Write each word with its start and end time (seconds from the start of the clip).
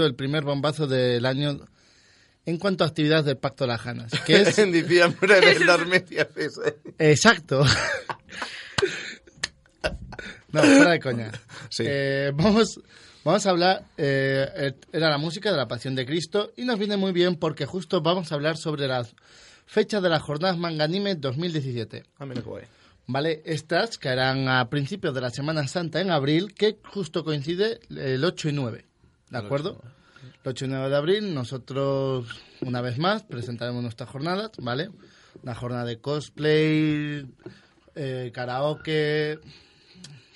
el 0.00 0.14
primer 0.14 0.44
bombazo 0.44 0.86
del 0.86 1.24
año 1.26 1.60
en 2.44 2.58
cuanto 2.58 2.84
a 2.84 2.88
actividades 2.88 3.24
del 3.24 3.36
Pacto 3.38 3.64
de 3.64 3.68
las 3.68 3.80
Janas, 3.80 4.12
que 4.26 4.42
es... 4.42 4.58
en 4.58 4.72
diciembre 4.72 5.40
del 5.40 5.66
2016. 5.66 6.60
Exacto. 6.98 7.64
no, 10.52 10.62
fuera 10.62 10.90
de 10.90 11.00
coña. 11.00 11.30
Sí. 11.70 11.84
Eh, 11.86 12.32
vamos, 12.34 12.80
vamos 13.24 13.46
a 13.46 13.50
hablar, 13.50 13.84
eh, 13.96 14.72
era 14.92 15.10
la 15.10 15.18
música 15.18 15.50
de 15.50 15.56
la 15.56 15.68
Pasión 15.68 15.94
de 15.94 16.04
Cristo 16.04 16.52
y 16.56 16.64
nos 16.64 16.78
viene 16.78 16.96
muy 16.96 17.12
bien 17.12 17.36
porque 17.36 17.66
justo 17.66 18.00
vamos 18.00 18.32
a 18.32 18.34
hablar 18.34 18.56
sobre 18.56 18.88
las 18.88 19.14
fechas 19.66 20.02
de 20.02 20.08
las 20.08 20.22
jornadas 20.22 20.58
manga 20.58 20.84
anime 20.84 21.14
2017. 21.14 22.02
Ah, 22.18 22.26
mira 22.26 22.42
qué 22.42 22.48
guay. 22.48 22.64
¿Vale? 23.06 23.42
Estas 23.44 23.98
caerán 23.98 24.48
a 24.48 24.68
principios 24.70 25.14
de 25.14 25.20
la 25.20 25.30
Semana 25.30 25.66
Santa 25.66 26.00
en 26.00 26.10
abril, 26.10 26.54
que 26.54 26.78
justo 26.84 27.24
coincide 27.24 27.80
el 27.90 28.24
8 28.24 28.48
y 28.48 28.52
9. 28.52 28.84
¿De 29.32 29.38
acuerdo? 29.38 29.80
8 29.80 29.86
El 30.44 30.50
8 30.50 30.64
y 30.66 30.68
9 30.68 30.88
de 30.90 30.96
abril, 30.96 31.34
nosotros, 31.34 32.26
una 32.60 32.82
vez 32.82 32.98
más, 32.98 33.22
presentaremos 33.22 33.82
nuestras 33.82 34.10
jornadas, 34.10 34.50
¿vale? 34.58 34.90
Una 35.42 35.54
jornada 35.54 35.86
de 35.86 35.98
cosplay, 35.98 37.26
eh, 37.94 38.30
karaoke, 38.34 39.40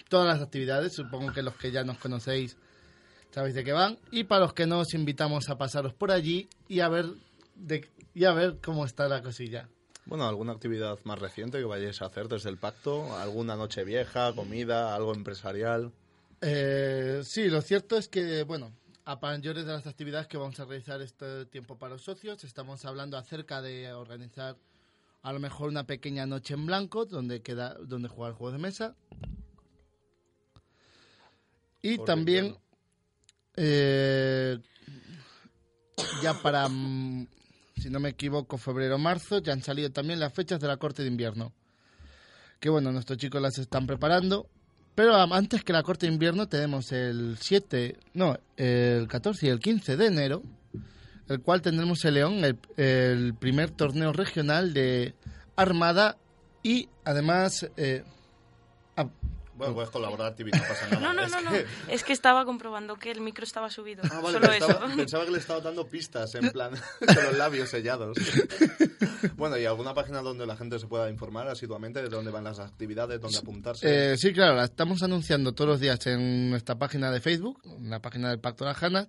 todas 0.08 0.26
las 0.26 0.40
actividades. 0.40 0.94
Supongo 0.94 1.32
que 1.34 1.42
los 1.42 1.56
que 1.56 1.70
ya 1.70 1.84
nos 1.84 1.98
conocéis 1.98 2.56
sabéis 3.32 3.54
de 3.54 3.64
qué 3.64 3.72
van. 3.72 3.98
Y 4.10 4.24
para 4.24 4.40
los 4.40 4.54
que 4.54 4.66
no, 4.66 4.78
os 4.78 4.94
invitamos 4.94 5.50
a 5.50 5.58
pasaros 5.58 5.92
por 5.92 6.10
allí 6.10 6.48
y 6.66 6.80
a 6.80 6.88
ver, 6.88 7.04
de, 7.54 7.86
y 8.14 8.24
a 8.24 8.32
ver 8.32 8.56
cómo 8.64 8.86
está 8.86 9.08
la 9.08 9.20
cosilla. 9.20 9.68
Bueno, 10.06 10.26
¿alguna 10.26 10.52
actividad 10.52 10.98
más 11.04 11.18
reciente 11.18 11.58
que 11.58 11.64
vayáis 11.64 12.00
a 12.00 12.06
hacer 12.06 12.28
desde 12.28 12.48
el 12.48 12.56
pacto? 12.56 13.14
¿Alguna 13.18 13.56
noche 13.56 13.84
vieja, 13.84 14.32
comida, 14.34 14.94
algo 14.94 15.12
empresarial? 15.12 15.92
Eh, 16.40 17.20
sí, 17.24 17.48
lo 17.48 17.60
cierto 17.60 17.98
es 17.98 18.08
que, 18.08 18.44
bueno, 18.44 18.72
a 19.06 19.16
mayores 19.16 19.64
de 19.64 19.72
las 19.72 19.86
actividades 19.86 20.26
que 20.26 20.36
vamos 20.36 20.58
a 20.58 20.64
realizar 20.64 21.00
este 21.00 21.46
tiempo 21.46 21.78
para 21.78 21.94
los 21.94 22.02
socios, 22.02 22.42
estamos 22.42 22.84
hablando 22.84 23.16
acerca 23.16 23.62
de 23.62 23.92
organizar 23.92 24.56
a 25.22 25.32
lo 25.32 25.38
mejor 25.38 25.68
una 25.68 25.86
pequeña 25.86 26.26
noche 26.26 26.54
en 26.54 26.66
blanco 26.66 27.04
donde 27.04 27.40
queda 27.40 27.74
donde 27.74 28.08
jugar 28.08 28.32
juegos 28.32 28.54
de 28.54 28.58
mesa. 28.58 28.96
Y 31.82 31.98
Por 31.98 32.06
también 32.06 32.56
eh, 33.54 34.58
ya 36.20 36.34
para 36.42 36.68
mm, 36.68 37.28
si 37.76 37.90
no 37.90 38.00
me 38.00 38.08
equivoco, 38.08 38.58
febrero 38.58 38.98
marzo, 38.98 39.38
ya 39.38 39.52
han 39.52 39.62
salido 39.62 39.90
también 39.90 40.18
las 40.18 40.32
fechas 40.32 40.58
de 40.58 40.66
la 40.66 40.78
corte 40.78 41.02
de 41.02 41.08
invierno. 41.08 41.52
Que 42.58 42.70
bueno, 42.70 42.90
nuestros 42.90 43.18
chicos 43.18 43.40
las 43.40 43.56
están 43.58 43.86
preparando. 43.86 44.48
Pero 44.96 45.14
antes 45.14 45.62
que 45.62 45.74
la 45.74 45.82
corte 45.82 46.06
de 46.06 46.12
invierno 46.12 46.48
tenemos 46.48 46.90
el 46.90 47.36
7, 47.38 47.98
no, 48.14 48.36
el 48.56 49.06
14 49.06 49.46
y 49.46 49.48
el 49.50 49.60
15 49.60 49.96
de 49.96 50.06
enero, 50.06 50.42
el 51.28 51.42
cual 51.42 51.60
tendremos 51.60 52.02
en 52.06 52.14
León 52.14 52.42
el, 52.76 53.34
primer 53.34 53.70
torneo 53.70 54.12
regional 54.12 54.74
de 54.74 55.14
Armada 55.54 56.16
y 56.64 56.88
además... 57.04 57.70
eh, 57.76 58.02
Bueno, 59.56 59.72
puedes 59.74 59.90
colaborar, 59.90 60.34
Tibi, 60.34 60.50
no 60.52 60.58
pasa 60.58 60.86
nada. 60.90 61.00
No, 61.00 61.14
no, 61.14 61.22
Es 61.24 61.30
no, 61.32 61.40
no. 61.40 61.50
que- 61.50 61.66
Es 61.88 62.04
que 62.04 62.12
estaba 62.12 62.44
comprobando 62.44 62.96
que 62.96 63.10
el 63.10 63.20
micro 63.20 63.44
estaba 63.44 63.70
subido. 63.70 64.02
Ah, 64.10 64.20
vale, 64.22 64.34
Solo 64.38 64.48
pensaba, 64.50 64.86
eso. 64.86 64.96
pensaba 64.96 65.24
que 65.24 65.30
le 65.30 65.38
estaba 65.38 65.60
dando 65.60 65.86
pistas, 65.88 66.34
en 66.34 66.50
plan, 66.50 66.72
con 67.06 67.24
los 67.24 67.36
labios 67.38 67.68
sellados. 67.70 68.18
bueno, 69.36 69.56
¿y 69.58 69.64
alguna 69.64 69.94
página 69.94 70.20
donde 70.20 70.46
la 70.46 70.56
gente 70.56 70.78
se 70.78 70.86
pueda 70.86 71.08
informar 71.10 71.48
asiduamente 71.48 72.02
de 72.02 72.08
dónde 72.08 72.30
van 72.30 72.44
las 72.44 72.58
actividades, 72.58 73.20
dónde 73.20 73.38
apuntarse? 73.38 74.12
eh, 74.12 74.16
sí, 74.18 74.32
claro, 74.32 74.56
la 74.56 74.64
estamos 74.64 75.02
anunciando 75.02 75.52
todos 75.52 75.68
los 75.70 75.80
días 75.80 76.06
en 76.06 76.50
nuestra 76.50 76.78
página 76.78 77.10
de 77.10 77.20
Facebook, 77.20 77.60
en 77.64 77.88
la 77.90 78.00
página 78.02 78.28
del 78.30 78.40
Pacto 78.40 78.64
de 78.64 78.70
las 78.70 78.78
Janas, 78.78 79.06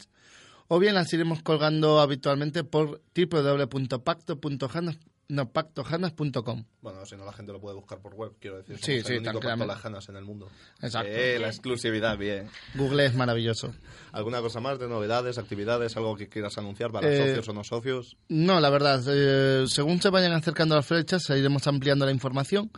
o 0.70 0.80
bien 0.80 0.95
las 0.95 1.12
iremos 1.14 1.42
colgando 1.44 2.00
habitualmente 2.00 2.64
por 2.64 3.02
www.pacto.janas 3.16 4.98
no, 5.30 5.52
pactojanas.com. 5.52 6.64
Bueno, 6.81 7.06
si 7.06 7.17
no, 7.17 7.25
la 7.25 7.33
gente 7.33 7.52
lo 7.52 7.59
puede 7.59 7.75
buscar 7.75 8.00
por 8.00 8.14
web, 8.16 8.33
quiero 8.39 8.57
decir. 8.57 8.78
Sí, 8.78 8.84
sí, 8.84 8.91
el 8.91 9.19
único 9.19 9.24
pacto 9.24 9.40
tranquilamente. 9.40 9.68
lajanas 9.74 10.09
en 10.09 10.16
el 10.16 10.24
mundo. 10.24 10.50
Exacto. 10.81 11.12
Eh, 11.12 11.38
la 11.40 11.47
exclusividad, 11.47 12.18
bien. 12.18 12.50
Google 12.75 13.06
es 13.06 13.13
maravilloso. 13.13 13.74
¿Alguna 14.13 14.40
cosa 14.41 14.62
más 14.62 14.79
de 14.79 14.88
novedades, 14.88 15.38
actividades, 15.38 15.97
algo 15.97 16.16
que 16.16 16.29
quieras 16.29 16.57
anunciar 16.57 16.91
para 16.91 17.12
Eh, 17.12 17.28
socios 17.28 17.50
o 17.50 17.53
no 17.53 17.63
socios? 17.66 18.16
No, 18.29 18.59
la 18.62 18.69
verdad, 18.69 19.02
eh, 19.07 19.66
según 19.68 20.02
se 20.02 20.09
vayan 20.09 20.31
acercando 20.31 20.75
las 20.75 20.85
fechas, 20.85 21.29
iremos 21.29 21.68
ampliando 21.68 22.06
la 22.06 22.12
información, 22.12 22.72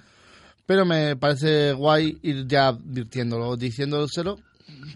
pero 0.66 0.86
me 0.86 1.16
parece 1.18 1.74
guay 1.74 2.18
ir 2.24 2.48
ya 2.48 2.70
advirtiéndolo, 2.70 3.58
diciéndoselo, 3.58 4.40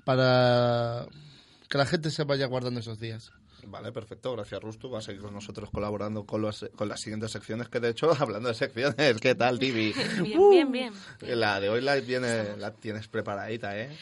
para 0.05 1.05
que 1.69 1.77
la 1.77 1.85
gente 1.85 2.09
se 2.09 2.23
vaya 2.23 2.47
guardando 2.47 2.79
esos 2.79 2.99
días. 2.99 3.31
Vale, 3.65 3.91
perfecto, 3.91 4.33
gracias 4.33 4.61
Rustu. 4.61 4.89
Va 4.89 4.99
a 4.99 5.01
seguir 5.01 5.21
con 5.21 5.33
nosotros 5.33 5.69
colaborando 5.71 6.25
con, 6.25 6.41
los- 6.41 6.69
con 6.75 6.89
las 6.89 6.99
siguientes 7.01 7.31
secciones, 7.31 7.69
que 7.69 7.79
de 7.79 7.89
hecho, 7.89 8.11
hablando 8.19 8.49
de 8.49 8.55
secciones, 8.55 9.19
¿qué 9.21 9.35
tal, 9.35 9.59
Tibi? 9.59 9.93
Bien, 10.21 10.49
bien, 10.51 10.71
bien. 10.71 10.93
La 11.39 11.59
de 11.59 11.69
hoy 11.69 11.81
la, 11.81 11.95
viene, 11.95 12.57
la 12.57 12.71
tienes 12.73 13.07
preparadita, 13.07 13.77
¿eh? 13.79 13.97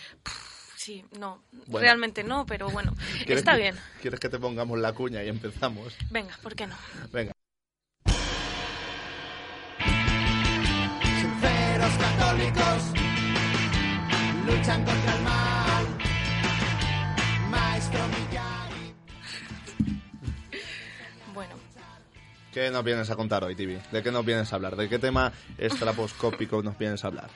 Sí, 0.76 1.06
no. 1.20 1.44
Bueno. 1.68 1.80
Realmente 1.80 2.24
no, 2.24 2.46
pero 2.46 2.70
bueno. 2.70 2.96
¿Quieres 3.26 3.40
Está 3.40 3.54
que- 3.54 3.62
bien. 3.62 3.76
¿Quieres 4.02 4.20
que 4.20 4.30
te 4.30 4.40
pongamos 4.40 4.80
la 4.80 4.94
cuña 4.94 5.24
y 5.24 5.30
empezamos? 5.30 5.96
Venga, 6.10 6.38
¿por 6.42 6.56
qué 6.56 6.66
no? 6.68 6.76
Venga. 7.14 7.32
Sinceros 11.20 11.94
católicos 11.98 12.84
luchan 14.48 14.84
contra 14.86 15.16
el 15.16 15.22
mal. 15.24 15.61
¿Qué 22.54 22.70
nos 22.70 22.84
vienes 22.84 23.10
a 23.10 23.16
contar 23.16 23.44
hoy, 23.44 23.56
Tibi? 23.56 23.80
¿De 23.92 24.04
qué 24.04 24.12
nos 24.12 24.26
vienes 24.26 24.52
a 24.52 24.56
hablar? 24.58 24.76
¿De 24.76 24.90
qué 24.90 25.00
tema 25.00 25.32
estraposcópico 25.58 26.62
nos 26.62 26.78
vienes 26.78 27.04
a 27.04 27.08
hablar? 27.08 27.30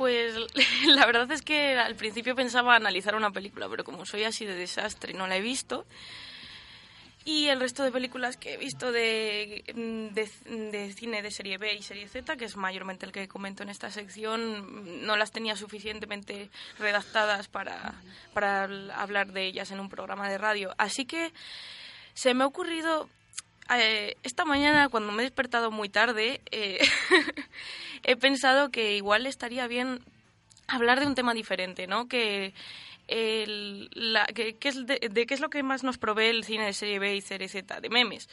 pues 0.00 0.34
la 0.86 1.04
verdad 1.04 1.30
es 1.30 1.42
que 1.42 1.76
al 1.76 1.94
principio 1.94 2.34
pensaba 2.34 2.74
analizar 2.74 3.14
una 3.14 3.32
película, 3.32 3.68
pero 3.68 3.84
como 3.84 4.06
soy 4.06 4.24
así 4.24 4.46
de 4.46 4.54
desastre, 4.54 5.12
no 5.12 5.26
la 5.26 5.36
he 5.36 5.42
visto. 5.42 5.84
Y 7.26 7.48
el 7.48 7.60
resto 7.60 7.82
de 7.82 7.92
películas 7.92 8.38
que 8.38 8.54
he 8.54 8.56
visto 8.56 8.92
de, 8.92 9.62
de, 9.74 10.70
de 10.70 10.92
cine 10.94 11.20
de 11.20 11.30
serie 11.30 11.58
B 11.58 11.74
y 11.74 11.82
serie 11.82 12.08
Z, 12.08 12.34
que 12.38 12.46
es 12.46 12.56
mayormente 12.56 13.04
el 13.04 13.12
que 13.12 13.28
comento 13.28 13.62
en 13.62 13.68
esta 13.68 13.90
sección, 13.90 15.04
no 15.04 15.16
las 15.16 15.32
tenía 15.32 15.54
suficientemente 15.54 16.48
redactadas 16.78 17.48
para, 17.48 17.92
para 18.32 18.64
hablar 18.96 19.34
de 19.34 19.44
ellas 19.44 19.70
en 19.70 19.80
un 19.80 19.90
programa 19.90 20.30
de 20.30 20.38
radio. 20.38 20.74
Así 20.78 21.04
que 21.04 21.30
se 22.14 22.32
me 22.32 22.44
ha 22.44 22.46
ocurrido 22.46 23.10
eh, 23.78 24.16
esta 24.22 24.44
mañana, 24.44 24.88
cuando 24.88 25.12
me 25.12 25.22
he 25.22 25.26
despertado 25.26 25.70
muy 25.70 25.88
tarde, 25.88 26.40
eh, 26.50 26.80
he 28.04 28.16
pensado 28.16 28.70
que 28.70 28.96
igual 28.96 29.26
estaría 29.26 29.66
bien 29.66 30.00
hablar 30.66 31.00
de 31.00 31.06
un 31.06 31.14
tema 31.14 31.34
diferente, 31.34 31.86
¿no? 31.86 32.08
Que, 32.08 32.54
el, 33.08 33.90
la, 33.92 34.24
que, 34.26 34.56
es 34.62 34.86
de, 34.86 35.08
de 35.10 35.26
qué 35.26 35.34
es 35.34 35.40
lo 35.40 35.50
que 35.50 35.62
más 35.62 35.82
nos 35.82 35.98
provee 35.98 36.26
el 36.26 36.44
cine 36.44 36.66
de 36.66 36.72
serie 36.72 36.98
B 36.98 37.16
y 37.16 37.20
serie 37.20 37.48
Z, 37.48 37.80
de 37.80 37.88
memes. 37.88 38.28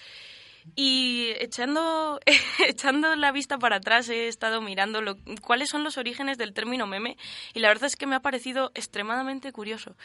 Y 0.76 1.30
echando, 1.40 2.20
echando 2.68 3.16
la 3.16 3.32
vista 3.32 3.58
para 3.58 3.78
atrás 3.78 4.10
he 4.10 4.28
estado 4.28 4.62
mirando 4.62 5.02
lo- 5.02 5.18
cuáles 5.42 5.70
son 5.70 5.84
los 5.84 5.98
orígenes 5.98 6.38
del 6.38 6.54
término 6.54 6.86
meme 6.88 7.18
y 7.54 7.60
la 7.60 7.68
verdad 7.70 7.86
es 7.86 7.96
que 7.96 8.06
me 8.08 8.16
ha 8.16 8.20
parecido 8.22 8.72
extremadamente 8.76 9.52
curioso. 9.52 9.96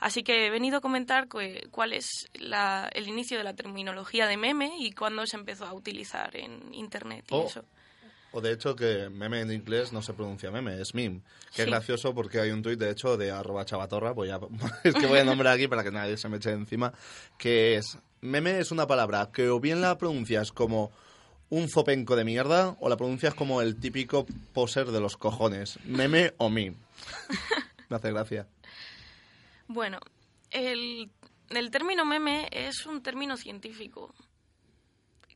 Así 0.00 0.22
que 0.22 0.46
he 0.46 0.50
venido 0.50 0.78
a 0.78 0.80
comentar 0.80 1.28
cu- 1.28 1.40
cuál 1.70 1.92
es 1.92 2.28
la- 2.34 2.88
el 2.94 3.08
inicio 3.08 3.38
de 3.38 3.44
la 3.44 3.54
terminología 3.54 4.26
de 4.26 4.36
meme 4.36 4.72
y 4.78 4.92
cuándo 4.92 5.26
se 5.26 5.36
empezó 5.36 5.66
a 5.66 5.72
utilizar 5.74 6.36
en 6.36 6.74
Internet 6.74 7.24
y 7.30 7.34
Oh. 7.34 7.46
eso. 7.46 7.64
O 8.30 8.42
de 8.42 8.52
hecho 8.52 8.76
que 8.76 9.08
meme 9.08 9.40
en 9.40 9.50
inglés 9.50 9.90
no 9.90 10.02
se 10.02 10.12
pronuncia 10.12 10.50
meme, 10.50 10.78
es 10.82 10.94
meme. 10.94 11.22
Que 11.54 11.62
es 11.62 11.68
gracioso 11.68 12.14
porque 12.14 12.38
hay 12.40 12.50
un 12.50 12.60
tuit, 12.62 12.78
de 12.78 12.90
hecho, 12.90 13.16
de 13.16 13.30
arroba 13.30 13.64
chavatorra, 13.64 14.12
voy 14.12 14.28
a, 14.28 14.38
es 14.84 14.94
que 14.94 15.06
voy 15.06 15.20
a 15.20 15.24
nombrar 15.24 15.54
aquí 15.54 15.66
para 15.66 15.82
que 15.82 15.90
nadie 15.90 16.18
se 16.18 16.28
me 16.28 16.36
eche 16.36 16.50
encima, 16.50 16.92
que 17.38 17.76
es, 17.76 17.96
meme 18.20 18.58
es 18.58 18.70
una 18.70 18.86
palabra 18.86 19.30
que 19.32 19.48
o 19.48 19.60
bien 19.60 19.80
la 19.80 19.98
pronuncias 19.98 20.52
como 20.52 20.90
un 21.50 21.68
zopenco 21.68 22.16
de 22.16 22.24
mierda 22.24 22.76
o 22.80 22.88
la 22.88 22.96
pronuncias 22.96 23.34
como 23.34 23.62
el 23.62 23.78
típico 23.78 24.26
poser 24.52 24.88
de 24.88 25.00
los 25.00 25.16
cojones, 25.16 25.78
meme 25.84 26.34
o 26.36 26.50
meme. 26.50 26.76
me 27.88 27.96
hace 27.96 28.10
gracia. 28.12 28.46
Bueno, 29.66 29.98
el, 30.50 31.10
el 31.50 31.70
término 31.70 32.04
meme 32.04 32.48
es 32.50 32.86
un 32.86 33.02
término 33.02 33.36
científico. 33.36 34.14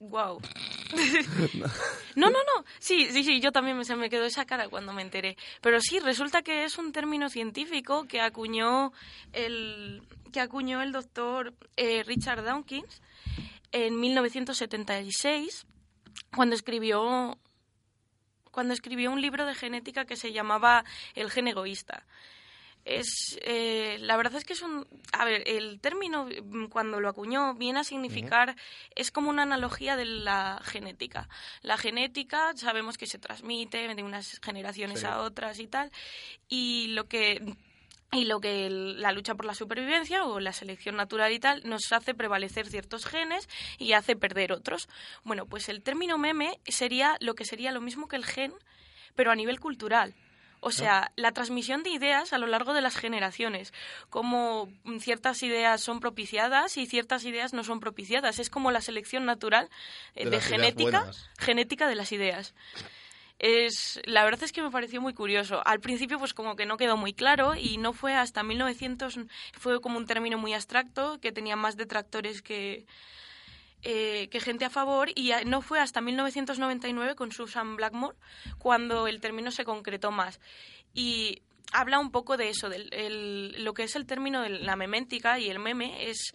Wow. 0.02 0.40
no, 2.16 2.28
no, 2.28 2.38
no. 2.38 2.64
Sí, 2.81 3.06
sí, 3.12 3.22
sí, 3.22 3.40
yo 3.40 3.52
también 3.52 3.78
me, 3.78 3.84
se 3.84 3.94
me 3.94 4.10
quedó 4.10 4.25
esa 4.25 4.44
cara 4.44 4.69
cuando 4.69 4.93
me 4.93 5.02
enteré. 5.02 5.37
Pero 5.60 5.81
sí, 5.81 6.00
resulta 6.00 6.43
que 6.43 6.64
es 6.64 6.76
un 6.76 6.90
término 6.90 7.28
científico 7.28 8.04
que 8.08 8.20
acuñó 8.20 8.93
el, 9.32 10.02
que 10.32 10.40
acuñó 10.40 10.82
el 10.82 10.90
doctor 10.90 11.54
eh, 11.76 12.02
Richard 12.02 12.43
Dawkins 12.43 13.00
en 13.70 14.00
1976 14.00 15.66
cuando 16.34 16.56
escribió 16.56 17.38
cuando 18.50 18.75
escribió 18.75 19.12
un 19.12 19.22
libro 19.22 19.46
de 19.46 19.54
genética 19.54 20.04
que 20.04 20.16
se 20.16 20.32
llamaba 20.32 20.84
El 21.14 21.31
gen 21.31 21.46
egoísta. 21.46 22.04
Es, 22.84 23.38
eh, 23.43 23.96
la 24.00 24.17
verdad 24.17 24.34
es 24.37 24.44
que 24.44 24.55
es 24.55 24.62
un... 24.62 24.87
A 25.12 25.25
ver, 25.25 25.43
el 25.46 25.81
término 25.81 26.26
mm, 26.26 26.67
cuando 26.67 27.00
lo 27.00 27.08
acuñó 27.08 27.55
viene 27.55 27.81
a 27.81 27.84
significar, 27.84 28.56
es 28.96 29.11
como 29.12 29.31
una 29.31 29.43
analogía 29.43 29.96
de 29.96 30.05
la 30.05 30.61
genética. 30.64 31.29
La 31.62 31.79
genética 31.79 32.52
sabemos 32.56 32.99
que 32.99 33.06
se 33.06 33.19
transmite 33.19 33.94
de 33.94 34.02
unas 34.02 34.40
generaciones 34.43 35.00
Sí. 35.00 35.06
a 35.06 35.20
otras 35.20 35.58
y 35.61 35.67
tal, 35.69 35.90
y 36.49 36.88
lo 36.88 37.08
que... 37.08 37.55
Y 38.14 38.26
lo 38.26 38.40
que 38.40 38.69
la 38.69 39.11
lucha 39.11 39.35
por 39.35 39.46
la 39.46 39.55
supervivencia 39.55 40.26
o 40.26 40.38
la 40.38 40.52
selección 40.52 40.96
natural 40.96 41.32
y 41.32 41.38
tal 41.38 41.62
nos 41.64 41.90
hace 41.94 42.12
prevalecer 42.12 42.67
ciertos 42.67 43.06
genes 43.06 43.49
y 43.78 43.94
hace 43.94 44.17
perder 44.17 44.52
otros. 44.52 44.87
Bueno, 45.25 45.46
pues 45.46 45.70
el 45.70 45.82
término 45.82 46.19
meme 46.19 46.61
sería 46.67 47.17
lo 47.20 47.35
que 47.35 47.46
sería 47.46 47.73
lo 47.73 47.81
mismo 47.81 48.08
que 48.08 48.17
el 48.17 48.26
gen, 48.26 48.52
pero 49.14 49.31
a 49.31 49.35
nivel 49.35 49.61
cultural. 49.61 50.14
O 50.64 50.70
sea, 50.70 51.11
la 51.17 51.32
transmisión 51.32 51.82
de 51.82 51.91
ideas 51.91 52.32
a 52.32 52.38
lo 52.38 52.47
largo 52.47 52.73
de 52.73 52.81
las 52.81 52.94
generaciones, 52.94 53.75
como 54.11 54.69
ciertas 55.00 55.43
ideas 55.43 55.81
son 55.81 55.99
propiciadas 55.99 56.76
y 56.76 56.87
ciertas 56.87 57.25
ideas 57.25 57.53
no 57.53 57.64
son 57.64 57.81
propiciadas. 57.81 58.38
Es 58.38 58.49
como 58.49 58.70
la 58.70 58.81
selección 58.81 59.25
natural 59.25 59.69
eh, 60.14 60.25
De 60.25 60.31
de, 60.31 60.41
genética, 60.41 61.11
genética 61.37 61.88
de 61.88 61.97
las 61.97 62.12
ideas. 62.12 62.55
Es, 63.41 64.00
la 64.05 64.23
verdad 64.23 64.44
es 64.44 64.53
que 64.53 64.62
me 64.62 64.70
pareció 64.70 65.00
muy 65.00 65.14
curioso. 65.14 65.67
Al 65.67 65.81
principio, 65.81 66.20
pues 66.20 66.32
como 66.32 66.55
que 66.55 66.64
no 66.64 66.76
quedó 66.76 66.97
muy 66.97 67.12
claro 67.12 67.56
y 67.56 67.76
no 67.79 67.93
fue 67.93 68.14
hasta 68.14 68.44
1900, 68.44 69.19
fue 69.55 69.81
como 69.81 69.99
un 69.99 70.06
término 70.06 70.38
muy 70.38 70.55
abstracto 70.55 71.19
que 71.19 71.32
tenía 71.32 71.56
más 71.56 71.76
detractores 71.76 72.41
que, 72.41 72.87
eh, 73.82 74.29
que 74.31 74.40
gente 74.40 74.64
a 74.64 74.70
favor 74.70 75.11
y 75.14 75.32
no 75.46 75.61
fue 75.61 75.81
hasta 75.81 76.00
1999 76.00 77.14
con 77.14 77.32
Susan 77.32 77.76
Blackmore 77.76 78.17
cuando 78.58 79.06
el 79.08 79.20
término 79.20 79.50
se 79.50 79.64
concretó 79.64 80.11
más. 80.11 80.40
Y 80.94 81.43
habla 81.73 81.99
un 81.99 82.11
poco 82.11 82.37
de 82.37 82.49
eso, 82.50 82.69
del 82.69 82.93
el- 82.93 83.64
lo 83.64 83.75
que 83.75 83.84
es 83.84 83.96
el 83.96 84.06
término 84.06 84.43
de 84.43 84.50
la 84.50 84.76
meméntica 84.76 85.38
y 85.38 85.49
el 85.50 85.58
meme 85.58 86.08
es... 86.11 86.32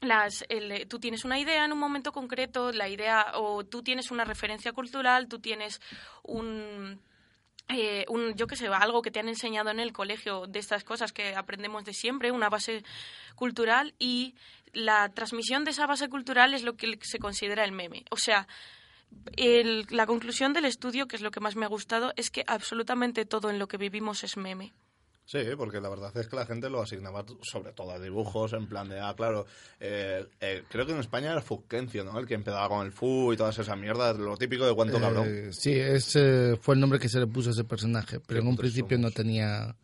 las, 0.00 0.44
el- 0.48 0.88
tú 0.88 0.98
tienes 0.98 1.24
una 1.24 1.38
idea 1.38 1.64
en 1.64 1.72
un 1.72 1.78
momento 1.78 2.12
concreto, 2.12 2.72
la 2.72 2.88
idea, 2.88 3.32
o 3.34 3.64
tú 3.64 3.82
tienes 3.82 4.10
una 4.10 4.24
referencia 4.24 4.72
cultural, 4.72 5.28
tú 5.28 5.38
tienes 5.40 5.80
un, 6.22 6.98
eh, 7.68 8.06
un, 8.08 8.34
yo 8.34 8.46
qué 8.46 8.56
sé, 8.56 8.68
algo 8.68 9.02
que 9.02 9.10
te 9.10 9.20
han 9.20 9.28
enseñado 9.28 9.70
en 9.70 9.78
el 9.78 9.92
colegio 9.92 10.46
de 10.46 10.58
estas 10.58 10.84
cosas 10.84 11.12
que 11.12 11.34
aprendemos 11.36 11.84
de 11.84 11.92
siempre, 11.92 12.30
una 12.32 12.48
base 12.48 12.82
cultural 13.34 13.94
y 13.98 14.34
la 14.72 15.08
transmisión 15.10 15.64
de 15.64 15.70
esa 15.72 15.86
base 15.86 16.08
cultural 16.08 16.54
es 16.54 16.62
lo 16.62 16.74
que 16.76 16.98
se 17.02 17.18
considera 17.18 17.64
el 17.64 17.72
meme. 17.72 18.04
O 18.10 18.16
sea, 18.16 18.46
el- 19.36 19.86
la 19.90 20.06
conclusión 20.06 20.52
del 20.52 20.64
estudio, 20.64 21.06
que 21.08 21.16
es 21.16 21.22
lo 21.22 21.30
que 21.30 21.40
más 21.40 21.56
me 21.56 21.64
ha 21.64 21.68
gustado, 21.68 22.12
es 22.16 22.30
que 22.30 22.44
absolutamente 22.46 23.24
todo 23.24 23.50
en 23.50 23.58
lo 23.58 23.68
que 23.68 23.76
vivimos 23.76 24.22
es 24.24 24.36
meme. 24.36 24.72
Sí, 25.26 25.38
porque 25.56 25.80
la 25.80 25.88
verdad 25.88 26.16
es 26.16 26.26
que 26.26 26.34
la 26.34 26.44
gente 26.44 26.68
lo 26.68 26.82
asignaba 26.82 27.24
sobre 27.42 27.72
todo 27.72 27.92
a 27.92 28.00
dibujos, 28.00 28.52
en 28.52 28.66
plan 28.66 28.88
de, 28.88 28.98
ah, 28.98 29.14
claro, 29.16 29.46
eh, 29.78 30.26
eh, 30.40 30.64
creo 30.68 30.86
que 30.86 30.92
en 30.92 30.98
España 30.98 31.30
era 31.30 31.40
Fusquencio, 31.40 32.02
¿no? 32.02 32.18
El 32.18 32.26
que 32.26 32.34
empezaba 32.34 32.68
con 32.68 32.84
el 32.84 32.90
fu 32.92 33.32
y 33.32 33.36
todas 33.36 33.56
esas 33.56 33.78
mierdas, 33.78 34.16
lo 34.18 34.36
típico 34.36 34.66
de 34.66 34.74
cuánto 34.74 34.98
cabrón. 34.98 35.26
Eh, 35.28 35.50
sí, 35.52 35.72
ese 35.72 36.56
fue 36.60 36.74
el 36.74 36.80
nombre 36.80 36.98
que 36.98 37.08
se 37.08 37.20
le 37.20 37.28
puso 37.28 37.50
a 37.50 37.52
ese 37.52 37.62
personaje, 37.62 38.18
pero 38.18 38.40
en 38.40 38.48
un 38.48 38.56
principio 38.56 38.98
no 38.98 39.12
tenía 39.12 39.76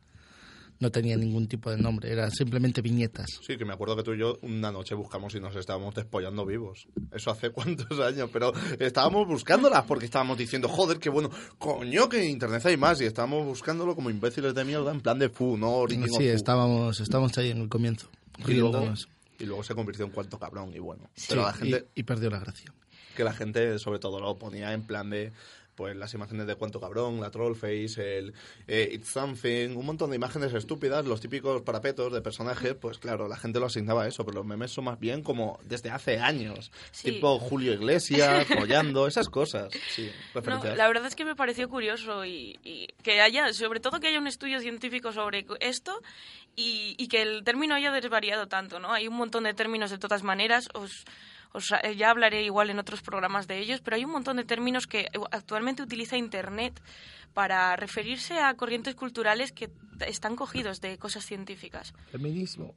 no 0.78 0.90
tenía 0.90 1.16
ningún 1.16 1.48
tipo 1.48 1.70
de 1.70 1.78
nombre, 1.78 2.10
eran 2.12 2.30
simplemente 2.30 2.82
viñetas. 2.82 3.26
Sí, 3.40 3.56
que 3.56 3.64
me 3.64 3.72
acuerdo 3.72 3.96
que 3.96 4.02
tú 4.02 4.12
y 4.14 4.18
yo 4.18 4.36
una 4.42 4.70
noche 4.70 4.94
buscamos 4.94 5.34
y 5.34 5.40
nos 5.40 5.56
estábamos 5.56 5.94
despollando 5.94 6.44
vivos. 6.44 6.86
Eso 7.12 7.30
hace 7.30 7.50
cuántos 7.52 7.98
años, 8.00 8.28
pero 8.32 8.52
estábamos 8.78 9.26
buscándolas 9.26 9.84
porque 9.84 10.04
estábamos 10.04 10.36
diciendo, 10.38 10.68
joder, 10.68 10.98
qué 10.98 11.08
bueno, 11.08 11.30
coño, 11.58 12.08
que 12.08 12.22
en 12.22 12.30
internet 12.30 12.64
hay 12.66 12.76
más. 12.76 13.00
Y 13.00 13.04
estábamos 13.04 13.44
buscándolo 13.46 13.94
como 13.94 14.10
imbéciles 14.10 14.54
de 14.54 14.64
mierda 14.64 14.90
en 14.90 15.00
plan 15.00 15.18
de 15.18 15.28
fu, 15.28 15.56
no 15.56 15.70
origin 15.72 16.06
Sí, 16.12 16.26
estábamos 16.28 17.00
estábamos 17.00 17.36
ahí 17.38 17.50
en 17.50 17.58
el 17.62 17.68
comienzo, 17.68 18.08
y 18.46 18.54
luego, 18.54 18.92
y 19.38 19.44
luego 19.44 19.62
se 19.62 19.74
convirtió 19.74 20.04
en 20.04 20.10
cuánto 20.12 20.38
cabrón 20.38 20.72
y 20.74 20.78
bueno. 20.78 21.08
Sí, 21.14 21.26
Pero 21.30 21.42
la 21.42 21.52
gente, 21.52 21.86
y, 21.94 22.00
y 22.00 22.02
perdió 22.04 22.30
la 22.30 22.38
gracia. 22.40 22.72
que 23.16 23.24
la 23.24 23.32
gente 23.32 23.78
sobre 23.78 23.98
todo 23.98 24.20
lo 24.20 24.36
ponía 24.38 24.72
en 24.72 24.82
plan 24.82 25.08
de 25.10 25.32
pues 25.76 25.94
las 25.94 26.12
imágenes 26.14 26.46
de 26.46 26.56
cuánto 26.56 26.80
cabrón, 26.80 27.20
la 27.20 27.30
trollface, 27.30 28.18
el 28.18 28.34
eh, 28.66 28.88
it's 28.92 29.08
something, 29.08 29.76
un 29.76 29.86
montón 29.86 30.10
de 30.10 30.16
imágenes 30.16 30.52
estúpidas, 30.54 31.04
los 31.06 31.20
típicos 31.20 31.62
parapetos 31.62 32.12
de 32.12 32.20
personajes, 32.22 32.74
pues 32.74 32.98
claro, 32.98 33.28
la 33.28 33.36
gente 33.36 33.60
lo 33.60 33.66
asignaba 33.66 34.04
a 34.04 34.08
eso, 34.08 34.24
pero 34.24 34.38
los 34.38 34.46
memes 34.46 34.72
son 34.72 34.84
más 34.84 34.98
bien 34.98 35.22
como 35.22 35.58
desde 35.64 35.90
hace 35.90 36.18
años, 36.18 36.72
Sí. 36.90 37.12
tipo 37.12 37.38
Julio 37.38 37.74
Iglesias, 37.74 38.46
follando, 38.48 39.06
esas 39.06 39.28
cosas, 39.28 39.72
sí, 39.94 40.10
No, 40.34 40.64
la 40.74 40.88
verdad 40.88 41.06
es 41.06 41.14
que 41.14 41.24
me 41.24 41.36
pareció 41.36 41.68
curioso 41.68 42.24
y, 42.24 42.58
y 42.64 42.88
que 43.02 43.20
haya, 43.20 43.52
sobre 43.52 43.80
todo 43.80 44.00
que 44.00 44.08
haya 44.08 44.18
un 44.18 44.26
estudio 44.26 44.60
científico 44.60 45.12
sobre 45.12 45.46
esto 45.60 46.00
y, 46.56 46.94
y 46.98 47.08
que 47.08 47.20
el 47.22 47.44
término 47.44 47.74
haya 47.74 47.92
desvariado 47.92 48.48
tanto, 48.48 48.80
¿no? 48.80 48.92
Hay 48.92 49.08
un 49.08 49.14
montón 49.14 49.44
de 49.44 49.52
términos 49.52 49.90
de 49.90 49.98
todas 49.98 50.22
maneras, 50.22 50.68
os, 50.72 51.04
os- 51.52 51.72
eh, 51.82 51.96
ya 51.96 52.10
hablaré 52.10 52.42
igual 52.44 52.70
en 52.70 52.78
otros 52.78 53.02
programas 53.02 53.46
de 53.46 53.58
ellos, 53.58 53.80
pero 53.82 53.96
hay 53.96 54.04
un 54.04 54.12
montón 54.12 54.36
de 54.36 54.44
términos 54.44 54.86
que 54.86 55.08
actualmente 55.30 55.82
utiliza 55.82 56.16
Internet 56.16 56.80
para 57.34 57.76
referirse 57.76 58.40
a 58.40 58.54
corrientes 58.54 58.94
culturales 58.94 59.52
que 59.52 59.70
están 60.06 60.36
cogidos 60.36 60.80
de 60.80 60.98
cosas 60.98 61.24
científicas. 61.24 61.92
Feminismo. 62.10 62.74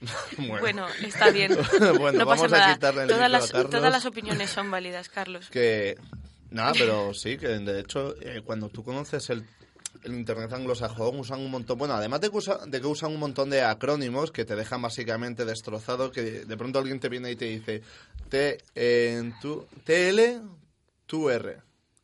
Bueno, 0.60 0.86
está 1.02 1.30
bien. 1.30 1.52
Bueno, 1.98 2.20
no 2.20 2.26
pasa 2.26 2.42
vamos 2.46 2.52
a 2.54 2.58
nada. 2.58 2.74
quitarle 2.74 3.02
el 3.02 3.08
todas, 3.08 3.24
a 3.24 3.28
las, 3.28 3.50
todas 3.50 3.92
las 3.92 4.06
opiniones 4.06 4.50
son 4.50 4.70
válidas, 4.70 5.08
Carlos. 5.10 5.50
que 5.50 5.96
nada 6.50 6.72
pero 6.72 7.12
sí 7.14 7.36
que 7.36 7.48
de 7.48 7.80
hecho 7.80 8.14
eh, 8.22 8.42
cuando 8.44 8.68
tú 8.70 8.82
conoces 8.82 9.28
el 9.30 9.44
el 10.04 10.14
internet 10.14 10.52
anglosajón 10.52 11.18
usan 11.18 11.40
un 11.40 11.50
montón 11.50 11.78
bueno 11.78 11.94
además 11.94 12.20
de 12.20 12.30
que, 12.30 12.36
usa- 12.36 12.64
de 12.66 12.80
que 12.80 12.86
usan 12.86 13.12
un 13.12 13.20
montón 13.20 13.50
de 13.50 13.62
acrónimos 13.62 14.30
que 14.32 14.44
te 14.44 14.56
dejan 14.56 14.82
básicamente 14.82 15.44
destrozado 15.44 16.10
que 16.10 16.22
de 16.44 16.56
pronto 16.56 16.78
alguien 16.78 17.00
te 17.00 17.08
viene 17.08 17.30
y 17.30 17.36
te 17.36 17.44
dice 17.46 17.82
T 18.28 18.58
en 18.74 19.38
tu 19.40 19.66
TL 19.84 20.40
tu 21.06 21.28
R 21.30 21.56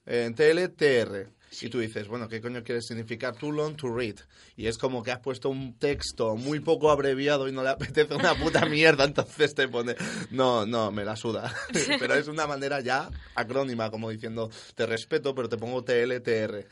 en 0.07 0.35
TL 0.35 0.69
TR 0.77 1.29
y 1.61 1.71
tú 1.71 1.79
dices, 1.79 2.07
bueno, 2.09 2.29
¿qué 2.29 2.41
coño 2.43 2.63
quiere 2.63 2.83
significar 2.83 3.35
too 3.35 3.51
long 3.51 3.77
to 3.77 3.89
read? 3.89 4.17
Y 4.57 4.67
es 4.67 4.77
como 4.77 5.03
que 5.03 5.11
has 5.11 5.21
puesto 5.21 5.49
un 5.49 5.79
texto 5.79 6.37
muy 6.37 6.61
poco 6.61 6.91
abreviado 6.91 7.49
y 7.49 7.53
no 7.53 7.63
le 7.63 7.71
apetece 7.71 8.15
una 8.15 8.35
puta 8.35 8.67
mierda, 8.67 9.05
entonces 9.05 9.55
te 9.55 9.67
pone, 9.67 9.97
no, 10.33 10.67
no, 10.67 10.91
me 10.91 11.03
la 11.05 11.17
suda. 11.17 11.55
pero 11.99 12.15
es 12.15 12.29
una 12.29 12.47
manera 12.47 12.81
ya 12.81 13.09
acrónima, 13.35 13.91
como 13.91 14.11
diciendo, 14.11 14.51
te 14.75 14.85
respeto, 14.85 15.35
pero 15.35 15.49
te 15.49 15.57
pongo 15.57 15.83
TLTR. 15.83 16.67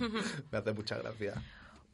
me 0.50 0.58
hace 0.58 0.72
mucha 0.72 0.96
gracia. 0.98 1.34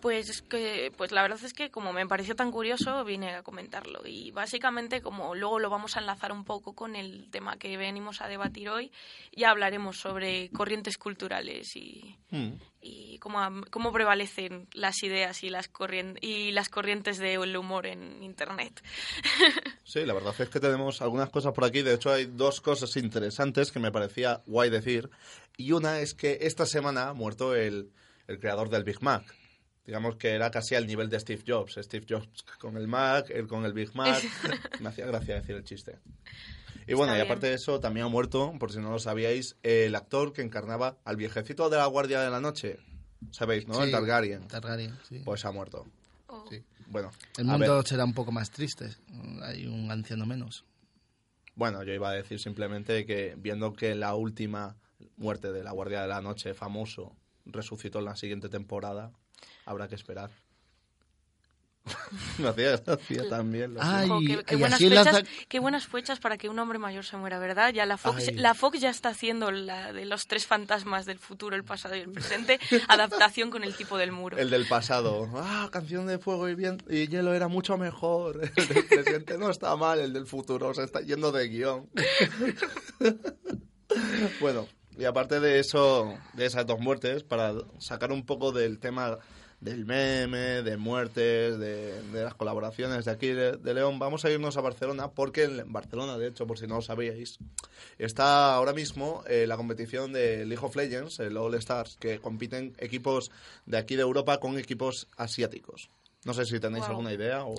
Pues 0.00 0.28
es 0.28 0.42
que, 0.42 0.92
pues 0.96 1.10
la 1.10 1.22
verdad 1.22 1.40
es 1.42 1.54
que 1.54 1.70
como 1.70 1.92
me 1.94 2.06
pareció 2.06 2.36
tan 2.36 2.52
curioso, 2.52 3.02
vine 3.02 3.34
a 3.34 3.42
comentarlo. 3.42 4.02
Y 4.06 4.30
básicamente, 4.30 5.00
como 5.00 5.34
luego 5.34 5.58
lo 5.58 5.70
vamos 5.70 5.96
a 5.96 6.00
enlazar 6.00 6.32
un 6.32 6.44
poco 6.44 6.74
con 6.74 6.94
el 6.96 7.30
tema 7.30 7.56
que 7.56 7.76
venimos 7.78 8.20
a 8.20 8.28
debatir 8.28 8.68
hoy, 8.68 8.92
ya 9.34 9.50
hablaremos 9.50 9.96
sobre 9.98 10.50
corrientes 10.50 10.98
culturales 10.98 11.74
y, 11.76 12.14
Hmm. 12.30 12.54
y 12.82 13.18
cómo, 13.20 13.38
cómo 13.70 13.90
prevalecen 13.92 14.68
las 14.74 15.02
ideas 15.02 15.42
y 15.44 15.48
las, 15.48 15.72
corrien- 15.72 16.18
y 16.20 16.50
las 16.52 16.68
corrientes 16.68 17.16
del 17.18 17.56
humor 17.56 17.86
en 17.86 18.22
Internet. 18.22 18.82
Sí, 19.84 20.04
la 20.04 20.14
verdad 20.14 20.34
es 20.40 20.48
que 20.50 20.58
tenemos 20.58 21.00
algunas 21.00 21.30
cosas 21.30 21.52
por 21.54 21.64
aquí. 21.64 21.80
De 21.82 21.94
hecho, 21.94 22.12
hay 22.12 22.26
dos 22.26 22.60
cosas 22.60 22.96
interesantes 22.96 23.70
que 23.70 23.78
me 23.78 23.92
parecía 23.92 24.42
guay 24.44 24.68
decir. 24.68 25.08
Y 25.56 25.72
una 25.72 26.00
es 26.00 26.14
que 26.14 26.38
esta 26.42 26.66
semana 26.66 27.08
ha 27.08 27.14
muerto 27.14 27.54
el, 27.54 27.90
el 28.26 28.38
creador 28.38 28.68
del 28.68 28.84
Big 28.84 29.02
Mac. 29.02 29.24
Digamos 29.86 30.16
que 30.16 30.30
era 30.30 30.50
casi 30.50 30.74
al 30.74 30.86
nivel 30.86 31.08
de 31.08 31.20
Steve 31.20 31.42
Jobs. 31.46 31.76
Steve 31.80 32.04
Jobs 32.08 32.42
con 32.58 32.76
el 32.76 32.88
Mac, 32.88 33.30
él 33.30 33.46
con 33.46 33.64
el 33.64 33.72
Big 33.72 33.94
Mac. 33.94 34.22
Me 34.80 34.88
hacía 34.88 35.06
gracia 35.06 35.36
decir 35.36 35.54
el 35.54 35.64
chiste. 35.64 35.98
Y 36.88 36.94
bueno, 36.94 37.12
Está 37.12 37.18
y 37.18 37.22
bien. 37.22 37.26
aparte 37.26 37.46
de 37.48 37.54
eso, 37.54 37.80
también 37.80 38.06
ha 38.06 38.08
muerto, 38.08 38.52
por 38.58 38.72
si 38.72 38.78
no 38.78 38.90
lo 38.90 38.98
sabíais, 38.98 39.56
el 39.62 39.94
actor 39.94 40.32
que 40.32 40.42
encarnaba 40.42 40.98
al 41.04 41.16
viejecito 41.16 41.68
de 41.68 41.76
la 41.78 41.86
Guardia 41.86 42.20
de 42.20 42.30
la 42.30 42.40
Noche. 42.40 42.78
¿Sabéis, 43.32 43.66
no? 43.66 43.82
el 43.82 43.90
Targaryen. 43.90 44.46
Targaryen, 44.46 44.96
sí. 45.08 45.20
Pues 45.24 45.44
ha 45.44 45.50
muerto. 45.52 45.86
Oh. 46.28 46.44
Sí. 46.48 46.62
Bueno, 46.88 47.10
El 47.36 47.46
mundo 47.46 47.82
será 47.82 48.04
un 48.04 48.14
poco 48.14 48.30
más 48.30 48.50
triste. 48.50 48.90
Hay 49.42 49.66
un 49.66 49.90
anciano 49.90 50.26
menos. 50.26 50.64
Bueno, 51.56 51.82
yo 51.82 51.92
iba 51.92 52.10
a 52.10 52.12
decir 52.12 52.38
simplemente 52.38 53.06
que 53.06 53.34
viendo 53.36 53.72
que 53.72 53.94
la 53.94 54.14
última 54.14 54.76
muerte 55.16 55.52
de 55.52 55.62
la 55.64 55.72
Guardia 55.72 56.02
de 56.02 56.08
la 56.08 56.20
Noche, 56.20 56.54
famoso, 56.54 57.16
resucitó 57.44 57.98
en 58.00 58.06
la 58.06 58.16
siguiente 58.16 58.48
temporada, 58.48 59.12
habrá 59.64 59.88
que 59.88 59.94
esperar. 59.94 60.30
Me 62.38 62.48
hacía 62.48 62.76
gracia 62.78 63.28
también. 63.28 63.74
lo 63.74 63.80
Ay, 63.80 64.08
qué, 64.26 64.42
qué 64.44 64.56
buenas 64.56 64.80
fechas, 64.80 65.04
lanza- 65.06 65.22
qué 65.48 65.60
buenas 65.60 65.86
fechas 65.86 66.18
para 66.18 66.36
que 66.36 66.48
un 66.48 66.58
hombre 66.58 66.80
mayor 66.80 67.04
se 67.04 67.16
muera, 67.16 67.38
¿verdad? 67.38 67.72
Ya 67.72 67.86
la 67.86 67.96
Fox, 67.96 68.26
Ay. 68.26 68.34
la 68.34 68.54
Fox 68.54 68.80
ya 68.80 68.90
está 68.90 69.10
haciendo 69.10 69.52
la 69.52 69.92
de 69.92 70.04
los 70.04 70.26
tres 70.26 70.46
fantasmas 70.46 71.06
del 71.06 71.20
futuro, 71.20 71.54
el 71.54 71.62
pasado 71.62 71.94
y 71.94 72.00
el 72.00 72.10
presente, 72.10 72.58
adaptación 72.88 73.50
con 73.50 73.62
el 73.62 73.76
tipo 73.76 73.98
del 73.98 74.10
muro. 74.10 74.36
El 74.36 74.50
del 74.50 74.66
pasado. 74.66 75.30
Ah, 75.36 75.68
canción 75.70 76.08
de 76.08 76.18
fuego 76.18 76.48
y, 76.48 76.56
viento 76.56 76.92
y 76.92 77.06
hielo 77.06 77.32
era 77.34 77.46
mucho 77.46 77.78
mejor. 77.78 78.40
El 78.56 78.66
del 78.68 78.84
presente 78.86 79.38
no 79.38 79.48
está 79.50 79.76
mal, 79.76 80.00
el 80.00 80.12
del 80.12 80.26
futuro 80.26 80.74
se 80.74 80.82
está 80.82 81.02
yendo 81.02 81.30
de 81.30 81.48
guion. 81.48 81.88
bueno, 84.40 84.66
Y 84.98 85.04
aparte 85.04 85.40
de 85.40 85.58
eso, 85.58 86.14
de 86.32 86.46
esas 86.46 86.66
dos 86.66 86.80
muertes, 86.80 87.22
para 87.22 87.54
sacar 87.78 88.12
un 88.12 88.24
poco 88.24 88.52
del 88.52 88.78
tema 88.78 89.18
del 89.60 89.84
meme, 89.84 90.62
de 90.62 90.76
muertes, 90.76 91.58
de, 91.58 92.02
de 92.02 92.24
las 92.24 92.34
colaboraciones 92.34 93.06
de 93.06 93.10
aquí 93.10 93.28
de, 93.28 93.52
de 93.52 93.74
León, 93.74 93.98
vamos 93.98 94.24
a 94.24 94.30
irnos 94.30 94.56
a 94.56 94.60
Barcelona, 94.60 95.10
porque 95.10 95.44
en 95.44 95.72
Barcelona, 95.72 96.18
de 96.18 96.28
hecho, 96.28 96.46
por 96.46 96.58
si 96.58 96.66
no 96.66 96.76
lo 96.76 96.82
sabíais, 96.82 97.38
está 97.98 98.54
ahora 98.54 98.72
mismo 98.72 99.22
eh, 99.26 99.46
la 99.46 99.56
competición 99.56 100.12
de 100.12 100.44
League 100.44 100.64
of 100.64 100.76
Legends, 100.76 101.20
el 101.20 101.36
All 101.36 101.54
Stars, 101.54 101.96
que 101.98 102.18
compiten 102.18 102.74
equipos 102.78 103.30
de 103.64 103.78
aquí 103.78 103.96
de 103.96 104.02
Europa 104.02 104.38
con 104.38 104.58
equipos 104.58 105.08
asiáticos. 105.16 105.88
No 106.24 106.34
sé 106.34 106.44
si 106.44 106.60
tenéis 106.60 106.84
alguna 106.84 107.12
idea 107.12 107.44
o... 107.44 107.54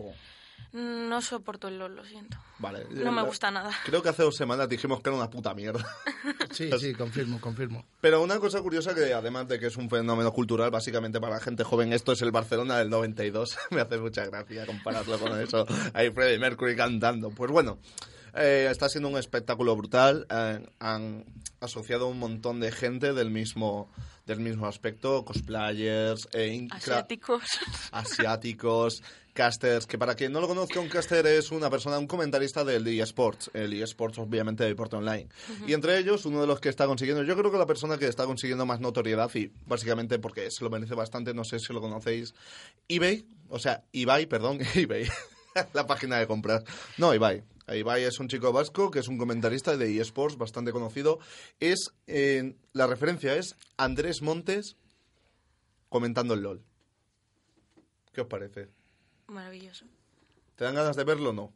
No 0.73 1.21
soporto 1.21 1.67
el 1.69 1.79
LOL, 1.79 1.95
lo 1.95 2.05
siento. 2.05 2.37
Vale. 2.59 2.85
No 2.91 3.11
me 3.11 3.21
La- 3.21 3.27
gusta 3.27 3.49
nada. 3.49 3.71
Creo 3.85 4.01
que 4.03 4.09
hace 4.09 4.23
dos 4.23 4.35
semanas 4.35 4.67
dijimos 4.69 5.01
que 5.01 5.09
era 5.09 5.17
una 5.17 5.29
puta 5.29 5.53
mierda. 5.53 5.85
Sí, 6.51 6.69
sí, 6.79 6.93
confirmo, 6.93 7.39
confirmo. 7.39 7.85
Pero 8.01 8.21
una 8.23 8.39
cosa 8.39 8.61
curiosa 8.61 8.95
que 8.95 9.13
además 9.13 9.47
de 9.47 9.59
que 9.59 9.67
es 9.67 9.77
un 9.77 9.89
fenómeno 9.89 10.31
cultural, 10.31 10.71
básicamente 10.71 11.19
para 11.19 11.35
la 11.35 11.39
gente 11.41 11.63
joven, 11.63 11.93
esto 11.93 12.13
es 12.13 12.21
el 12.21 12.31
Barcelona 12.31 12.77
del 12.79 12.89
92. 12.89 13.57
Me 13.71 13.81
hace 13.81 13.97
mucha 13.99 14.25
gracia 14.25 14.65
compararlo 14.65 15.19
con 15.19 15.39
eso. 15.39 15.65
Ahí 15.93 16.09
Freddie 16.11 16.39
Mercury 16.39 16.75
cantando. 16.75 17.29
Pues 17.31 17.51
bueno, 17.51 17.77
eh, 18.33 18.67
está 18.71 18.89
siendo 18.89 19.09
un 19.09 19.17
espectáculo 19.17 19.75
brutal. 19.75 20.25
Eh, 20.29 20.65
han 20.79 21.25
asociado 21.59 22.07
un 22.07 22.17
montón 22.17 22.59
de 22.59 22.71
gente 22.71 23.13
del 23.13 23.29
mismo 23.29 23.91
del 24.25 24.39
mismo 24.41 24.67
aspecto, 24.67 25.23
cosplayers, 25.23 26.27
eh, 26.33 26.67
Asiáticos. 26.71 27.43
asiáticos, 27.91 29.01
casters, 29.37 29.85
que 29.85 29.99
para 29.99 30.15
quien 30.15 30.31
no 30.31 30.41
lo 30.41 30.47
conozca, 30.47 30.79
un 30.79 30.89
caster 30.89 31.27
es 31.27 31.51
una 31.51 31.69
persona, 31.69 31.99
un 31.99 32.07
comentarista 32.07 32.63
del 32.63 32.87
eSports, 32.87 33.51
el 33.53 33.71
eSports 33.71 34.17
obviamente 34.17 34.63
de 34.63 34.69
deporte 34.69 34.95
online. 34.95 35.29
Y 35.67 35.73
entre 35.73 35.99
ellos, 35.99 36.25
uno 36.25 36.41
de 36.41 36.47
los 36.47 36.59
que 36.59 36.69
está 36.69 36.87
consiguiendo, 36.87 37.21
yo 37.21 37.37
creo 37.37 37.51
que 37.51 37.59
la 37.59 37.67
persona 37.67 37.99
que 37.99 38.07
está 38.07 38.25
consiguiendo 38.25 38.65
más 38.65 38.79
notoriedad, 38.79 39.29
y 39.35 39.51
básicamente 39.67 40.17
porque 40.17 40.49
se 40.49 40.63
lo 40.63 40.71
merece 40.71 40.95
bastante, 40.95 41.35
no 41.35 41.43
sé 41.43 41.59
si 41.59 41.71
lo 41.71 41.81
conocéis, 41.81 42.33
eBay, 42.87 43.27
o 43.49 43.59
sea, 43.59 43.83
Ibai, 43.91 44.25
perdón, 44.25 44.57
eBay, 44.73 45.07
la 45.73 45.85
página 45.85 46.17
de 46.17 46.25
compras. 46.25 46.63
No, 46.97 47.13
Ibai. 47.13 47.43
Ibai 47.67 48.05
es 48.05 48.19
un 48.19 48.29
chico 48.29 48.51
vasco 48.51 48.89
que 48.89 48.99
es 48.99 49.07
un 49.07 49.19
comentarista 49.19 49.77
de 49.77 49.99
eSports 49.99 50.37
bastante 50.37 50.71
conocido. 50.71 51.19
Es, 51.59 51.91
eh, 52.07 52.55
la 52.73 52.87
referencia 52.87 53.35
es 53.35 53.55
Andrés 53.77 54.23
Montes 54.23 54.77
comentando 55.89 56.33
el 56.33 56.41
LOL. 56.41 56.63
¿Qué 58.13 58.21
os 58.21 58.27
parece? 58.27 58.69
Maravilloso. 59.27 59.85
¿Te 60.55 60.63
dan 60.65 60.75
ganas 60.75 60.95
de 60.95 61.03
verlo 61.03 61.29
o 61.29 61.33
no? 61.33 61.53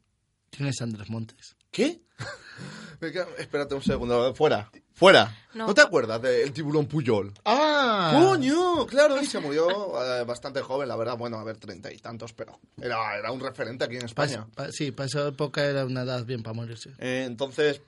¿Quién 0.50 0.68
es 0.70 0.82
Andrés 0.82 1.10
Montes? 1.10 1.56
¿Qué? 1.72 2.02
Espérate 3.38 3.74
un 3.74 3.82
segundo. 3.82 4.36
Fuera. 4.36 4.70
Fuera. 4.94 5.36
¿No, 5.54 5.68
No. 5.68 5.74
te 5.74 5.82
acuerdas 5.82 6.22
del 6.22 6.52
tiburón 6.54 6.86
Puyol? 6.86 7.34
¡Ah! 7.46 8.12
¡Coño! 8.22 8.86
Claro, 8.86 9.20
y 9.22 9.26
se 9.26 9.40
murió 9.40 9.68
eh, 10.04 10.24
bastante 10.24 10.62
joven, 10.62 10.88
la 10.88 10.96
verdad. 10.96 11.18
Bueno, 11.18 11.38
a 11.40 11.44
ver, 11.44 11.58
treinta 11.58 11.92
y 11.92 11.98
tantos, 11.98 12.34
pero 12.34 12.60
era, 12.80 13.18
era 13.18 13.32
un 13.32 13.40
referente 13.40 13.86
aquí 13.86 13.96
en 13.96 14.02
Pa- 14.02 14.26
España. 14.26 14.48
pa- 14.54 14.72
sí, 14.72 14.92
para 14.92 15.08
esa 15.08 15.28
época 15.30 15.66
era 15.66 15.86
una 15.86 16.04
edad 16.04 16.24
bien 16.26 16.44
para 16.44 16.54
morirse. 16.54 16.92
Eh, 17.00 17.24
entonces, 17.26 17.82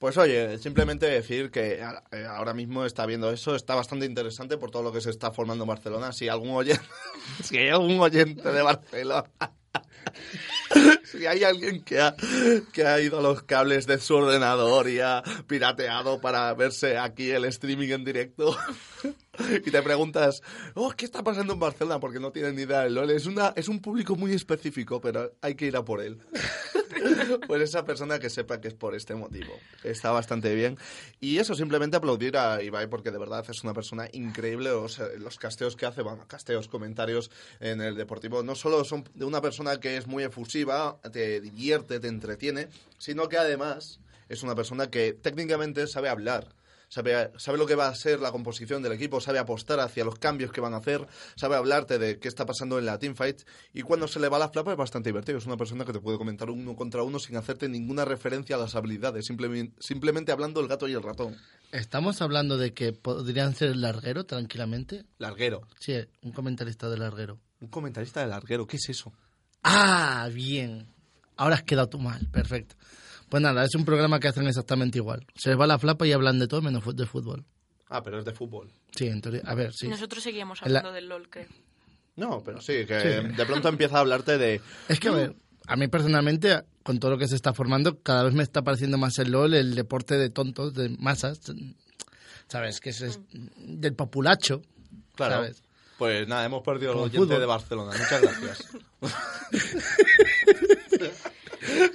pues 0.00 0.16
oye, 0.16 0.58
simplemente 0.58 1.06
decir 1.06 1.50
que 1.52 1.80
eh, 2.10 2.26
ahora 2.26 2.52
mismo 2.52 2.84
está 2.84 3.06
viendo 3.06 3.30
eso, 3.30 3.54
está 3.54 3.74
bastante 3.76 4.04
interesante 4.06 4.56
por 4.58 4.70
todo 4.72 4.82
lo 4.82 4.92
que 4.92 5.00
se 5.00 5.10
está 5.10 5.30
formando 5.30 5.62
en 5.64 5.68
Barcelona. 5.68 6.12
Si 6.12 6.28
algún 6.28 6.50
oyente, 6.50 6.82
si 7.42 7.58
hay 7.58 7.68
algún 7.68 8.00
oyente 8.00 8.50
de 8.50 8.62
Barcelona, 8.62 9.30
si 11.04 11.26
hay 11.26 11.44
alguien 11.44 11.82
que 11.82 12.00
ha, 12.00 12.14
que 12.72 12.86
ha 12.86 13.00
ido 13.00 13.18
a 13.18 13.22
los 13.22 13.42
cables 13.42 13.86
de 13.86 13.98
su 13.98 14.14
ordenador 14.14 14.88
y 14.88 15.00
ha 15.00 15.22
pirateado 15.46 16.20
para 16.20 16.52
verse 16.54 16.98
aquí 16.98 17.30
el 17.30 17.44
streaming 17.46 17.90
en 17.90 18.04
directo. 18.04 18.56
Y 19.38 19.70
te 19.70 19.82
preguntas, 19.82 20.40
oh, 20.72 20.94
¿qué 20.96 21.04
está 21.04 21.22
pasando 21.22 21.52
en 21.52 21.60
Barcelona? 21.60 22.00
Porque 22.00 22.18
no 22.18 22.32
tienen 22.32 22.56
ni 22.56 22.62
idea. 22.62 22.86
Es, 22.86 23.26
una, 23.26 23.52
es 23.54 23.68
un 23.68 23.80
público 23.80 24.16
muy 24.16 24.32
específico, 24.32 24.98
pero 24.98 25.30
hay 25.42 25.54
que 25.54 25.66
ir 25.66 25.76
a 25.76 25.84
por 25.84 26.00
él. 26.00 26.18
Pues 27.46 27.62
esa 27.62 27.84
persona 27.84 28.18
que 28.18 28.30
sepa 28.30 28.60
que 28.60 28.68
es 28.68 28.74
por 28.74 28.94
este 28.94 29.14
motivo. 29.14 29.52
Está 29.84 30.10
bastante 30.10 30.54
bien. 30.54 30.78
Y 31.20 31.38
eso, 31.38 31.54
simplemente 31.54 31.96
aplaudir 31.96 32.36
a 32.36 32.62
Ibai 32.62 32.88
porque 32.88 33.10
de 33.10 33.18
verdad 33.18 33.44
es 33.48 33.62
una 33.62 33.74
persona 33.74 34.08
increíble. 34.12 34.70
Los 35.18 35.38
casteos 35.38 35.76
que 35.76 35.86
hace, 35.86 36.02
bueno, 36.02 36.26
casteos, 36.26 36.68
comentarios 36.68 37.30
en 37.60 37.80
el 37.80 37.96
deportivo, 37.96 38.42
no 38.42 38.54
solo 38.54 38.84
son 38.84 39.04
de 39.14 39.24
una 39.24 39.40
persona 39.40 39.78
que 39.80 39.96
es 39.96 40.06
muy 40.06 40.24
efusiva, 40.24 40.98
te 41.12 41.40
divierte, 41.40 42.00
te 42.00 42.08
entretiene, 42.08 42.68
sino 42.98 43.28
que 43.28 43.38
además 43.38 44.00
es 44.28 44.42
una 44.42 44.54
persona 44.54 44.90
que 44.90 45.12
técnicamente 45.12 45.86
sabe 45.86 46.08
hablar. 46.08 46.48
Sabe, 46.88 47.32
sabe 47.36 47.58
lo 47.58 47.66
que 47.66 47.74
va 47.74 47.88
a 47.88 47.94
ser 47.94 48.20
la 48.20 48.30
composición 48.30 48.82
del 48.82 48.92
equipo, 48.92 49.20
sabe 49.20 49.38
apostar 49.38 49.80
hacia 49.80 50.04
los 50.04 50.18
cambios 50.18 50.52
que 50.52 50.60
van 50.60 50.72
a 50.72 50.78
hacer, 50.78 51.06
sabe 51.34 51.56
hablarte 51.56 51.98
de 51.98 52.18
qué 52.18 52.28
está 52.28 52.46
pasando 52.46 52.78
en 52.78 52.86
la 52.86 52.98
teamfight 52.98 53.42
y 53.74 53.82
cuando 53.82 54.06
se 54.06 54.20
le 54.20 54.28
va 54.28 54.38
la 54.38 54.50
flapa 54.50 54.70
es 54.72 54.78
bastante 54.78 55.08
divertido. 55.08 55.38
Es 55.38 55.46
una 55.46 55.56
persona 55.56 55.84
que 55.84 55.92
te 55.92 56.00
puede 56.00 56.16
comentar 56.18 56.48
uno 56.48 56.76
contra 56.76 57.02
uno 57.02 57.18
sin 57.18 57.36
hacerte 57.36 57.68
ninguna 57.68 58.04
referencia 58.04 58.56
a 58.56 58.58
las 58.58 58.74
habilidades, 58.76 59.26
simplemente, 59.26 59.74
simplemente 59.80 60.32
hablando 60.32 60.60
el 60.60 60.68
gato 60.68 60.86
y 60.86 60.92
el 60.92 61.02
ratón. 61.02 61.36
¿Estamos 61.72 62.22
hablando 62.22 62.56
de 62.56 62.72
que 62.72 62.92
podrían 62.92 63.54
ser 63.54 63.70
el 63.70 63.80
larguero 63.80 64.24
tranquilamente? 64.24 65.04
Larguero. 65.18 65.66
Sí, 65.80 65.94
un 66.22 66.32
comentarista 66.32 66.88
de 66.88 66.98
larguero. 66.98 67.40
Un 67.60 67.68
comentarista 67.68 68.20
de 68.20 68.28
larguero, 68.28 68.66
¿qué 68.66 68.76
es 68.76 68.88
eso? 68.88 69.12
Ah, 69.62 70.28
bien. 70.32 70.86
Ahora 71.36 71.56
has 71.56 71.62
quedado 71.64 71.88
tú 71.88 71.98
mal, 71.98 72.26
perfecto. 72.30 72.76
Pues 73.28 73.42
nada, 73.42 73.64
es 73.64 73.74
un 73.74 73.84
programa 73.84 74.20
que 74.20 74.28
hacen 74.28 74.46
exactamente 74.46 74.98
igual. 74.98 75.26
Se 75.34 75.50
les 75.50 75.58
va 75.58 75.66
la 75.66 75.78
flapa 75.78 76.06
y 76.06 76.12
hablan 76.12 76.38
de 76.38 76.46
todo 76.46 76.62
menos 76.62 76.84
de 76.96 77.06
fútbol. 77.06 77.44
Ah, 77.88 78.02
pero 78.02 78.18
es 78.18 78.24
de 78.24 78.32
fútbol. 78.32 78.70
Sí, 78.94 79.06
en 79.08 79.20
teoría. 79.20 79.42
A 79.44 79.54
ver, 79.54 79.72
sí. 79.72 79.88
Nosotros 79.88 80.22
seguíamos 80.22 80.60
la- 80.60 80.66
hablando 80.66 80.92
del 80.92 81.08
LOL, 81.08 81.28
creo. 81.28 81.48
No, 82.16 82.42
pero 82.44 82.60
sí, 82.60 82.86
que 82.86 83.00
Sí. 83.00 83.34
de 83.36 83.46
pronto 83.46 83.68
empieza 83.68 83.98
a 83.98 84.00
hablarte 84.00 84.38
de... 84.38 84.60
Es 84.88 84.98
que, 85.00 85.08
a 85.08 85.12
ver, 85.12 85.36
a 85.66 85.76
mí 85.76 85.86
personalmente, 85.88 86.62
con 86.82 86.98
todo 86.98 87.10
lo 87.12 87.18
que 87.18 87.28
se 87.28 87.34
está 87.36 87.52
formando, 87.52 88.00
cada 88.00 88.22
vez 88.22 88.32
me 88.32 88.42
está 88.42 88.62
pareciendo 88.62 88.96
más 88.96 89.18
el 89.18 89.32
LOL 89.32 89.54
el 89.54 89.74
deporte 89.74 90.16
de 90.16 90.30
tontos, 90.30 90.72
de 90.74 90.88
masas. 90.88 91.40
¿Sabes? 92.48 92.80
Que 92.80 92.90
es, 92.90 93.02
es 93.02 93.20
del 93.58 93.94
populacho. 93.94 94.62
Claro. 95.14 95.34
¿Sabes? 95.36 95.62
Pues 95.98 96.28
nada, 96.28 96.44
hemos 96.44 96.62
perdido 96.62 96.92
Como 96.92 97.04
oyente 97.04 97.18
fútbol. 97.18 97.40
de 97.40 97.46
Barcelona. 97.46 97.92
Muchas 97.98 98.22
gracias. 98.22 98.68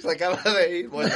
se 0.00 0.10
acaba 0.10 0.42
de 0.42 0.78
ir. 0.78 0.88
Bueno, 0.88 1.12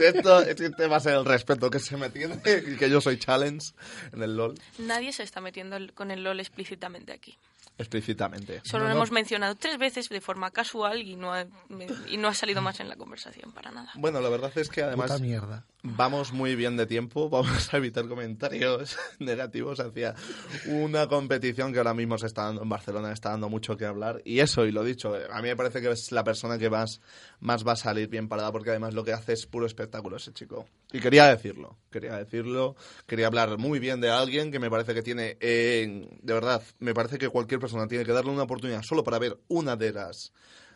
esto, 0.00 0.40
este 0.42 0.86
va 0.86 0.96
a 0.96 1.00
ser 1.00 1.14
el 1.14 1.24
respeto 1.24 1.70
que 1.70 1.78
se 1.78 1.96
me 1.96 2.10
tiene 2.10 2.36
y 2.44 2.76
que 2.76 2.88
yo 2.90 3.00
soy 3.00 3.18
challenge 3.18 3.72
en 4.12 4.22
el 4.22 4.36
LOL, 4.36 4.54
Nadie 4.78 5.12
se 5.12 5.22
está 5.22 5.40
metiendo 5.40 5.76
con 5.94 6.10
el 6.10 6.22
LOL 6.24 6.40
explícitamente 6.40 7.12
aquí. 7.12 7.36
explícitamente. 7.78 8.60
Solo 8.64 8.84
No, 8.84 8.88
lo 8.88 8.94
no. 8.94 8.96
hemos 9.00 9.10
mencionado 9.12 9.54
tres 9.56 9.78
veces 9.78 10.08
de 10.08 10.20
forma 10.20 10.50
casual 10.50 11.02
y 11.02 11.16
no 11.16 11.32
ha, 11.34 11.46
y 12.08 12.16
no 12.16 12.28
ha 12.28 12.34
salido 12.34 12.62
más 12.62 12.80
en 12.80 12.88
la 12.88 12.96
conversación 12.96 13.52
para 13.52 13.70
nada. 13.70 13.90
Bueno, 13.94 14.20
la 14.20 14.28
verdad 14.28 14.52
es 14.56 14.68
que 14.68 14.82
además 14.82 15.10
Puta 15.10 15.22
mierda. 15.22 15.64
Vamos 15.82 16.32
muy 16.32 16.54
bien 16.54 16.76
de 16.76 16.86
tiempo, 16.86 17.28
vamos 17.30 17.72
a 17.72 17.76
evitar 17.76 18.08
comentarios 18.08 18.96
negativos 19.18 19.80
hacia 19.80 20.14
una 20.66 21.08
competición 21.08 21.72
que 21.72 21.78
ahora 21.78 21.94
mismo 21.94 22.18
se 22.18 22.26
está 22.26 22.44
dando 22.44 22.62
en 22.62 22.68
Barcelona, 22.68 23.12
está 23.12 23.30
dando 23.30 23.48
mucho 23.48 23.76
que 23.76 23.84
hablar. 23.84 24.22
Y 24.24 24.40
eso, 24.40 24.64
y 24.64 24.72
lo 24.72 24.84
dicho, 24.84 25.14
a 25.30 25.42
mí 25.42 25.48
me 25.48 25.56
parece 25.56 25.80
que 25.80 25.90
es 25.90 26.12
la 26.12 26.24
persona 26.24 26.58
que 26.58 26.70
más, 26.70 27.00
más 27.40 27.66
va 27.66 27.72
a 27.72 27.76
salir 27.76 28.08
bien 28.08 28.28
parada, 28.28 28.52
porque 28.52 28.70
además 28.70 28.94
lo 28.94 29.04
que 29.04 29.12
hace 29.12 29.32
es 29.32 29.46
puro 29.46 29.66
espectáculo 29.66 30.16
ese 30.16 30.32
chico. 30.32 30.66
Y 30.92 31.00
quería 31.00 31.26
decirlo, 31.26 31.78
quería 31.90 32.16
decirlo, 32.16 32.76
quería 33.06 33.26
hablar 33.26 33.58
muy 33.58 33.78
bien 33.78 34.00
de 34.00 34.10
alguien 34.10 34.52
que 34.52 34.58
me 34.58 34.70
parece 34.70 34.94
que 34.94 35.02
tiene, 35.02 35.36
eh, 35.40 36.08
de 36.22 36.34
verdad, 36.34 36.62
me 36.78 36.94
parece 36.94 37.18
que 37.18 37.28
cualquier 37.28 37.60
persona 37.60 37.88
tiene 37.88 38.04
que 38.04 38.12
darle 38.12 38.30
una 38.30 38.44
oportunidad 38.44 38.82
solo 38.82 39.02
para 39.02 39.18
ver 39.18 39.38
una 39.48 39.76
de 39.76 39.92
las, 39.92 40.32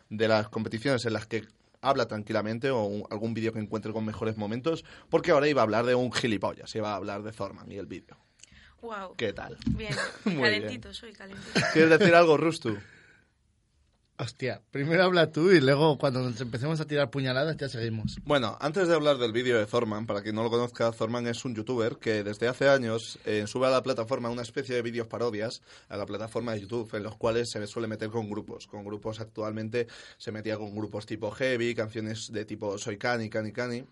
de 0.09 0.27
las 0.27 0.49
competiciones 0.49 1.05
en 1.05 1.13
las 1.13 1.27
que 1.27 1.45
habla 1.89 2.07
tranquilamente 2.07 2.69
o 2.71 2.83
un- 2.83 3.03
algún 3.09 3.33
vídeo 3.33 3.53
que 3.53 3.59
encuentre 3.59 3.91
con 3.93 4.05
mejores 4.05 4.37
momentos, 4.37 4.83
porque 5.09 5.31
ahora 5.31 5.47
iba 5.47 5.61
a 5.61 5.63
hablar 5.63 5.85
de 5.85 5.95
un 5.95 6.11
gilipollas, 6.11 6.73
iba 6.75 6.91
a 6.93 6.95
hablar 6.95 7.23
de 7.23 7.31
Zorman 7.31 7.71
y 7.71 7.77
el 7.77 7.85
vídeo. 7.85 8.17
Wow. 8.81 9.15
¿Qué 9.17 9.33
tal? 9.33 9.57
Bien, 9.71 9.95
Muy 10.25 10.43
calentito, 10.43 10.93
soy 10.93 11.11
calentito. 11.13 11.59
¿Quieres 11.73 11.97
decir 11.99 12.13
algo, 12.13 12.37
Rustu? 12.37 12.77
Hostia, 14.19 14.63
primero 14.71 15.03
habla 15.03 15.31
tú 15.31 15.51
y 15.51 15.61
luego 15.61 15.99
cuando 15.99 16.27
empecemos 16.27 16.81
a 16.81 16.85
tirar 16.85 17.11
puñaladas 17.11 17.55
ya 17.55 17.69
seguimos. 17.69 18.17
Bueno, 18.25 18.57
antes 18.59 18.87
de 18.87 18.95
hablar 18.95 19.19
del 19.19 19.31
vídeo 19.31 19.59
de 19.59 19.67
Zorman, 19.67 20.07
para 20.07 20.23
quien 20.23 20.33
no 20.33 20.41
lo 20.41 20.49
conozca, 20.49 20.91
Zorman 20.91 21.27
es 21.27 21.45
un 21.45 21.53
youtuber 21.53 21.97
que 21.97 22.23
desde 22.23 22.47
hace 22.47 22.67
años 22.67 23.19
eh, 23.25 23.45
sube 23.45 23.67
a 23.67 23.69
la 23.69 23.83
plataforma 23.83 24.31
una 24.31 24.41
especie 24.41 24.73
de 24.73 24.81
vídeos 24.81 25.05
parodias 25.05 25.61
a 25.87 25.97
la 25.97 26.07
plataforma 26.07 26.53
de 26.53 26.61
YouTube, 26.61 26.95
en 26.95 27.03
los 27.03 27.15
cuales 27.15 27.51
se 27.51 27.67
suele 27.67 27.87
meter 27.87 28.09
con 28.09 28.27
grupos. 28.27 28.65
Con 28.65 28.83
grupos 28.83 29.19
actualmente 29.19 29.85
se 30.17 30.31
metía 30.31 30.57
con 30.57 30.75
grupos 30.75 31.05
tipo 31.05 31.29
Heavy, 31.29 31.75
canciones 31.75 32.31
de 32.31 32.43
tipo 32.43 32.79
Soy 32.79 32.97
Cani, 32.97 33.29
Cani, 33.29 33.51
Cani. 33.51 33.83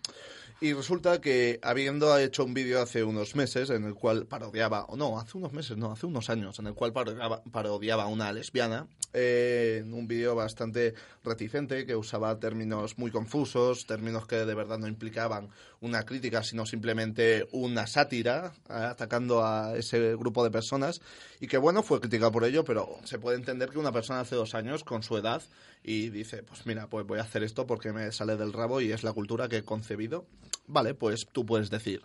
Y 0.58 0.72
resulta 0.72 1.20
que 1.20 1.58
habiendo 1.62 2.16
hecho 2.16 2.42
un 2.42 2.54
vídeo 2.54 2.80
hace 2.80 3.04
unos 3.04 3.36
meses 3.36 3.68
en 3.68 3.84
el 3.84 3.92
cual 3.92 4.24
parodiaba, 4.24 4.86
o 4.86 4.96
no, 4.96 5.18
hace 5.18 5.36
unos 5.36 5.52
meses, 5.52 5.76
no, 5.76 5.92
hace 5.92 6.06
unos 6.06 6.30
años, 6.30 6.58
en 6.58 6.66
el 6.66 6.72
cual 6.72 6.94
parodiaba, 6.94 7.42
parodiaba 7.52 8.04
a 8.04 8.06
una 8.06 8.32
lesbiana, 8.32 8.86
eh, 9.12 9.82
en 9.82 9.92
un 9.92 10.08
vídeo 10.08 10.34
bastante 10.34 10.94
reticente, 11.22 11.84
que 11.84 11.94
usaba 11.94 12.40
términos 12.40 12.96
muy 12.96 13.10
confusos, 13.10 13.84
términos 13.84 14.26
que 14.26 14.46
de 14.46 14.54
verdad 14.54 14.78
no 14.78 14.88
implicaban 14.88 15.50
una 15.82 16.04
crítica, 16.04 16.42
sino 16.42 16.64
simplemente 16.64 17.46
una 17.52 17.86
sátira, 17.86 18.54
eh, 18.70 18.72
atacando 18.72 19.44
a 19.44 19.76
ese 19.76 20.16
grupo 20.16 20.42
de 20.42 20.50
personas, 20.50 21.02
y 21.38 21.48
que 21.48 21.58
bueno, 21.58 21.82
fue 21.82 22.00
criticado 22.00 22.32
por 22.32 22.44
ello, 22.44 22.64
pero 22.64 22.98
se 23.04 23.18
puede 23.18 23.36
entender 23.36 23.68
que 23.68 23.78
una 23.78 23.92
persona 23.92 24.20
hace 24.20 24.36
dos 24.36 24.54
años, 24.54 24.84
con 24.84 25.02
su 25.02 25.18
edad, 25.18 25.42
y 25.82 26.10
dice, 26.10 26.42
pues 26.42 26.66
mira, 26.66 26.88
pues 26.88 27.06
voy 27.06 27.18
a 27.18 27.22
hacer 27.22 27.42
esto 27.42 27.66
porque 27.66 27.92
me 27.92 28.10
sale 28.12 28.36
del 28.36 28.52
rabo 28.52 28.80
y 28.80 28.92
es 28.92 29.02
la 29.02 29.12
cultura 29.12 29.48
que 29.48 29.58
he 29.58 29.62
concebido, 29.62 30.26
vale, 30.66 30.94
pues 30.94 31.26
tú 31.30 31.46
puedes 31.46 31.70
decir. 31.70 32.02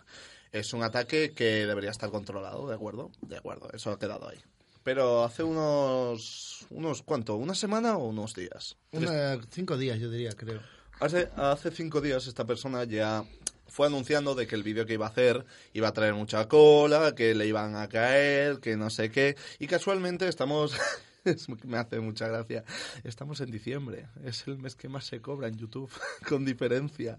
Es 0.52 0.72
un 0.74 0.82
ataque 0.82 1.32
que 1.32 1.66
debería 1.66 1.90
estar 1.90 2.10
controlado, 2.10 2.68
¿de 2.68 2.74
acuerdo? 2.74 3.10
De 3.22 3.36
acuerdo, 3.38 3.70
eso 3.72 3.90
ha 3.90 3.98
quedado 3.98 4.28
ahí. 4.28 4.38
Pero 4.82 5.24
hace 5.24 5.42
unos, 5.42 6.66
unos 6.70 7.02
¿cuánto? 7.02 7.36
¿Una 7.36 7.54
semana 7.54 7.96
o 7.96 8.06
unos 8.08 8.34
días? 8.34 8.76
Una- 8.92 9.40
cinco 9.50 9.76
días, 9.78 9.98
yo 9.98 10.10
diría, 10.10 10.32
creo. 10.32 10.60
Hace, 11.00 11.28
hace 11.36 11.70
cinco 11.70 12.00
días 12.00 12.26
esta 12.26 12.44
persona 12.44 12.84
ya 12.84 13.24
fue 13.66 13.86
anunciando 13.86 14.34
de 14.34 14.46
que 14.46 14.54
el 14.54 14.62
vídeo 14.62 14.84
que 14.84 14.92
iba 14.94 15.06
a 15.06 15.08
hacer 15.08 15.44
iba 15.72 15.88
a 15.88 15.92
traer 15.92 16.14
mucha 16.14 16.46
cola, 16.48 17.14
que 17.14 17.34
le 17.34 17.46
iban 17.46 17.74
a 17.76 17.88
caer, 17.88 18.60
que 18.60 18.76
no 18.76 18.90
sé 18.90 19.10
qué. 19.10 19.36
Y 19.58 19.66
casualmente 19.66 20.28
estamos... 20.28 20.76
es- 21.24 21.48
me 21.48 21.76
hace 21.78 22.00
mucha 22.00 22.28
gracia. 22.28 22.64
Estamos 23.04 23.40
en 23.40 23.50
diciembre. 23.50 24.06
Es 24.24 24.46
el 24.46 24.58
mes 24.58 24.74
que 24.74 24.88
más 24.88 25.04
se 25.06 25.20
cobra 25.20 25.48
en 25.48 25.56
YouTube, 25.56 25.90
con 26.28 26.44
diferencia. 26.44 27.16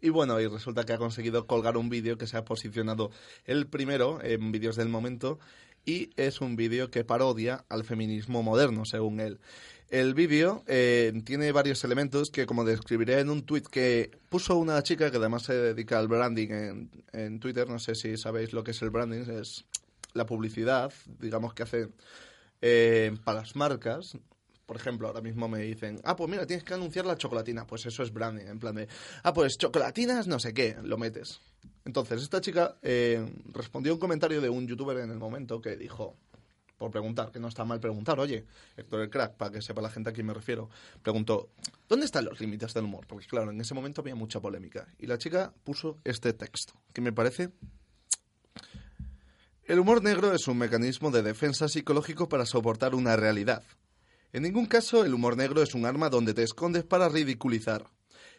Y 0.00 0.10
bueno, 0.10 0.38
y 0.40 0.46
resulta 0.46 0.84
que 0.84 0.92
ha 0.92 0.98
conseguido 0.98 1.46
colgar 1.46 1.76
un 1.76 1.88
vídeo 1.88 2.18
que 2.18 2.26
se 2.26 2.36
ha 2.36 2.44
posicionado 2.44 3.10
el 3.46 3.66
primero 3.66 4.22
en 4.22 4.52
vídeos 4.52 4.76
del 4.76 4.88
momento 4.88 5.38
y 5.86 6.10
es 6.16 6.40
un 6.40 6.56
vídeo 6.56 6.90
que 6.90 7.04
parodia 7.04 7.64
al 7.68 7.84
feminismo 7.84 8.42
moderno, 8.42 8.84
según 8.84 9.20
él. 9.20 9.40
El 9.90 10.14
vídeo 10.14 10.62
eh, 10.66 11.12
tiene 11.24 11.52
varios 11.52 11.84
elementos 11.84 12.30
que, 12.30 12.46
como 12.46 12.64
describiré 12.64 13.20
en 13.20 13.30
un 13.30 13.44
tuit 13.44 13.66
que 13.66 14.10
puso 14.28 14.56
una 14.56 14.82
chica 14.82 15.10
que 15.10 15.18
además 15.18 15.42
se 15.44 15.54
dedica 15.54 15.98
al 15.98 16.08
branding 16.08 16.48
en, 16.48 16.90
en 17.12 17.38
Twitter, 17.38 17.68
no 17.68 17.78
sé 17.78 17.94
si 17.94 18.16
sabéis 18.16 18.52
lo 18.52 18.64
que 18.64 18.72
es 18.72 18.82
el 18.82 18.90
branding, 18.90 19.20
es 19.30 19.66
la 20.14 20.26
publicidad, 20.26 20.92
digamos 21.20 21.54
que 21.54 21.62
hace 21.64 21.88
eh, 22.66 23.14
para 23.24 23.40
las 23.40 23.54
marcas. 23.56 24.16
Por 24.64 24.76
ejemplo, 24.76 25.06
ahora 25.06 25.20
mismo 25.20 25.46
me 25.48 25.58
dicen, 25.58 26.00
ah, 26.02 26.16
pues 26.16 26.30
mira, 26.30 26.46
tienes 26.46 26.64
que 26.64 26.72
anunciar 26.72 27.04
la 27.04 27.18
chocolatina. 27.18 27.66
Pues 27.66 27.84
eso 27.84 28.02
es 28.02 28.10
branding, 28.10 28.46
en 28.46 28.58
plan 28.58 28.74
de, 28.74 28.88
ah, 29.22 29.34
pues 29.34 29.58
chocolatinas, 29.58 30.26
no 30.26 30.38
sé 30.38 30.54
qué, 30.54 30.74
lo 30.82 30.96
metes. 30.96 31.42
Entonces, 31.84 32.22
esta 32.22 32.40
chica 32.40 32.76
eh, 32.80 33.22
respondió 33.52 33.92
a 33.92 33.96
un 33.96 34.00
comentario 34.00 34.40
de 34.40 34.48
un 34.48 34.66
youtuber 34.66 34.96
en 34.96 35.10
el 35.10 35.18
momento 35.18 35.60
que 35.60 35.76
dijo, 35.76 36.16
por 36.78 36.90
preguntar, 36.90 37.30
que 37.30 37.38
no 37.38 37.48
está 37.48 37.66
mal 37.66 37.80
preguntar, 37.80 38.18
oye, 38.18 38.46
Héctor 38.78 39.02
el 39.02 39.10
Crack, 39.10 39.36
para 39.36 39.50
que 39.50 39.60
sepa 39.60 39.82
la 39.82 39.90
gente 39.90 40.08
a 40.08 40.12
quién 40.14 40.26
me 40.26 40.32
refiero, 40.32 40.70
preguntó, 41.02 41.50
¿dónde 41.86 42.06
están 42.06 42.24
los 42.24 42.40
límites 42.40 42.72
del 42.72 42.84
humor? 42.84 43.06
Porque 43.06 43.26
claro, 43.26 43.50
en 43.50 43.60
ese 43.60 43.74
momento 43.74 44.00
había 44.00 44.14
mucha 44.14 44.40
polémica. 44.40 44.88
Y 44.98 45.06
la 45.06 45.18
chica 45.18 45.52
puso 45.64 45.98
este 46.04 46.32
texto, 46.32 46.72
que 46.94 47.02
me 47.02 47.12
parece... 47.12 47.50
El 49.66 49.78
humor 49.78 50.02
negro 50.02 50.34
es 50.34 50.46
un 50.46 50.58
mecanismo 50.58 51.10
de 51.10 51.22
defensa 51.22 51.68
psicológico 51.68 52.28
para 52.28 52.44
soportar 52.44 52.94
una 52.94 53.16
realidad. 53.16 53.64
En 54.34 54.42
ningún 54.42 54.66
caso 54.66 55.06
el 55.06 55.14
humor 55.14 55.38
negro 55.38 55.62
es 55.62 55.74
un 55.74 55.86
arma 55.86 56.10
donde 56.10 56.34
te 56.34 56.42
escondes 56.42 56.84
para 56.84 57.08
ridiculizar. 57.08 57.90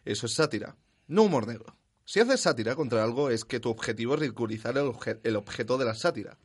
Eso 0.04 0.28
es 0.28 0.36
sátira, 0.36 0.78
no 1.08 1.24
humor 1.24 1.48
negro. 1.48 1.78
Si 2.04 2.20
haces 2.20 2.42
sátira 2.42 2.76
contra 2.76 3.04
algo 3.04 3.32
es 3.32 3.44
que 3.44 3.60
tu 3.60 3.72
objetivo 3.72 4.14
es 4.14 4.20
ridiculizar 4.20 4.78
el, 4.78 4.92
el 5.24 5.36
objeto 5.36 5.80
de 5.80 5.86
la 5.86 5.96
sátira. 5.96 6.38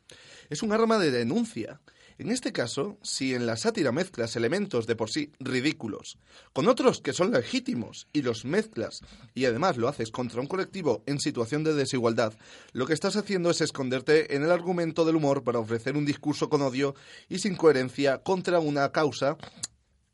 Es 0.49 0.63
un 0.63 0.71
arma 0.71 0.97
de 0.97 1.11
denuncia. 1.11 1.79
En 2.21 2.29
este 2.29 2.51
caso, 2.53 2.99
si 3.01 3.33
en 3.33 3.47
la 3.47 3.57
sátira 3.57 3.91
mezclas 3.91 4.35
elementos 4.35 4.85
de 4.85 4.95
por 4.95 5.09
sí 5.09 5.31
ridículos 5.39 6.19
con 6.53 6.67
otros 6.67 7.01
que 7.01 7.13
son 7.13 7.31
legítimos 7.31 8.07
y 8.13 8.21
los 8.21 8.45
mezclas 8.45 9.01
y 9.33 9.45
además 9.45 9.77
lo 9.77 9.87
haces 9.87 10.11
contra 10.11 10.39
un 10.39 10.45
colectivo 10.45 11.01
en 11.07 11.19
situación 11.19 11.63
de 11.63 11.73
desigualdad, 11.73 12.33
lo 12.73 12.85
que 12.85 12.93
estás 12.93 13.15
haciendo 13.15 13.49
es 13.49 13.61
esconderte 13.61 14.35
en 14.35 14.43
el 14.43 14.51
argumento 14.51 15.03
del 15.03 15.15
humor 15.15 15.43
para 15.43 15.57
ofrecer 15.57 15.97
un 15.97 16.05
discurso 16.05 16.47
con 16.47 16.61
odio 16.61 16.93
y 17.27 17.39
sin 17.39 17.55
coherencia 17.55 18.19
contra 18.19 18.59
una 18.59 18.91
causa 18.91 19.35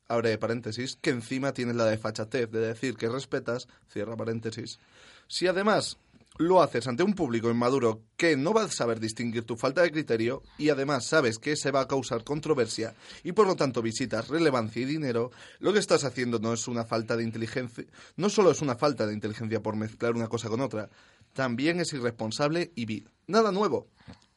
abre 0.07 0.37
paréntesis, 0.37 0.95
que 0.95 1.09
encima 1.09 1.53
tienes 1.53 1.75
la 1.75 1.83
desfachatez 1.83 2.49
de 2.49 2.59
decir 2.59 2.95
que 2.95 3.09
respetas, 3.09 3.67
cierra 3.89 4.15
paréntesis. 4.15 4.79
Si 5.27 5.45
además 5.45 5.97
lo 6.37 6.61
haces 6.61 6.87
ante 6.87 7.03
un 7.03 7.13
público 7.13 7.49
inmaduro 7.49 8.03
que 8.15 8.37
no 8.37 8.53
va 8.53 8.63
a 8.63 8.69
saber 8.69 8.99
distinguir 8.99 9.43
tu 9.43 9.55
falta 9.55 9.81
de 9.81 9.91
criterio 9.91 10.43
y 10.57 10.69
además 10.69 11.05
sabes 11.05 11.39
que 11.39 11.55
se 11.55 11.71
va 11.71 11.81
a 11.81 11.87
causar 11.87 12.23
controversia 12.23 12.93
y 13.23 13.31
por 13.31 13.47
lo 13.47 13.55
tanto 13.55 13.81
visitas 13.81 14.27
relevancia 14.27 14.81
y 14.81 14.85
dinero, 14.85 15.31
lo 15.59 15.73
que 15.73 15.79
estás 15.79 16.03
haciendo 16.03 16.39
no 16.39 16.53
es 16.53 16.67
una 16.67 16.85
falta 16.85 17.17
de 17.17 17.23
inteligencia, 17.23 17.85
no 18.15 18.29
solo 18.29 18.51
es 18.51 18.61
una 18.61 18.75
falta 18.75 19.07
de 19.07 19.13
inteligencia 19.13 19.61
por 19.61 19.75
mezclar 19.75 20.15
una 20.15 20.27
cosa 20.27 20.49
con 20.49 20.61
otra, 20.61 20.89
también 21.33 21.79
es 21.79 21.93
irresponsable 21.93 22.71
y 22.75 22.85
vil. 22.85 23.09
Nada 23.27 23.51
nuevo. 23.51 23.87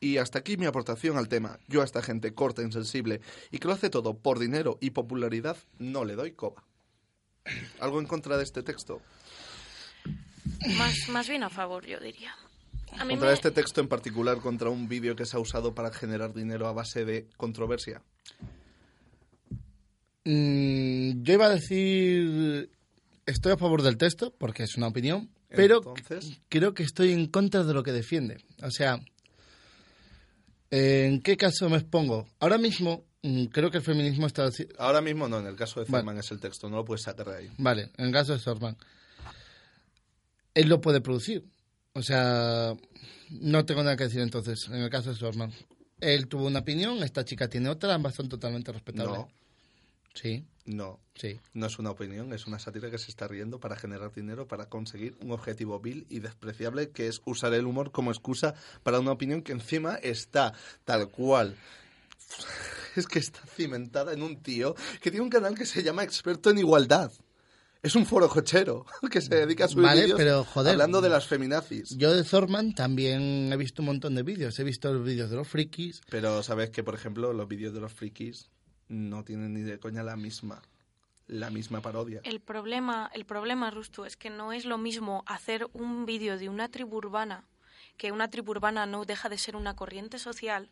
Y 0.00 0.16
hasta 0.16 0.38
aquí 0.38 0.56
mi 0.56 0.66
aportación 0.66 1.18
al 1.18 1.28
tema. 1.28 1.58
Yo 1.68 1.82
a 1.82 1.84
esta 1.84 2.02
gente 2.02 2.32
corta, 2.32 2.62
insensible 2.62 3.20
y 3.50 3.58
que 3.58 3.68
lo 3.68 3.74
hace 3.74 3.90
todo 3.90 4.14
por 4.14 4.38
dinero 4.38 4.78
y 4.80 4.90
popularidad, 4.90 5.56
no 5.78 6.04
le 6.04 6.14
doy 6.14 6.32
coba. 6.32 6.64
¿Algo 7.80 8.00
en 8.00 8.06
contra 8.06 8.36
de 8.36 8.44
este 8.44 8.62
texto? 8.62 9.00
Más, 10.76 11.08
más 11.08 11.28
bien 11.28 11.42
a 11.42 11.50
favor, 11.50 11.86
yo 11.86 11.98
diría. 12.00 12.32
A 12.98 13.04
mí 13.04 13.10
Contra 13.14 13.28
me- 13.28 13.34
este 13.34 13.50
texto 13.50 13.80
en 13.80 13.88
particular, 13.88 14.38
contra 14.38 14.68
un 14.70 14.88
vídeo 14.88 15.14
que 15.16 15.24
se 15.26 15.36
ha 15.36 15.40
usado 15.40 15.74
para 15.74 15.92
generar 15.92 16.34
dinero 16.34 16.66
a 16.66 16.72
base 16.72 17.04
de 17.04 17.26
controversia. 17.36 18.02
Mm, 20.24 21.22
yo 21.22 21.32
iba 21.34 21.46
a 21.46 21.50
decir, 21.50 22.70
estoy 23.26 23.52
a 23.52 23.56
favor 23.56 23.82
del 23.82 23.96
texto, 23.96 24.34
porque 24.36 24.64
es 24.64 24.76
una 24.76 24.88
opinión, 24.88 25.30
pero 25.48 25.78
Entonces, 25.78 26.40
creo 26.48 26.74
que 26.74 26.82
estoy 26.82 27.12
en 27.12 27.26
contra 27.26 27.64
de 27.64 27.72
lo 27.74 27.82
que 27.82 27.92
defiende. 27.92 28.38
O 28.62 28.70
sea, 28.70 29.00
¿en 30.70 31.20
qué 31.22 31.36
caso 31.36 31.68
me 31.70 31.76
expongo? 31.78 32.28
Ahora 32.38 32.58
mismo, 32.58 33.04
mm, 33.22 33.46
creo 33.46 33.70
que 33.70 33.78
el 33.78 33.84
feminismo 33.84 34.26
está... 34.26 34.48
ahora 34.78 35.00
mismo 35.00 35.26
no, 35.28 35.38
en 35.40 35.46
el 35.46 35.56
caso 35.56 35.80
de 35.80 35.86
Vale. 35.90 36.02
Ferman 36.02 36.18
es 36.18 36.30
el 36.30 36.40
texto, 36.40 36.68
no 36.68 36.76
lo 36.76 36.84
puedes 36.84 37.02
sacar 37.02 37.26
de 37.28 37.36
ahí. 37.36 37.50
Vale, 37.58 37.90
en 37.96 38.06
el 38.06 38.12
caso 38.12 38.32
de 38.32 38.38
Sorman. 38.40 38.76
Él 40.54 40.68
lo 40.68 40.80
puede 40.80 41.00
producir. 41.00 41.44
O 41.92 42.02
sea, 42.02 42.74
no 43.30 43.64
tengo 43.66 43.82
nada 43.82 43.96
que 43.96 44.04
decir 44.04 44.20
entonces, 44.20 44.68
en 44.68 44.76
el 44.76 44.90
caso 44.90 45.10
de 45.10 45.16
Sorman. 45.16 45.52
Él 46.00 46.28
tuvo 46.28 46.46
una 46.46 46.60
opinión, 46.60 47.02
esta 47.02 47.24
chica 47.24 47.48
tiene 47.48 47.68
otra, 47.68 47.94
ambas 47.94 48.14
son 48.14 48.28
totalmente 48.28 48.72
respetables. 48.72 49.18
No, 49.18 49.28
Sí, 50.14 50.44
no. 50.64 51.00
sí. 51.14 51.38
No 51.54 51.66
es 51.66 51.78
una 51.78 51.90
opinión, 51.90 52.32
es 52.32 52.46
una 52.46 52.58
sátira 52.58 52.90
que 52.90 52.98
se 52.98 53.10
está 53.10 53.28
riendo 53.28 53.60
para 53.60 53.76
generar 53.76 54.12
dinero, 54.12 54.48
para 54.48 54.68
conseguir 54.68 55.16
un 55.20 55.30
objetivo 55.30 55.78
vil 55.78 56.06
y 56.08 56.18
despreciable 56.18 56.90
que 56.90 57.06
es 57.06 57.22
usar 57.24 57.54
el 57.54 57.66
humor 57.66 57.92
como 57.92 58.10
excusa 58.10 58.54
para 58.82 59.00
una 59.00 59.12
opinión 59.12 59.42
que 59.42 59.52
encima 59.52 59.96
está 59.96 60.52
tal 60.84 61.08
cual. 61.10 61.56
Es 62.96 63.06
que 63.06 63.20
está 63.20 63.38
cimentada 63.46 64.12
en 64.12 64.20
un 64.20 64.42
tío 64.42 64.74
que 65.00 65.12
tiene 65.12 65.22
un 65.22 65.30
canal 65.30 65.54
que 65.54 65.64
se 65.64 65.84
llama 65.84 66.02
Experto 66.02 66.50
en 66.50 66.58
Igualdad. 66.58 67.12
Es 67.83 67.95
un 67.97 68.05
foro 68.05 68.29
cochero 68.29 68.85
que 69.11 69.21
se 69.21 69.35
dedica 69.35 69.64
a 69.64 69.69
subir 69.69 69.87
Vale, 69.87 70.03
vídeos 70.03 70.19
pero, 70.19 70.45
joder. 70.45 70.73
hablando 70.73 71.01
de 71.01 71.09
las 71.09 71.27
feminazis. 71.27 71.97
Yo 71.97 72.14
de 72.14 72.25
Zorman 72.25 72.75
también 72.75 73.51
he 73.53 73.57
visto 73.57 73.81
un 73.81 73.87
montón 73.87 74.14
de 74.14 74.23
vídeos. 74.23 74.59
He 74.59 74.64
visto 74.64 74.93
los 74.93 75.05
vídeos 75.05 75.31
de 75.31 75.37
los 75.37 75.49
frikis. 75.49 76.03
Pero 76.11 76.43
sabes 76.43 76.71
que, 76.71 76.83
por 76.85 76.95
ejemplo, 76.95 77.33
los 77.33 77.49
vídeos 77.49 77.73
de 77.73 77.81
los 77.81 77.93
frikis 77.93 78.51
no 78.88 79.25
tienen 79.25 79.55
ni 79.55 79.62
de 79.62 79.79
coña 79.79 80.03
la 80.03 80.16
misma, 80.16 80.61
la 81.27 81.49
misma 81.49 81.81
parodia. 81.81 82.21
El 82.25 82.40
problema, 82.40 83.11
el 83.14 83.25
problema, 83.25 83.71
Rustu, 83.71 84.05
es 84.05 84.16
que 84.16 84.29
no 84.29 84.53
es 84.53 84.66
lo 84.66 84.77
mismo 84.77 85.23
hacer 85.27 85.66
un 85.73 86.05
vídeo 86.05 86.37
de 86.37 86.51
una 86.51 86.69
tribu 86.69 86.99
urbana, 86.99 87.45
que 88.00 88.12
una 88.12 88.30
tribu 88.30 88.52
urbana 88.52 88.86
no 88.86 89.04
deja 89.04 89.28
de 89.28 89.36
ser 89.36 89.56
una 89.56 89.76
corriente 89.76 90.18
social, 90.18 90.70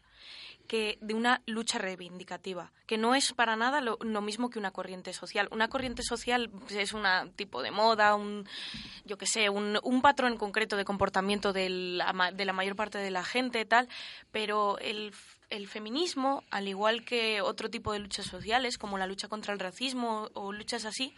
que 0.66 0.96
de 1.02 1.12
una 1.12 1.42
lucha 1.44 1.76
reivindicativa, 1.76 2.72
que 2.86 2.96
no 2.96 3.14
es 3.14 3.34
para 3.34 3.54
nada 3.54 3.82
lo, 3.82 3.98
mismo 4.22 4.48
que 4.48 4.58
una 4.58 4.70
corriente 4.70 5.12
social. 5.12 5.46
Una 5.50 5.68
corriente 5.68 6.02
social 6.02 6.48
pues, 6.48 6.72
es 6.72 6.94
un 6.94 7.04
tipo 7.36 7.60
de 7.60 7.70
moda, 7.70 8.14
un, 8.14 8.48
yo 9.04 9.18
qué 9.18 9.26
sé, 9.26 9.50
un, 9.50 10.00
patrón 10.00 10.38
concreto 10.38 10.78
de 10.78 10.86
comportamiento 10.86 11.52
de 11.52 11.68
la, 11.68 12.32
de 12.32 12.44
la 12.46 12.54
mayor 12.54 12.76
parte 12.76 12.96
de 12.96 13.10
la 13.10 13.24
gente, 13.24 13.62
tal, 13.66 13.90
pero 14.32 14.78
el 14.78 15.12
feminismo, 15.68 16.44
al 16.50 16.66
igual 16.66 17.04
que 17.04 17.42
otro 17.42 17.68
tipo 17.68 17.92
de 17.92 17.98
luchas 17.98 18.24
sociales, 18.24 18.78
como 18.78 18.96
la 18.96 19.06
lucha 19.06 19.28
contra 19.28 19.52
el 19.52 19.60
racismo 19.60 20.30
o 20.32 20.50
luchas 20.50 20.86
así, 20.86 21.12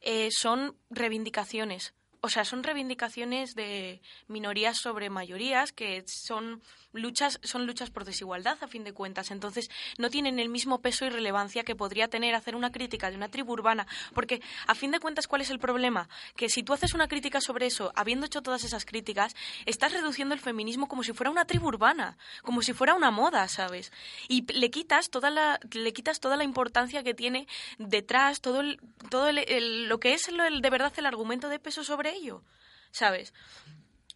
eh, 0.00 0.30
son 0.30 0.74
reivindicaciones. 0.88 1.92
O 2.20 2.28
sea, 2.28 2.44
son 2.44 2.62
reivindicaciones 2.62 3.54
de 3.54 4.00
minorías 4.26 4.78
sobre 4.78 5.10
mayorías 5.10 5.72
que 5.72 6.04
son 6.06 6.62
luchas, 6.92 7.38
son 7.42 7.66
luchas 7.66 7.90
por 7.90 8.04
desigualdad 8.04 8.58
a 8.62 8.66
fin 8.66 8.82
de 8.82 8.92
cuentas. 8.92 9.30
Entonces, 9.30 9.70
no 9.98 10.10
tienen 10.10 10.38
el 10.38 10.48
mismo 10.48 10.80
peso 10.80 11.04
y 11.04 11.10
relevancia 11.10 11.62
que 11.62 11.76
podría 11.76 12.08
tener 12.08 12.34
hacer 12.34 12.56
una 12.56 12.72
crítica 12.72 13.10
de 13.10 13.16
una 13.16 13.28
tribu 13.28 13.52
urbana. 13.52 13.86
Porque, 14.14 14.40
a 14.66 14.74
fin 14.74 14.90
de 14.90 14.98
cuentas, 15.00 15.28
¿cuál 15.28 15.42
es 15.42 15.50
el 15.50 15.58
problema? 15.58 16.08
Que 16.36 16.48
si 16.48 16.62
tú 16.62 16.72
haces 16.72 16.94
una 16.94 17.06
crítica 17.06 17.40
sobre 17.40 17.66
eso, 17.66 17.92
habiendo 17.94 18.26
hecho 18.26 18.42
todas 18.42 18.64
esas 18.64 18.84
críticas, 18.84 19.36
estás 19.66 19.92
reduciendo 19.92 20.34
el 20.34 20.40
feminismo 20.40 20.88
como 20.88 21.02
si 21.02 21.12
fuera 21.12 21.30
una 21.30 21.44
tribu 21.44 21.68
urbana, 21.68 22.16
como 22.42 22.62
si 22.62 22.72
fuera 22.72 22.94
una 22.94 23.10
moda, 23.10 23.46
¿sabes? 23.48 23.92
Y 24.28 24.50
le 24.52 24.70
quitas 24.70 25.10
toda 25.10 25.30
la, 25.30 25.60
le 25.72 25.92
quitas 25.92 26.20
toda 26.20 26.36
la 26.36 26.44
importancia 26.44 27.02
que 27.02 27.14
tiene 27.14 27.46
detrás, 27.78 28.40
todo, 28.40 28.60
el- 28.60 28.80
todo 29.10 29.28
el- 29.28 29.38
el- 29.38 29.88
lo 29.88 30.00
que 30.00 30.14
es 30.14 30.28
el- 30.28 30.60
de 30.62 30.70
verdad 30.70 30.92
el 30.96 31.06
argumento 31.06 31.48
de 31.48 31.58
peso 31.58 31.84
sobre 31.84 32.07
ello, 32.10 32.42
¿sabes? 32.90 33.32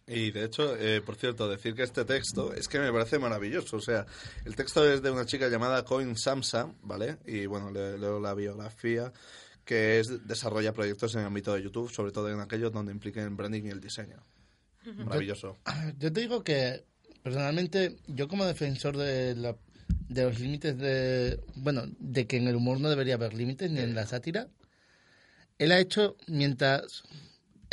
Y 0.05 0.31
de 0.31 0.43
hecho, 0.43 0.75
eh, 0.77 1.01
por 1.01 1.15
cierto, 1.15 1.47
decir 1.47 1.75
que 1.75 1.83
este 1.83 2.03
texto 2.03 2.53
es 2.53 2.67
que 2.67 2.77
me 2.79 2.91
parece 2.91 3.19
maravilloso. 3.19 3.77
O 3.77 3.81
sea, 3.81 4.05
el 4.43 4.55
texto 4.55 4.85
es 4.91 5.01
de 5.01 5.09
una 5.11 5.25
chica 5.25 5.47
llamada 5.47 5.85
Coin 5.85 6.17
Samsa, 6.17 6.73
¿vale? 6.81 7.19
Y 7.25 7.45
bueno, 7.45 7.71
le- 7.71 7.97
leo 7.97 8.19
la 8.19 8.33
biografía, 8.33 9.13
que 9.63 9.99
es 10.01 10.27
desarrolla 10.27 10.73
proyectos 10.73 11.13
en 11.15 11.21
el 11.21 11.27
ámbito 11.27 11.53
de 11.53 11.63
YouTube, 11.63 11.89
sobre 11.89 12.11
todo 12.11 12.29
en 12.29 12.41
aquellos 12.41 12.73
donde 12.73 12.91
impliquen 12.91 13.37
branding 13.37 13.63
y 13.63 13.69
el 13.69 13.79
diseño. 13.79 14.21
Maravilloso. 14.97 15.57
Yo 15.99 16.11
te 16.11 16.19
digo 16.19 16.43
que, 16.43 16.83
personalmente, 17.23 17.95
yo 18.07 18.27
como 18.27 18.43
defensor 18.45 18.97
de, 18.97 19.35
la- 19.35 19.55
de 20.09 20.23
los 20.23 20.37
límites 20.41 20.77
de... 20.77 21.39
Bueno, 21.55 21.83
de 21.99 22.27
que 22.27 22.35
en 22.35 22.49
el 22.49 22.57
humor 22.57 22.81
no 22.81 22.89
debería 22.89 23.13
haber 23.15 23.33
límites, 23.33 23.71
ni 23.71 23.79
en 23.79 23.95
la 23.95 24.05
sátira, 24.05 24.49
él 25.59 25.71
ha 25.71 25.79
hecho, 25.79 26.17
mientras 26.27 27.03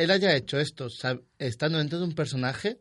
él 0.03 0.11
haya 0.11 0.35
hecho 0.35 0.59
esto, 0.59 0.89
estando 1.39 1.79
dentro 1.79 1.99
de 1.99 2.05
un 2.05 2.15
personaje, 2.15 2.79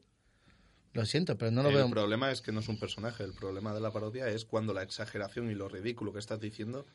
lo 0.93 1.05
siento, 1.05 1.37
pero 1.37 1.51
no 1.51 1.63
lo 1.63 1.69
el 1.69 1.75
veo... 1.75 1.89
problema 1.89 2.31
es 2.31 2.41
que 2.41 2.51
no 2.51 2.61
es 2.61 2.67
un 2.67 2.79
personaje. 2.79 3.23
El 3.23 3.33
problema 3.33 3.73
de 3.73 3.81
la 3.81 3.91
parodia 3.91 4.27
es 4.29 4.45
cuando 4.45 4.73
la 4.73 4.83
exageración 4.83 5.51
y 5.51 5.55
lo 5.55 5.67
ridículo 5.67 6.13
que 6.13 6.19
estás 6.19 6.39
diciendo 6.39 6.85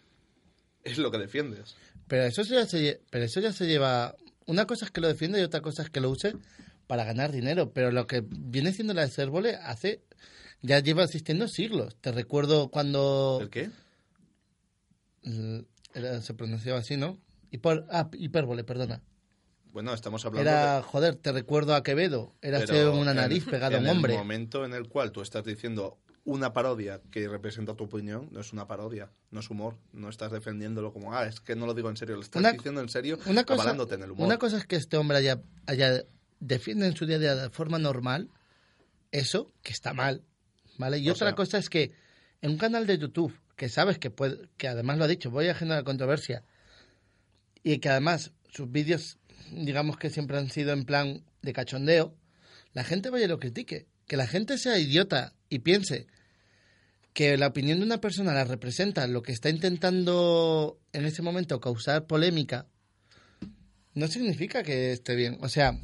es 0.83 0.99
lo 0.99 1.11
que 1.11 1.19
defiendes. 1.19 1.77
Pero 2.09 2.25
eso 2.25 2.43
ya 2.43 2.67
se, 2.67 3.01
pero 3.11 3.25
eso 3.25 3.41
ya 3.41 3.53
se 3.53 3.67
lleva... 3.67 4.17
Una 4.47 4.67
cosa 4.67 4.87
es 4.87 4.91
que 4.91 5.01
lo 5.01 5.09
defienda 5.09 5.39
y 5.39 5.43
otra 5.43 5.61
cosa 5.61 5.83
es 5.83 5.91
que 5.91 6.01
lo 6.01 6.11
use 6.11 6.35
para 6.87 7.05
ganar 7.05 7.31
dinero. 7.31 7.73
Pero 7.73 7.93
lo 7.93 8.07
que 8.07 8.23
viene 8.27 8.73
siendo 8.73 8.95
la 8.95 9.07
de 9.07 9.57
hace... 9.63 10.03
Ya 10.63 10.79
lleva 10.79 11.05
existiendo 11.05 11.47
siglos. 11.47 11.95
Te 12.01 12.11
recuerdo 12.11 12.69
cuando... 12.69 13.39
¿El 13.43 13.51
qué? 13.51 13.71
Mm, 15.23 15.61
se 16.23 16.35
pronunciaba 16.35 16.79
así, 16.79 16.97
¿no? 16.97 17.19
Hiper, 17.51 17.85
ah, 17.91 18.09
hipérbole, 18.15 18.65
perdona. 18.65 19.03
Bueno, 19.75 19.93
estamos 19.93 20.25
hablando 20.25 20.49
Era, 20.49 20.77
de... 20.77 20.83
joder, 20.85 21.17
te 21.17 21.33
recuerdo 21.33 21.75
a 21.75 21.83
Quevedo. 21.83 22.33
Era 22.41 22.61
una 22.93 23.11
en- 23.11 23.17
nariz 23.17 23.45
pegada 23.45 23.77
a 23.77 23.81
un 23.81 23.87
En 23.87 23.91
hombre. 23.97 24.13
el 24.13 24.19
momento 24.21 24.65
en 24.65 24.73
el 24.73 24.89
cual 24.89 25.11
tú 25.11 25.21
estás 25.21 25.45
diciendo 25.45 25.99
una 26.25 26.53
parodia 26.53 27.03
que 27.11 27.27
representa 27.29 27.75
tu 27.75 27.83
opinión, 27.85 28.29
no 28.31 28.39
es 28.41 28.53
una 28.53 28.69
parodia, 28.69 29.11
no 29.33 29.41
es 29.41 29.51
humor. 29.51 29.77
No 29.93 30.09
estás 30.09 30.31
defendiéndolo 30.31 30.93
como, 30.93 31.13
ah, 31.13 31.27
es 31.27 31.41
que 31.41 31.57
no 31.57 31.67
lo 31.67 31.75
digo 31.75 31.91
en 31.91 31.97
serio, 31.97 32.15
lo 32.15 32.23
estás 32.23 32.39
Una- 32.39 32.53
diciendo 32.53 32.81
en 32.83 32.89
serio, 32.89 33.19
Una 33.27 33.43
cosa, 33.43 33.73
en 33.73 34.03
el 34.05 34.13
humor. 34.13 34.27
una 34.29 34.39
cosa 34.39 34.59
es 34.59 34.65
que 34.65 34.77
este 34.77 34.97
hombre 34.97 35.17
haya, 35.19 35.43
haya 35.67 36.05
defiende 36.39 36.87
en 36.87 36.95
su 36.97 37.05
día 37.05 37.17
a 37.17 37.19
día 37.19 37.35
de 37.35 37.51
forma 37.51 37.81
normal 37.81 38.31
eso, 39.11 39.51
que 39.65 39.73
está 39.73 39.93
mal, 39.93 40.23
¿vale? 40.79 40.99
Y 40.99 41.09
O 41.09 41.15
otra 41.15 41.31
sea- 41.31 41.35
cosa 41.35 41.59
es 41.59 41.69
que 41.69 41.91
en 42.43 42.53
un 42.53 42.59
canal 42.59 42.87
de 42.87 42.97
YouTube, 42.97 43.37
que 43.57 43.69
sabes 43.69 43.99
que 43.99 44.11
puede, 44.11 44.49
que 44.57 44.69
además 44.69 44.99
lo 44.99 45.05
ha 45.05 45.09
dicho, 45.09 45.33
voy 45.33 45.49
a 45.49 45.55
generar 45.57 45.83
controversia, 45.83 46.45
y 47.65 47.79
que 47.79 47.89
además 47.89 48.33
sus 48.53 48.71
vídeos, 48.71 49.19
digamos 49.51 49.97
que 49.97 50.11
siempre 50.11 50.39
han 50.39 50.51
sido 50.51 50.73
en 50.73 50.85
plan 50.85 51.25
de 51.43 51.53
cachondeo, 51.53 52.15
la 52.73 52.85
gente 52.85 53.11
vaya 53.11 53.27
y 53.27 53.29
lo 53.29 53.39
critique. 53.39 53.87
Que 54.07 54.17
la 54.17 54.27
gente 54.27 54.59
sea 54.59 54.79
idiota 54.79 55.33
y 55.49 55.61
piense 55.61 56.07
que 57.15 57.39
la 57.39 57.47
opinión 57.47 57.79
de 57.79 57.87
una 57.87 58.01
persona 58.01 58.35
la 58.35 58.45
representa 58.45 59.07
lo 59.07 59.23
que 59.23 59.33
está 59.33 59.49
intentando 59.49 60.81
en 60.93 61.07
ese 61.07 61.23
momento 61.23 61.61
causar 61.61 62.07
polémica, 62.07 62.67
no 63.95 64.09
significa 64.09 64.65
que 64.65 64.93
esté 64.93 65.15
bien. 65.15 65.39
O 65.41 65.49
sea, 65.49 65.79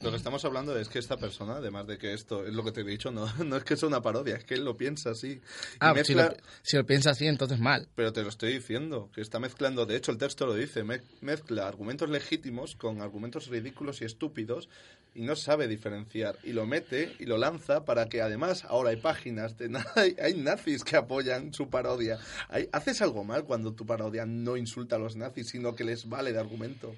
Lo 0.00 0.10
que 0.10 0.16
estamos 0.16 0.44
hablando 0.44 0.76
es 0.78 0.88
que 0.88 0.98
esta 0.98 1.16
persona, 1.16 1.56
además 1.56 1.86
de 1.86 1.96
que 1.98 2.12
esto 2.12 2.46
es 2.46 2.52
lo 2.52 2.62
que 2.64 2.72
te 2.72 2.82
he 2.82 2.84
dicho, 2.84 3.10
no, 3.10 3.26
no 3.44 3.56
es 3.56 3.64
que 3.64 3.76
sea 3.76 3.88
una 3.88 4.02
parodia, 4.02 4.36
es 4.36 4.44
que 4.44 4.54
él 4.54 4.64
lo 4.64 4.76
piensa 4.76 5.10
así. 5.10 5.40
Ah, 5.80 5.94
mezcla- 5.94 6.04
si, 6.30 6.36
lo, 6.36 6.42
si 6.62 6.76
lo 6.76 6.84
piensa 6.86 7.10
así, 7.10 7.26
entonces 7.26 7.58
mal. 7.58 7.88
Pero 7.94 8.12
te 8.12 8.22
lo 8.22 8.28
estoy 8.28 8.52
diciendo, 8.52 9.10
que 9.14 9.20
está 9.20 9.38
mezclando, 9.40 9.86
de 9.86 9.96
hecho 9.96 10.12
el 10.12 10.18
texto 10.18 10.46
lo 10.46 10.54
dice, 10.54 10.84
me- 10.84 11.00
mezcla 11.20 11.66
argumentos 11.66 12.08
legítimos 12.10 12.76
con 12.76 13.00
argumentos 13.00 13.46
ridículos 13.48 14.02
y 14.02 14.04
estúpidos 14.04 14.68
y 15.14 15.22
no 15.22 15.36
sabe 15.36 15.68
diferenciar. 15.68 16.36
Y 16.42 16.52
lo 16.52 16.66
mete 16.66 17.14
y 17.20 17.26
lo 17.26 17.38
lanza 17.38 17.84
para 17.84 18.08
que 18.08 18.20
además 18.20 18.64
ahora 18.64 18.90
hay 18.90 18.96
páginas, 18.96 19.56
de 19.58 19.70
hay, 19.94 20.16
hay 20.20 20.34
nazis 20.34 20.82
que 20.84 20.96
apoyan 20.96 21.54
su 21.54 21.70
parodia. 21.70 22.18
Hay- 22.48 22.68
haces 22.72 23.00
algo 23.00 23.24
mal 23.24 23.44
cuando 23.44 23.72
tu 23.74 23.86
parodia 23.86 24.26
no 24.26 24.56
insulta 24.56 24.96
a 24.96 24.98
los 24.98 25.14
nazis, 25.16 25.48
sino 25.48 25.74
que 25.76 25.84
les 25.84 26.08
vale 26.08 26.32
de 26.32 26.40
argumento. 26.40 26.94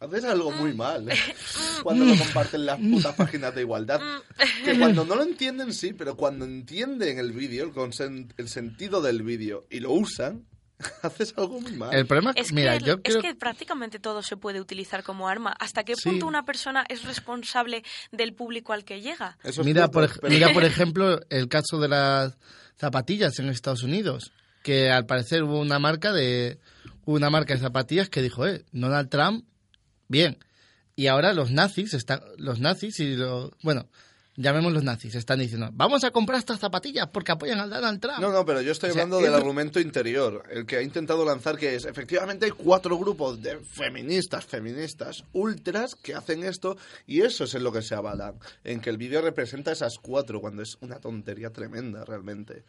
Haces 0.00 0.24
algo 0.24 0.50
muy 0.50 0.72
mal 0.72 1.06
cuando 1.82 2.06
lo 2.06 2.16
comparten 2.16 2.64
las 2.64 2.78
putas 2.80 3.14
páginas 3.14 3.54
de 3.54 3.60
igualdad. 3.60 4.00
Que 4.64 4.78
cuando 4.78 5.04
no 5.04 5.14
lo 5.14 5.22
entienden, 5.22 5.74
sí, 5.74 5.92
pero 5.92 6.16
cuando 6.16 6.46
entienden 6.46 7.18
el 7.18 7.32
vídeo, 7.32 7.64
el, 7.64 7.72
consen- 7.72 8.32
el 8.38 8.48
sentido 8.48 9.02
del 9.02 9.22
vídeo 9.22 9.66
y 9.70 9.80
lo 9.80 9.92
usan, 9.92 10.46
haces 11.02 11.34
algo 11.36 11.60
muy 11.60 11.72
mal. 11.72 11.94
El 11.94 12.06
problema 12.06 12.32
Es, 12.34 12.50
mira, 12.52 12.78
que, 12.78 12.84
yo 12.86 12.94
es 12.94 13.00
creo 13.02 13.20
que 13.20 13.34
prácticamente 13.34 13.98
todo 13.98 14.22
se 14.22 14.38
puede 14.38 14.58
utilizar 14.58 15.02
como 15.02 15.28
arma. 15.28 15.52
¿Hasta 15.60 15.84
qué 15.84 15.94
Sí. 15.96 16.08
punto 16.08 16.26
una 16.26 16.44
persona 16.46 16.84
es 16.88 17.04
responsable 17.04 17.84
del 18.10 18.32
público 18.32 18.72
al 18.72 18.84
que 18.86 19.02
llega? 19.02 19.36
Eso 19.44 19.60
es 19.60 19.66
mira, 19.66 19.82
cierto, 19.82 19.92
por, 19.92 20.04
ej- 20.04 20.18
pero- 20.22 20.32
mira, 20.32 20.52
por 20.54 20.64
ejemplo, 20.64 21.20
el 21.28 21.48
caso 21.48 21.78
de 21.78 21.88
las 21.88 22.38
zapatillas 22.78 23.38
en 23.38 23.50
Estados 23.50 23.82
Unidos, 23.82 24.32
que 24.62 24.90
al 24.90 25.04
parecer 25.04 25.42
hubo 25.42 25.60
una 25.60 25.78
marca 25.78 26.10
de 26.14 26.58
una 27.04 27.28
marca 27.28 27.52
de 27.52 27.60
zapatillas 27.60 28.08
que 28.08 28.22
dijo, 28.22 28.46
eh, 28.46 28.64
Donald 28.72 29.10
Trump, 29.10 29.44
bien. 30.10 30.38
Y 30.96 31.06
ahora 31.06 31.32
los 31.32 31.50
nazis 31.50 31.94
están, 31.94 32.20
los 32.36 32.60
nazis 32.60 33.00
y 33.00 33.14
los, 33.16 33.52
bueno, 33.62 33.88
llamemos 34.36 34.72
los 34.72 34.82
nazis, 34.82 35.14
están 35.14 35.38
diciendo, 35.38 35.70
vamos 35.72 36.04
a 36.04 36.10
comprar 36.10 36.38
estas 36.38 36.58
zapatillas 36.58 37.08
porque 37.12 37.32
apoyan 37.32 37.60
al 37.60 37.70
Donald 37.70 38.00
Trump. 38.00 38.18
No, 38.18 38.32
no, 38.32 38.44
pero 38.44 38.60
yo 38.60 38.72
estoy 38.72 38.90
O 38.90 38.92
sea, 38.92 39.02
hablando 39.04 39.24
del 39.24 39.34
argumento 39.34 39.80
interior, 39.80 40.42
el 40.50 40.66
que 40.66 40.76
ha 40.76 40.82
intentado 40.82 41.24
lanzar 41.24 41.56
que 41.56 41.74
es, 41.74 41.84
efectivamente 41.84 42.46
hay 42.46 42.50
cuatro 42.50 42.98
grupos 42.98 43.40
de 43.40 43.60
feministas, 43.60 44.44
feministas, 44.44 45.24
ultras, 45.32 45.94
que 45.94 46.14
hacen 46.14 46.42
esto, 46.44 46.76
y 47.06 47.22
eso 47.22 47.44
es 47.44 47.54
en 47.54 47.64
lo 47.64 47.72
que 47.72 47.82
se 47.82 47.94
avalan, 47.94 48.34
en 48.64 48.80
que 48.80 48.90
el 48.90 48.98
vídeo 48.98 49.22
representa 49.22 49.72
esas 49.72 49.98
cuatro, 49.98 50.40
cuando 50.40 50.62
es 50.62 50.76
una 50.80 51.00
tontería 51.00 51.50
tremenda 51.50 52.04
realmente. 52.04 52.64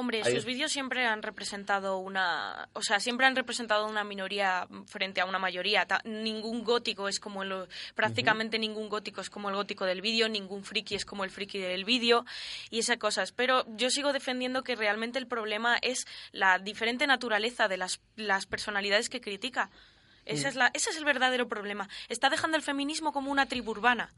Hombre, 0.00 0.22
Ahí- 0.24 0.34
sus 0.34 0.44
vídeos 0.44 0.72
siempre 0.72 1.04
han 1.06 1.22
representado 1.22 1.98
una, 1.98 2.68
o 2.72 2.82
sea, 2.82 2.98
siempre 3.00 3.26
han 3.26 3.36
representado 3.36 3.86
una 3.86 4.02
minoría 4.02 4.66
frente 4.86 5.20
a 5.20 5.26
una 5.26 5.38
mayoría. 5.38 5.86
Ta- 5.86 6.00
ningún 6.04 6.64
gótico 6.64 7.06
es 7.06 7.20
como 7.20 7.42
el, 7.42 7.68
prácticamente 7.94 8.58
ningún 8.58 8.88
gótico 8.88 9.20
es 9.20 9.30
como 9.30 9.50
el 9.50 9.54
gótico 9.54 9.84
del 9.84 10.00
vídeo, 10.00 10.28
ningún 10.28 10.64
friki 10.64 10.94
es 10.94 11.04
como 11.04 11.22
el 11.24 11.30
friki 11.30 11.58
del 11.58 11.84
vídeo 11.84 12.24
y 12.70 12.78
esas 12.80 12.96
cosas. 12.96 13.32
Pero 13.32 13.64
yo 13.76 13.90
sigo 13.90 14.12
defendiendo 14.12 14.62
que 14.64 14.74
realmente 14.74 15.18
el 15.18 15.26
problema 15.26 15.76
es 15.82 16.06
la 16.32 16.58
diferente 16.58 17.06
naturaleza 17.06 17.68
de 17.68 17.76
las, 17.76 18.00
las 18.16 18.46
personalidades 18.46 19.08
que 19.10 19.20
critica. 19.20 19.70
Esa 20.26 20.48
es 20.48 20.54
la, 20.56 20.70
ese 20.74 20.90
es 20.90 20.96
el 20.96 21.04
verdadero 21.04 21.48
problema. 21.48 21.88
Está 22.08 22.30
dejando 22.30 22.56
el 22.56 22.62
feminismo 22.62 23.12
como 23.12 23.30
una 23.30 23.46
tribu 23.46 23.72
urbana. 23.72 24.12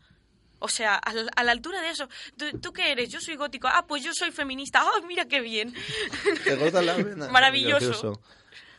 O 0.62 0.68
sea, 0.68 0.94
a 0.96 1.12
la, 1.12 1.31
a 1.37 1.42
la 1.44 1.53
altura 1.53 1.81
de 1.81 1.90
eso. 1.90 2.09
¿Tú, 2.37 2.59
¿Tú 2.61 2.72
qué 2.72 2.92
eres? 2.92 3.09
Yo 3.11 3.20
soy 3.20 3.37
gótico. 3.37 3.68
Ah, 3.68 3.85
pues 3.87 4.03
yo 4.03 4.12
soy 4.14 4.31
feminista. 4.31 4.81
¡Ah, 4.83 5.01
mira 5.07 5.27
qué 5.27 5.40
bien! 5.40 5.75
Te 6.44 6.57
cortas 6.57 6.85
la 6.85 6.96
vena. 6.96 7.29
Maravilloso. 7.29 8.20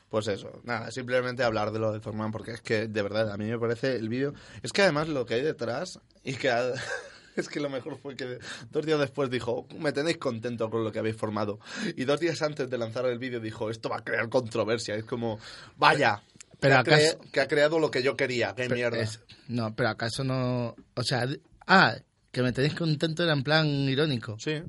Pues 0.10 0.28
eso, 0.28 0.62
nada, 0.64 0.92
simplemente 0.92 1.44
hablar 1.44 1.72
de 1.72 1.80
lo 1.80 1.92
de 1.92 2.00
Zorman, 2.00 2.32
porque 2.32 2.52
es 2.52 2.62
que, 2.62 2.88
de 2.88 3.02
verdad, 3.02 3.32
a 3.32 3.38
mí 3.38 3.46
me 3.46 3.58
parece 3.58 3.96
el 3.96 4.10
vídeo... 4.10 4.34
Es 4.62 4.72
que 4.72 4.84
además 4.84 5.08
lo 5.08 5.26
que 5.26 5.34
hay 5.36 5.42
detrás, 5.42 6.00
y 6.24 6.36
que... 6.36 6.50
ha- 6.52 6.72
Es 7.36 7.50
que 7.50 7.60
lo 7.60 7.68
mejor 7.68 7.98
fue 7.98 8.16
que 8.16 8.38
dos 8.70 8.86
días 8.86 9.00
después 9.00 9.28
dijo, 9.32 9.66
me 9.80 9.92
tenéis 9.92 10.18
contento 10.20 10.70
con 10.70 10.84
lo 10.84 10.92
que 10.92 11.00
habéis 11.00 11.16
formado. 11.18 11.60
Y 11.98 12.04
dos 12.06 12.20
días 12.20 12.40
antes 12.44 12.70
de 12.70 12.78
lanzar 12.78 13.08
el 13.08 13.18
vídeo 13.18 13.40
dijo, 13.40 13.72
esto 13.72 13.90
va 13.90 13.98
a 13.98 14.04
crear 14.04 14.30
controversia. 14.30 14.94
Es 14.94 15.04
como, 15.04 15.40
vaya, 15.76 16.22
Pero 16.60 16.84
que, 16.84 16.94
ha 16.94 16.96
acaso- 16.98 17.20
cre- 17.20 17.32
que 17.32 17.42
ha 17.42 17.48
creado 17.48 17.80
lo 17.80 17.90
que 17.90 18.04
yo 18.04 18.16
quería, 18.16 18.54
qué 18.54 18.70
mierda. 18.70 19.00
Es- 19.00 19.20
no, 19.48 19.76
pero 19.76 19.90
acaso 19.90 20.24
no, 20.24 20.76
o 20.94 21.02
sea, 21.04 21.28
ah, 21.68 21.96
que 22.32 22.42
me 22.42 22.52
tenéis 22.52 22.74
contento 22.76 23.24
era 23.24 23.34
en 23.34 23.44
plan 23.44 23.68
irónico. 23.68 24.38
Sí, 24.40 24.62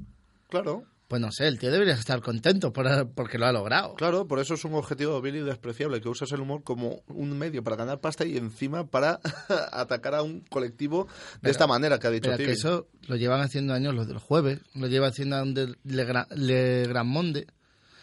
claro. 0.49 0.85
Pues 1.07 1.21
no 1.21 1.31
sé, 1.31 1.47
el 1.47 1.59
tío 1.59 1.71
debería 1.71 1.95
estar 1.95 2.21
contento 2.23 2.73
por, 2.73 3.11
porque 3.11 3.37
lo 3.39 3.45
ha 3.47 3.53
logrado. 3.53 3.95
Claro, 3.95 4.27
por 4.27 4.39
eso 4.41 4.55
es 4.55 4.65
un 4.65 4.75
objetivo 4.75 5.21
vil 5.21 5.37
y 5.37 5.41
despreciable, 5.41 6.01
que 6.01 6.09
usas 6.09 6.33
el 6.33 6.41
humor 6.41 6.63
como 6.65 7.03
un 7.09 7.37
medio 7.39 7.63
para 7.63 7.77
ganar 7.77 8.01
pasta 8.01 8.25
y 8.25 8.37
encima 8.39 8.87
para 8.87 9.21
atacar 9.73 10.15
a 10.15 10.23
un 10.23 10.41
colectivo 10.41 11.05
de 11.05 11.39
Pero- 11.43 11.51
esta 11.53 11.67
manera 11.67 11.99
que 11.99 12.07
ha 12.07 12.11
dicho 12.11 12.31
Pero 12.31 12.39
que 12.45 12.53
eso 12.53 12.89
lo 13.07 13.17
llevan 13.17 13.43
haciendo 13.43 13.75
años 13.75 13.95
los 13.95 14.09
del 14.09 14.19
jueves, 14.19 14.61
lo 14.75 14.87
lleva 14.89 15.09
haciendo 15.09 15.45
Le, 15.45 16.07
Gra- 16.09 16.27
Le 16.35 16.87
Grand 16.89 17.09
Monde, 17.09 17.47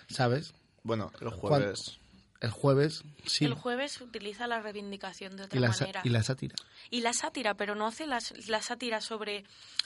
¿sabes? 0.07 0.53
Bueno, 0.83 1.11
el 1.21 1.29
jueves... 1.29 1.97
el 2.41 2.51
jueves 2.51 3.03
sí. 3.25 3.45
El 3.45 3.53
jueves 3.53 4.01
utiliza 4.01 4.47
la 4.47 4.59
reivindicación 4.59 5.37
de 5.37 5.43
otra 5.43 5.57
y, 5.57 5.61
la, 5.61 5.69
manera. 5.69 6.01
y 6.03 6.09
la 6.09 6.23
sátira. 6.23 6.55
Y 6.89 7.01
la 7.01 7.13
sátira, 7.13 7.53
pero 7.53 7.75
no 7.75 7.87
hace 7.87 8.05
las- 8.07 8.33
la 8.49 8.61
sátira 8.61 8.99
sobre... 8.99 9.45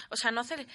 O 0.09 0.15
sea, 0.15 0.31
no 0.31 0.41
hace... 0.41 0.65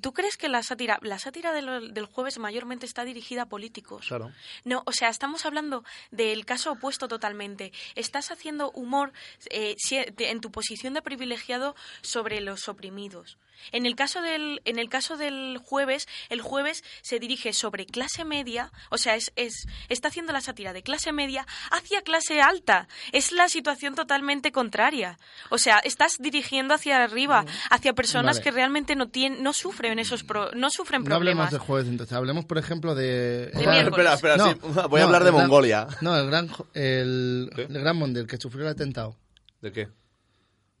¿Tú 0.00 0.14
crees 0.14 0.38
que 0.38 0.48
la 0.48 0.62
sátira... 0.62 0.98
La 1.02 1.18
sátira 1.18 1.52
de 1.52 1.60
lo- 1.60 1.80
del 1.80 2.06
jueves 2.06 2.38
mayormente 2.38 2.86
está 2.86 3.04
dirigida 3.04 3.42
a 3.42 3.46
políticos? 3.50 4.06
Claro. 4.08 4.32
No, 4.64 4.82
o 4.86 4.92
sea, 4.92 5.10
estamos 5.10 5.44
hablando 5.44 5.84
del 6.10 6.46
caso 6.46 6.72
opuesto 6.72 7.06
totalmente. 7.06 7.70
Estás 7.94 8.30
haciendo 8.30 8.70
humor 8.70 9.12
eh, 9.50 9.76
en 9.90 10.40
tu 10.40 10.50
posición 10.50 10.94
de 10.94 11.02
privilegiado 11.02 11.76
sobre 12.00 12.40
los 12.40 12.66
oprimidos. 12.68 13.36
En 13.72 13.86
el 13.86 13.96
caso 13.96 14.20
del, 14.20 14.60
en 14.64 14.78
el 14.78 14.88
caso 14.88 15.16
del 15.16 15.58
jueves, 15.58 16.06
el 16.28 16.40
jueves 16.40 16.84
se 17.02 17.18
dirige 17.18 17.52
sobre 17.52 17.86
clase 17.86 18.24
media, 18.24 18.70
o 18.90 18.98
sea, 18.98 19.14
es, 19.16 19.32
es, 19.36 19.66
está 19.88 20.08
haciendo 20.08 20.32
la 20.32 20.40
sátira 20.40 20.72
de 20.72 20.82
clase 20.82 21.12
media 21.12 21.46
hacia 21.70 22.02
clase 22.02 22.40
alta. 22.42 22.88
Es 23.12 23.32
la 23.32 23.48
situación 23.48 23.94
totalmente 23.94 24.52
contraria. 24.52 25.18
O 25.50 25.58
sea, 25.58 25.78
estás 25.78 26.16
dirigiendo 26.18 26.74
hacia 26.74 27.02
arriba, 27.02 27.44
hacia 27.70 27.92
personas 27.94 28.36
Vale. 28.36 28.44
que 28.44 28.50
realmente 28.50 28.96
no 28.96 29.08
tienen, 29.08 29.42
no 29.42 29.52
sufren 29.52 29.98
esos 29.98 30.24
pro- 30.24 30.50
no 30.52 30.70
sufren 30.70 31.02
No 31.04 31.14
hablemos 31.14 31.50
del 31.50 31.60
jueves, 31.60 31.88
entonces. 31.88 32.14
Hablemos, 32.16 32.44
por 32.44 32.58
ejemplo, 32.58 32.94
de... 32.94 33.04
De 33.04 33.46
Espera, 33.52 33.72
miércoles. 33.72 34.12
espera, 34.14 34.36
No, 34.36 34.50
sí, 34.52 34.58
voy 34.88 35.00
a 35.00 35.04
hablar 35.04 35.24
de 35.24 35.30
gran- 35.30 35.40
Mongolia. 35.42 35.86
No, 36.00 36.16
el 36.16 36.26
gran, 36.26 36.50
el, 36.74 37.50
el 37.56 37.68
gran 37.80 37.96
Monde, 37.96 38.20
el 38.20 38.26
que 38.26 38.36
sufrió 38.36 38.64
el 38.64 38.70
atentado. 38.70 39.16
¿De 39.60 39.72
qué? 39.72 39.88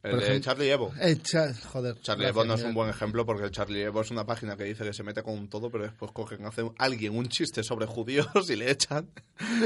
El 0.04 0.10
Por 0.10 0.20
de 0.20 0.26
ejemplo- 0.26 0.44
Charlie 0.44 0.70
Hebdo. 0.70 0.92
Eh, 1.00 1.16
cha- 1.22 1.54
joder. 1.72 1.98
Charlie 2.02 2.26
Hebdo 2.28 2.44
no 2.44 2.54
es 2.54 2.62
un 2.62 2.74
buen 2.74 2.90
ejemplo 2.90 3.24
porque 3.24 3.44
el 3.44 3.50
Charlie 3.50 3.84
Hebdo 3.84 4.02
es 4.02 4.10
una 4.10 4.26
página 4.26 4.54
que 4.54 4.64
dice 4.64 4.84
que 4.84 4.92
se 4.92 5.02
mete 5.02 5.22
con 5.22 5.32
un 5.32 5.48
todo, 5.48 5.70
pero 5.70 5.84
después 5.84 6.12
cogen, 6.12 6.44
hace 6.44 6.62
alguien 6.78 7.16
un 7.16 7.26
chiste 7.28 7.62
sobre 7.62 7.86
judíos 7.86 8.26
y 8.50 8.56
le 8.56 8.70
echan. 8.70 9.08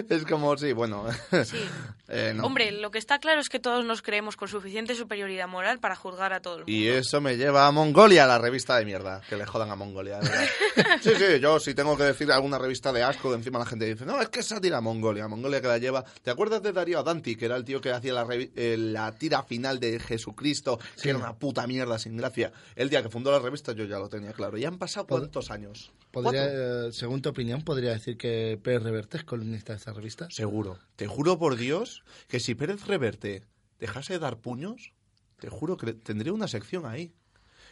Es 0.09 0.25
como, 0.25 0.57
sí, 0.57 0.73
bueno. 0.73 1.07
Sí. 1.45 1.57
eh, 2.09 2.33
no. 2.37 2.45
Hombre, 2.45 2.71
lo 2.71 2.93
que 2.93 2.99
está 2.99 3.19
claro 3.19 3.41
es 3.41 3.49
que 3.49 3.59
todos 3.59 3.85
nos 3.85 4.01
creemos 4.01 4.37
con 4.37 4.47
suficiente 4.47 4.95
superioridad 4.95 5.49
moral 5.49 5.81
para 5.81 5.97
juzgar 5.97 6.33
a 6.33 6.41
todo 6.41 6.55
el 6.55 6.61
mundo. 6.61 6.73
Y 6.73 6.87
eso 6.87 7.21
me 7.21 7.37
lleva 7.37 7.67
a 7.67 7.73
Mongolia, 7.73 8.25
la 8.25 8.39
revista 8.39 8.79
de 8.79 8.85
mierda. 8.85 9.21
Que 9.29 9.37
le 9.37 9.45
jodan 9.45 9.73
a 9.73 9.75
Mongolia, 9.75 10.21
de 10.21 10.29
verdad. 10.29 10.47
Sí, 11.03 11.11
sí, 11.19 11.41
yo 11.41 11.59
si 11.59 11.75
tengo 11.75 11.97
que 11.97 12.05
decir 12.05 12.31
alguna 12.31 12.59
revista 12.59 12.93
de 12.93 13.03
asco, 13.03 13.31
de 13.31 13.39
encima 13.39 13.59
la 13.59 13.67
gente 13.67 13.85
dice, 13.87 14.07
no, 14.07 14.21
es 14.23 14.29
que 14.29 14.41
es 14.41 14.47
sátira 14.47 14.81
Mongolia. 14.81 15.27
Mongolia 15.27 15.61
que 15.61 15.67
la 15.67 15.79
lleva. 15.79 16.05
¿Te 16.23 16.31
acuerdas 16.31 16.63
de 16.63 16.73
Darío 16.73 17.01
Adanti, 17.01 17.35
que 17.35 17.47
era 17.47 17.57
el 17.57 17.65
tío 17.65 17.81
que 17.81 17.91
hacía 17.91 18.13
la, 18.13 18.27
eh, 18.31 18.77
la 18.79 19.11
tira 19.13 19.43
final 19.43 19.81
de 19.81 19.99
Jesucristo, 20.29 20.79
que 21.03 21.11
era 21.11 21.19
una 21.19 21.37
puta 21.39 21.67
mierda 21.67 21.99
sin 21.99 22.17
gracia? 22.17 22.53
El 22.77 22.91
día 22.91 23.03
que 23.03 23.09
fundó 23.09 23.31
la 23.31 23.39
revista 23.39 23.73
yo 23.73 23.85
ya 23.85 23.99
lo 23.99 24.09
tenía 24.09 24.33
claro. 24.33 24.57
Y 24.59 24.65
han 24.65 24.79
pasado 24.79 25.07
Pod- 25.07 25.19
cuántos 25.21 25.51
años. 25.51 25.93
Podría, 26.11 26.87
eh, 26.87 26.93
según 26.93 27.23
tu 27.23 27.29
opinión, 27.31 27.63
podría 27.63 27.93
decir 27.93 28.17
que 28.17 28.59
Pérez 28.63 28.83
Reverte 28.83 29.19
es 29.19 29.25
columnista 29.25 29.73
de 29.73 29.79
esa 29.79 29.93
revista. 29.93 30.29
Seguro. 30.31 30.79
Te 30.97 31.07
juro 31.07 31.39
por 31.39 31.57
Dios 31.57 32.03
que 32.29 32.41
si 32.41 32.55
Pérez 32.55 32.87
Reverte 32.87 33.43
dejase 33.79 34.15
de 34.15 34.19
dar 34.19 34.39
puños, 34.39 34.93
te 35.39 35.49
juro 35.49 35.77
que 35.77 35.93
tendría 35.95 36.33
una 36.33 36.49
sección 36.49 36.85
ahí. 36.87 37.13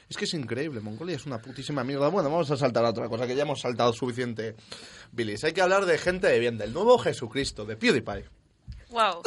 Es 0.09 0.17
que 0.17 0.25
es 0.25 0.35
increíble, 0.35 0.81
Mongolia 0.81 1.17
es 1.17 1.27
una 1.27 1.39
putísima 1.43 1.83
mierda. 1.83 2.07
Bueno, 2.09 2.31
vamos 2.31 2.49
a 2.53 2.57
saltar 2.57 2.85
a 2.85 2.91
otra 2.91 3.09
cosa, 3.09 3.27
que 3.27 3.35
ya 3.35 3.43
hemos 3.43 3.61
saltado 3.61 3.93
suficiente. 3.93 4.55
Billis, 5.11 5.43
hay 5.43 5.53
que 5.53 5.61
hablar 5.63 5.85
de 5.85 5.99
gente 5.99 6.29
de 6.29 6.39
bien, 6.39 6.59
del 6.59 6.73
nuevo 6.73 6.97
Jesucristo, 6.99 7.65
de 7.65 7.77
PewDiePie. 7.77 8.25
Wow. 8.97 9.21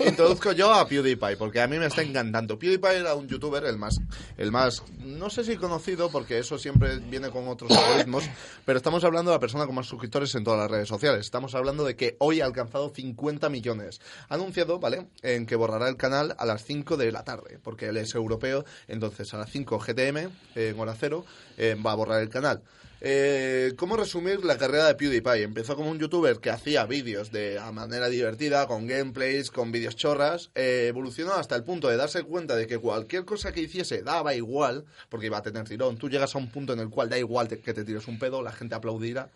Introduzco 0.08 0.52
yo 0.52 0.72
a 0.72 0.88
PewDiePie, 0.88 1.36
porque 1.36 1.60
a 1.60 1.66
mí 1.66 1.78
me 1.78 1.84
está 1.84 2.00
encantando. 2.00 2.58
PewDiePie 2.58 3.00
era 3.00 3.14
un 3.14 3.28
youtuber, 3.28 3.62
el 3.66 3.76
más, 3.76 4.00
el 4.38 4.50
más, 4.50 4.82
no 5.00 5.28
sé 5.28 5.44
si 5.44 5.58
conocido, 5.58 6.08
porque 6.10 6.38
eso 6.38 6.56
siempre 6.56 6.96
viene 7.00 7.28
con 7.28 7.46
otros 7.46 7.70
algoritmos, 7.70 8.24
pero 8.64 8.78
estamos 8.78 9.04
hablando 9.04 9.30
de 9.30 9.36
la 9.36 9.40
persona 9.40 9.66
con 9.66 9.74
más 9.74 9.84
suscriptores 9.84 10.34
en 10.36 10.44
todas 10.44 10.58
las 10.58 10.70
redes 10.70 10.88
sociales. 10.88 11.20
Estamos 11.20 11.54
hablando 11.54 11.84
de 11.84 11.96
que 11.96 12.16
hoy 12.18 12.40
ha 12.40 12.46
alcanzado 12.46 12.88
50 12.94 13.50
millones. 13.50 14.00
Ha 14.30 14.36
anunciado, 14.36 14.78
¿vale?, 14.78 15.06
en 15.20 15.44
que 15.44 15.56
borrará 15.56 15.90
el 15.90 15.98
canal 15.98 16.34
a 16.38 16.46
las 16.46 16.64
5 16.64 16.96
de 16.96 17.12
la 17.12 17.24
tarde, 17.24 17.58
porque 17.62 17.88
él 17.88 17.98
es 17.98 18.14
europeo, 18.14 18.64
entonces 18.88 19.34
a 19.34 19.36
las 19.36 19.50
5 19.50 19.80
GTM, 19.80 20.30
en 20.54 20.80
hora 20.80 20.96
cero, 20.98 21.26
eh, 21.58 21.74
va 21.74 21.92
a 21.92 21.94
borrar 21.94 22.22
el 22.22 22.30
canal. 22.30 22.62
Eh, 23.06 23.74
¿Cómo 23.76 23.98
resumir 23.98 24.46
la 24.46 24.56
carrera 24.56 24.86
de 24.86 24.94
PewDiePie? 24.94 25.42
Empezó 25.42 25.76
como 25.76 25.90
un 25.90 25.98
youtuber 25.98 26.38
que 26.38 26.48
hacía 26.48 26.86
vídeos 26.86 27.30
de 27.30 27.58
a 27.58 27.70
manera 27.70 28.08
divertida, 28.08 28.66
con 28.66 28.86
gameplays, 28.86 29.50
con 29.50 29.72
vídeos 29.72 29.94
chorras. 29.94 30.50
Eh, 30.54 30.86
evolucionó 30.88 31.34
hasta 31.34 31.54
el 31.54 31.64
punto 31.64 31.88
de 31.88 31.98
darse 31.98 32.22
cuenta 32.22 32.56
de 32.56 32.66
que 32.66 32.78
cualquier 32.78 33.26
cosa 33.26 33.52
que 33.52 33.60
hiciese 33.60 34.00
daba 34.00 34.34
igual, 34.34 34.86
porque 35.10 35.26
iba 35.26 35.36
a 35.36 35.42
tener 35.42 35.68
tirón. 35.68 35.98
Tú 35.98 36.08
llegas 36.08 36.34
a 36.34 36.38
un 36.38 36.48
punto 36.48 36.72
en 36.72 36.80
el 36.80 36.88
cual 36.88 37.10
da 37.10 37.18
igual 37.18 37.46
que 37.46 37.74
te 37.74 37.84
tires 37.84 38.08
un 38.08 38.18
pedo, 38.18 38.40
la 38.40 38.52
gente 38.52 38.74
aplaudirá. 38.74 39.30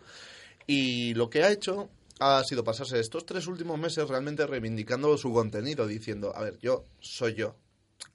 Y 0.65 1.13
lo 1.13 1.29
que 1.29 1.43
ha 1.43 1.51
hecho 1.51 1.91
ha 2.19 2.43
sido 2.43 2.63
pasarse 2.63 2.99
estos 2.99 3.27
tres 3.27 3.45
últimos 3.45 3.77
meses 3.77 4.09
realmente 4.09 4.47
reivindicando 4.47 5.15
su 5.15 5.31
contenido, 5.31 5.85
diciendo, 5.85 6.35
a 6.35 6.41
ver, 6.41 6.57
yo 6.57 6.85
soy 7.01 7.35
yo. 7.35 7.55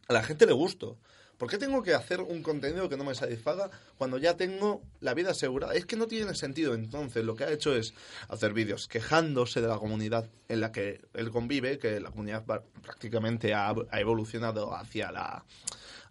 A 0.08 0.14
la 0.14 0.24
gente 0.24 0.46
le 0.46 0.52
gusto. 0.52 0.98
¿Por 1.38 1.50
qué 1.50 1.58
tengo 1.58 1.82
que 1.82 1.94
hacer 1.94 2.20
un 2.20 2.42
contenido 2.42 2.88
que 2.88 2.96
no 2.96 3.04
me 3.04 3.14
satisfaga 3.14 3.70
cuando 3.98 4.18
ya 4.18 4.36
tengo 4.36 4.82
la 5.00 5.14
vida 5.14 5.32
asegurada? 5.32 5.74
Es 5.74 5.86
que 5.86 5.96
no 5.96 6.06
tiene 6.06 6.34
sentido. 6.34 6.74
Entonces, 6.74 7.24
lo 7.24 7.34
que 7.34 7.44
ha 7.44 7.52
hecho 7.52 7.74
es 7.74 7.94
hacer 8.28 8.52
vídeos 8.52 8.86
quejándose 8.88 9.60
de 9.60 9.68
la 9.68 9.78
comunidad 9.78 10.28
en 10.48 10.60
la 10.60 10.72
que 10.72 11.00
él 11.14 11.30
convive, 11.30 11.78
que 11.78 12.00
la 12.00 12.10
comunidad 12.10 12.44
prácticamente 12.44 13.54
ha, 13.54 13.74
ha 13.90 14.00
evolucionado 14.00 14.74
hacia 14.74 15.10
la 15.10 15.44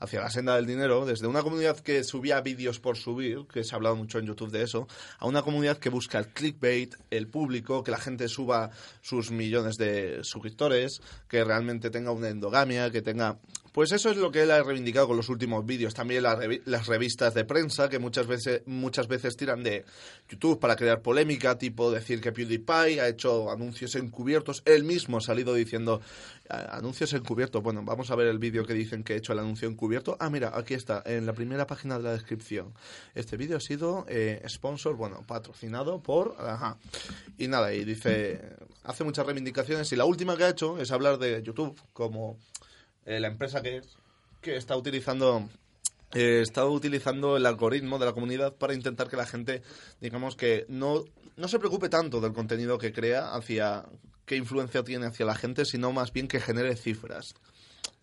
hacia 0.04 0.20
la 0.20 0.30
senda 0.30 0.58
del 0.58 0.66
dinero, 0.66 1.06
desde 1.06 1.28
una 1.28 1.44
comunidad 1.44 1.80
que 1.80 2.04
subía 2.04 2.42
vídeos 2.42 2.82
por 2.82 2.98
subir, 2.98 3.48
que 3.48 3.64
se 3.64 3.74
ha 3.74 3.78
hablado 3.78 3.96
mucho 3.96 4.20
en 4.20 4.26
YouTube 4.26 4.52
de 4.52 4.64
eso, 4.64 4.86
a 5.18 5.26
una 5.28 5.44
comunidad 5.44 5.78
que 5.78 5.88
busca 5.88 6.20
el 6.20 6.28
clickbait, 6.28 6.94
el 7.10 7.30
público, 7.30 7.86
que 7.86 7.92
la 7.92 7.98
gente 7.98 8.28
suba 8.28 8.70
sus 9.02 9.32
millones 9.32 9.78
de 9.78 10.20
suscriptores, 10.24 11.02
que 11.30 11.46
realmente 11.46 11.90
tenga 11.90 12.12
una 12.12 12.28
endogamia, 12.28 12.92
que 12.92 13.02
tenga... 13.02 13.40
Pues 13.74 13.92
eso 13.92 14.12
es 14.12 14.18
lo 14.18 14.32
que 14.32 14.44
él 14.44 14.52
ha 14.52 14.62
reivindicado 14.62 15.08
con 15.08 15.18
los 15.18 15.30
últimos 15.30 15.66
vídeos. 15.66 15.96
También 15.96 16.24
revi- 16.24 16.62
las 16.66 16.86
revistas 16.86 17.34
de 17.34 17.44
prensa, 17.44 17.90
que 17.90 17.98
muchas 17.98 18.28
veces, 18.28 18.62
muchas 18.68 19.08
veces 19.08 19.36
tiran 19.36 19.64
de 19.64 19.84
YouTube 20.30 20.60
para 20.60 20.76
crear 20.76 21.02
polémica, 21.02 21.58
tipo 21.58 21.90
decir 21.90 22.22
que 22.22 22.32
PewDiePie 22.32 23.02
ha 23.02 23.08
hecho 23.08 23.50
anuncios 23.50 23.96
encubiertos. 23.96 24.62
Él 24.66 24.84
mismo 24.84 25.18
ha 25.18 25.22
salido 25.22 25.56
diciendo 25.56 26.02
"Ah, 26.50 26.78
anuncios 26.78 27.14
encubiertos. 27.14 27.64
Bueno, 27.64 27.82
vamos 27.84 28.12
a 28.12 28.16
ver 28.16 28.28
el 28.28 28.38
vídeo 28.38 28.64
que 28.64 28.76
dicen 28.76 29.04
que 29.04 29.14
he 29.14 29.18
hecho 29.18 29.34
el 29.34 29.40
anuncio 29.40 29.68
encubierto. 29.68 30.18
Ah, 30.20 30.30
mira, 30.30 30.52
aquí 30.54 30.76
está, 30.76 31.02
en 31.08 31.26
la 31.26 31.34
primera 31.34 31.66
página 31.66 31.98
de 31.98 32.04
la 32.04 32.12
descripción. 32.14 32.76
Este 33.16 33.38
vídeo 33.38 33.58
ha 33.58 33.60
sido 33.60 34.06
eh, 34.08 34.40
sponsor, 34.50 34.96
bueno, 34.96 35.24
patrocinado 35.26 36.00
por... 36.00 36.36
Ajá. 36.38 36.78
Y 37.40 37.48
nada, 37.48 37.74
y 37.74 37.84
dice, 37.86 38.40
hace 38.84 39.04
muchas 39.04 39.26
reivindicaciones 39.26 39.92
y 39.92 39.96
la 39.96 40.06
última 40.06 40.38
que 40.38 40.44
ha 40.44 40.50
hecho 40.50 40.78
es 40.78 40.92
hablar 40.92 41.18
de 41.18 41.42
YouTube 41.42 41.76
como 41.92 42.38
eh, 43.06 43.20
la 43.20 43.28
empresa 43.28 43.62
que 43.62 43.82
que 44.42 44.58
está 44.58 44.76
utilizando 44.76 45.50
eh, 46.14 46.44
utilizando 46.70 47.38
el 47.38 47.46
algoritmo 47.46 47.98
de 47.98 48.06
la 48.06 48.14
comunidad 48.14 48.54
para 48.54 48.76
intentar 48.76 49.08
que 49.10 49.18
la 49.18 49.26
gente, 49.26 49.64
digamos 50.00 50.36
que 50.36 50.66
no, 50.68 51.04
no 51.38 51.48
se 51.48 51.58
preocupe 51.58 51.90
tanto 51.90 52.22
del 52.22 52.34
contenido 52.34 52.78
que 52.78 52.94
crea 52.94 53.34
hacia 53.34 53.86
qué 54.26 54.36
influencia 54.36 54.84
tiene 54.84 55.08
hacia 55.08 55.26
la 55.26 55.36
gente, 55.36 55.66
sino 55.66 55.92
más 55.92 56.14
bien 56.14 56.28
que 56.28 56.40
genere 56.40 56.76
cifras. 56.76 57.34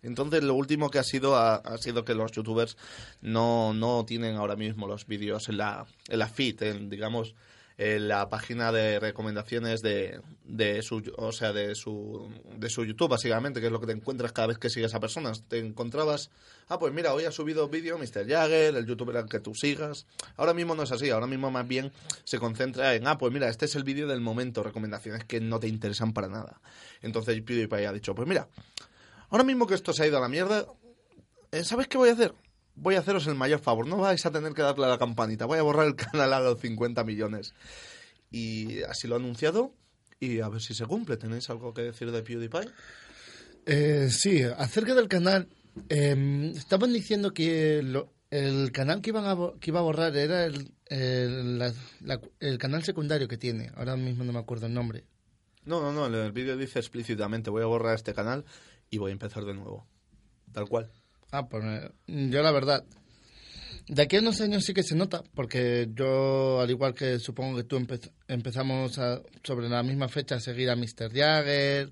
Entonces, 0.03 0.43
lo 0.43 0.55
último 0.55 0.89
que 0.89 0.99
ha 0.99 1.03
sido 1.03 1.35
ha, 1.35 1.55
ha 1.55 1.77
sido 1.77 2.03
que 2.03 2.15
los 2.15 2.31
youtubers 2.31 2.75
no, 3.21 3.73
no 3.73 4.03
tienen 4.03 4.35
ahora 4.35 4.55
mismo 4.55 4.87
los 4.87 5.05
vídeos 5.05 5.47
en 5.47 5.57
la, 5.57 5.85
en 6.09 6.19
la 6.19 6.27
feed, 6.27 6.63
en, 6.63 6.89
digamos, 6.89 7.35
en 7.81 8.07
la 8.07 8.29
página 8.29 8.71
de 8.71 8.99
recomendaciones 8.99 9.81
de, 9.81 10.21
de 10.45 10.83
su 10.83 11.01
o 11.17 11.31
sea 11.31 11.51
de 11.51 11.73
su 11.73 12.31
de 12.55 12.69
su 12.69 12.85
YouTube 12.85 13.09
básicamente 13.09 13.59
que 13.59 13.65
es 13.65 13.71
lo 13.71 13.79
que 13.79 13.87
te 13.87 13.91
encuentras 13.91 14.31
cada 14.33 14.49
vez 14.49 14.59
que 14.59 14.69
sigues 14.69 14.93
a 14.93 14.99
personas 14.99 15.41
te 15.47 15.57
encontrabas 15.57 16.29
ah 16.67 16.77
pues 16.77 16.93
mira 16.93 17.11
hoy 17.11 17.25
ha 17.25 17.31
subido 17.31 17.67
vídeo 17.69 17.97
Mr. 17.97 18.27
Jagger 18.27 18.75
el 18.75 18.85
youtuber 18.85 19.17
al 19.17 19.27
que 19.27 19.39
tú 19.39 19.55
sigas 19.55 20.05
ahora 20.37 20.53
mismo 20.53 20.75
no 20.75 20.83
es 20.83 20.91
así 20.91 21.09
ahora 21.09 21.25
mismo 21.25 21.49
más 21.49 21.67
bien 21.67 21.91
se 22.23 22.37
concentra 22.37 22.93
en 22.93 23.07
ah 23.07 23.17
pues 23.17 23.33
mira 23.33 23.49
este 23.49 23.65
es 23.65 23.73
el 23.75 23.83
vídeo 23.83 24.07
del 24.07 24.21
momento 24.21 24.61
recomendaciones 24.61 25.23
que 25.23 25.39
no 25.39 25.59
te 25.59 25.67
interesan 25.67 26.13
para 26.13 26.27
nada 26.27 26.61
entonces 27.01 27.41
PewDiePie 27.41 27.87
ha 27.87 27.93
dicho 27.93 28.13
pues 28.13 28.27
mira 28.27 28.47
ahora 29.31 29.43
mismo 29.43 29.65
que 29.65 29.73
esto 29.73 29.91
se 29.91 30.03
ha 30.03 30.07
ido 30.07 30.19
a 30.19 30.21
la 30.21 30.29
mierda 30.29 30.67
eh, 31.51 31.63
¿sabes 31.63 31.87
qué 31.87 31.97
voy 31.97 32.09
a 32.09 32.13
hacer? 32.13 32.35
Voy 32.75 32.95
a 32.95 32.99
haceros 32.99 33.27
el 33.27 33.35
mayor 33.35 33.59
favor, 33.59 33.85
no 33.87 33.97
vais 33.97 34.25
a 34.25 34.31
tener 34.31 34.53
que 34.53 34.61
darle 34.61 34.85
a 34.85 34.89
la 34.89 34.97
campanita, 34.97 35.45
voy 35.45 35.59
a 35.59 35.61
borrar 35.61 35.87
el 35.87 35.95
canal 36.11 36.33
a 36.33 36.39
los 36.39 36.59
50 36.59 37.03
millones. 37.03 37.53
Y 38.31 38.81
así 38.83 39.07
lo 39.07 39.15
ha 39.15 39.19
anunciado 39.19 39.73
y 40.19 40.39
a 40.39 40.47
ver 40.49 40.61
si 40.61 40.73
se 40.73 40.85
cumple. 40.85 41.17
¿Tenéis 41.17 41.49
algo 41.49 41.73
que 41.73 41.81
decir 41.81 42.11
de 42.11 42.23
PewDiePie? 42.23 42.69
Eh, 43.65 44.07
sí, 44.09 44.41
acerca 44.43 44.95
del 44.95 45.07
canal, 45.07 45.47
eh, 45.89 46.51
estaban 46.55 46.93
diciendo 46.93 47.33
que 47.33 47.81
lo- 47.83 48.13
el 48.31 48.71
canal 48.71 49.01
que, 49.01 49.09
iban 49.09 49.25
a, 49.25 49.33
bo- 49.33 49.59
que 49.59 49.69
iba 49.71 49.79
a 49.81 49.83
borrar 49.83 50.15
era 50.15 50.45
el, 50.45 50.71
el, 50.87 51.59
la- 51.59 51.73
la- 51.99 52.21
el 52.39 52.57
canal 52.57 52.83
secundario 52.83 53.27
que 53.27 53.37
tiene. 53.37 53.69
Ahora 53.75 53.97
mismo 53.97 54.23
no 54.23 54.31
me 54.33 54.39
acuerdo 54.39 54.67
el 54.67 54.73
nombre. 54.73 55.03
No, 55.65 55.81
no, 55.81 55.91
no, 55.91 56.05
el 56.23 56.31
vídeo 56.31 56.57
dice 56.57 56.79
explícitamente 56.79 57.49
voy 57.51 57.61
a 57.61 57.67
borrar 57.67 57.93
este 57.95 58.13
canal 58.13 58.45
y 58.89 58.97
voy 58.97 59.11
a 59.11 59.13
empezar 59.13 59.43
de 59.45 59.53
nuevo. 59.53 59.85
Tal 60.53 60.67
cual. 60.67 60.89
Ah, 61.31 61.47
pues 61.47 61.63
yo 62.07 62.41
la 62.43 62.51
verdad, 62.51 62.83
De 63.87 64.03
aquí 64.03 64.15
a 64.15 64.19
unos 64.19 64.39
años 64.41 64.63
sí 64.63 64.73
que 64.73 64.83
se 64.83 64.95
nota, 64.95 65.23
porque 65.33 65.89
yo, 65.93 66.61
al 66.61 66.69
igual 66.69 66.93
que 66.93 67.19
supongo 67.19 67.57
que 67.57 67.63
tú, 67.63 67.77
empe- 67.77 68.11
empezamos 68.27 68.97
a- 68.99 69.21
sobre 69.43 69.67
la 69.69 69.81
misma 69.83 70.07
fecha 70.07 70.35
a 70.35 70.39
seguir 70.39 70.69
a 70.69 70.75
Mr. 70.75 71.11
Jagger, 71.11 71.91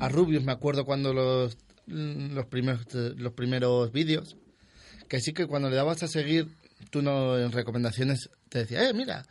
a 0.00 0.08
Rubius, 0.08 0.44
me 0.44 0.52
acuerdo 0.52 0.84
cuando 0.86 1.12
los, 1.12 1.58
los 1.86 2.46
primeros, 2.46 2.86
los 2.94 3.32
primeros 3.32 3.90
vídeos, 3.92 4.36
que 5.08 5.20
sí 5.20 5.32
que 5.32 5.46
cuando 5.46 5.68
le 5.68 5.76
dabas 5.76 6.02
a 6.02 6.08
seguir, 6.08 6.48
tú 6.90 7.00
en 7.00 7.52
recomendaciones 7.52 8.30
te 8.48 8.60
decía, 8.60 8.88
eh, 8.88 8.94
mira, 8.94 9.26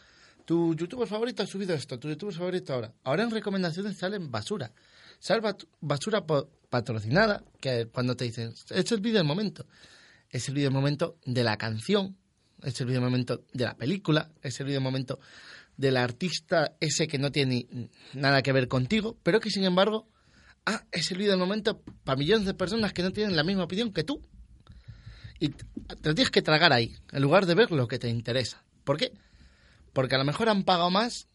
tu 0.45 0.75
youtuber 0.75 1.07
favorito 1.07 1.41
ha 1.43 1.47
subido 1.47 1.73
esto, 1.73 1.97
tu 1.97 2.09
youtuber 2.09 2.35
favorito 2.35 2.73
ahora. 2.73 2.93
Ahora 3.03 3.23
en 3.23 3.31
recomendaciones 3.31 3.97
salen 3.97 4.29
basura. 4.29 4.71
Sale 5.19 5.41
bat- 5.41 5.65
basura 5.81 6.25
po- 6.25 6.47
patrocinada, 6.69 7.43
que 7.59 7.87
cuando 7.87 8.15
te 8.15 8.25
dicen, 8.25 8.53
es 8.69 8.91
el 8.91 9.01
vídeo 9.01 9.17
del 9.17 9.27
momento. 9.27 9.65
Es 10.29 10.47
el 10.49 10.55
vídeo 10.55 10.69
del 10.69 10.75
momento 10.75 11.17
de 11.25 11.43
la 11.43 11.57
canción, 11.57 12.17
es 12.63 12.79
el 12.81 12.87
vídeo 12.87 13.01
del 13.01 13.09
momento 13.09 13.45
de 13.53 13.65
la 13.65 13.77
película, 13.77 14.29
es 14.41 14.59
el 14.59 14.65
vídeo 14.65 14.79
del 14.79 14.83
momento 14.83 15.19
del 15.77 15.95
artista 15.95 16.75
ese 16.79 17.07
que 17.07 17.17
no 17.17 17.31
tiene 17.31 17.67
nada 18.13 18.41
que 18.41 18.51
ver 18.51 18.67
contigo, 18.67 19.17
pero 19.23 19.39
que 19.39 19.51
sin 19.51 19.63
embargo, 19.63 20.07
ah, 20.65 20.83
es 20.91 21.11
el 21.11 21.37
momento 21.37 21.81
para 22.03 22.17
millones 22.17 22.45
de 22.45 22.53
personas 22.53 22.93
que 22.93 23.03
no 23.03 23.11
tienen 23.11 23.35
la 23.35 23.43
misma 23.43 23.63
opinión 23.63 23.93
que 23.93 24.03
tú. 24.03 24.21
Y 25.39 25.49
te 25.49 25.65
lo 26.03 26.15
tienes 26.15 26.31
que 26.31 26.41
tragar 26.41 26.73
ahí, 26.73 26.95
en 27.11 27.21
lugar 27.21 27.45
de 27.45 27.53
ver 27.53 27.71
lo 27.71 27.87
que 27.87 27.99
te 27.99 28.09
interesa. 28.09 28.63
¿Por 28.83 28.97
qué? 28.97 29.13
Porque 29.93 30.15
a 30.15 30.17
lo 30.17 30.25
mejor 30.25 30.49
han 30.49 30.63
pagado 30.63 30.89
más 30.89 31.27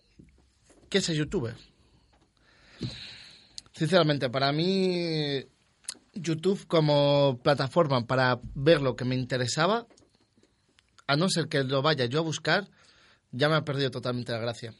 que 0.88 0.98
ese 0.98 1.14
youtuber. 1.14 1.54
Sinceramente, 3.72 4.28
para 4.30 4.52
mí, 4.52 5.44
YouTube 6.14 6.66
como 6.66 7.40
plataforma 7.42 8.06
para 8.06 8.40
ver 8.54 8.80
lo 8.80 8.96
que 8.96 9.04
me 9.04 9.14
interesaba, 9.14 9.86
a 11.06 11.16
no 11.16 11.28
ser 11.28 11.48
que 11.48 11.64
lo 11.64 11.82
vaya 11.82 12.06
yo 12.06 12.20
a 12.20 12.22
buscar, 12.22 12.68
ya 13.30 13.48
me 13.48 13.56
ha 13.56 13.64
perdido 13.64 13.90
totalmente 13.90 14.32
la 14.32 14.38
gracia. 14.38 14.74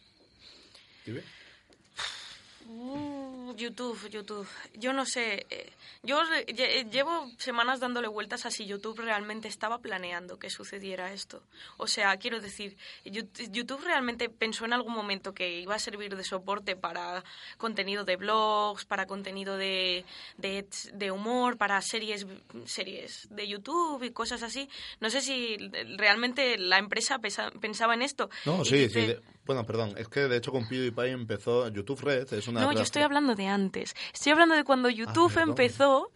YouTube, 3.62 4.08
YouTube. 4.10 4.48
Yo 4.74 4.92
no 4.92 5.04
sé. 5.06 5.46
eh, 5.50 5.70
Yo 6.04 6.20
lle- 6.48 6.90
llevo 6.90 7.30
semanas 7.38 7.78
dándole 7.78 8.08
vueltas 8.08 8.44
a 8.44 8.50
si 8.50 8.66
YouTube 8.66 8.98
realmente 9.00 9.46
estaba 9.48 9.78
planeando 9.78 10.38
que 10.38 10.50
sucediera 10.50 11.12
esto. 11.12 11.42
O 11.76 11.86
sea, 11.86 12.16
quiero 12.16 12.40
decir, 12.40 12.76
YouTube 13.04 13.84
realmente 13.84 14.28
pensó 14.28 14.64
en 14.64 14.72
algún 14.72 14.92
momento 14.94 15.32
que 15.32 15.60
iba 15.60 15.74
a 15.76 15.78
servir 15.78 16.16
de 16.16 16.24
soporte 16.24 16.74
para 16.76 17.22
contenido 17.56 18.04
de 18.04 18.16
blogs, 18.16 18.84
para 18.84 19.06
contenido 19.06 19.56
de, 19.56 20.04
de, 20.38 20.66
de 20.92 21.10
humor, 21.12 21.56
para 21.56 21.80
series, 21.82 22.26
series 22.64 23.28
de 23.30 23.46
YouTube 23.46 24.02
y 24.02 24.10
cosas 24.10 24.42
así. 24.42 24.68
No 25.00 25.08
sé 25.08 25.20
si 25.20 25.56
realmente 25.96 26.58
la 26.58 26.78
empresa 26.78 27.20
pensaba 27.20 27.94
en 27.94 28.02
esto. 28.02 28.28
No, 28.44 28.64
sí, 28.64 28.76
dice- 28.88 29.16
sí. 29.16 29.31
Bueno, 29.44 29.64
perdón, 29.66 29.94
es 29.96 30.08
que 30.08 30.20
de 30.28 30.36
hecho 30.36 30.52
con 30.52 30.68
PewDiePie 30.68 31.10
empezó 31.10 31.68
YouTube 31.68 32.00
Red, 32.02 32.32
es 32.32 32.46
una... 32.48 32.60
No, 32.60 32.72
yo 32.72 32.82
estoy 32.82 33.02
hablando 33.02 33.34
de 33.34 33.46
antes. 33.48 33.94
Estoy 34.12 34.32
hablando 34.32 34.54
de 34.54 34.64
cuando 34.64 34.88
YouTube 34.88 35.30
Ah, 35.30 35.34
perdón. 35.34 35.48
empezó 35.50 36.10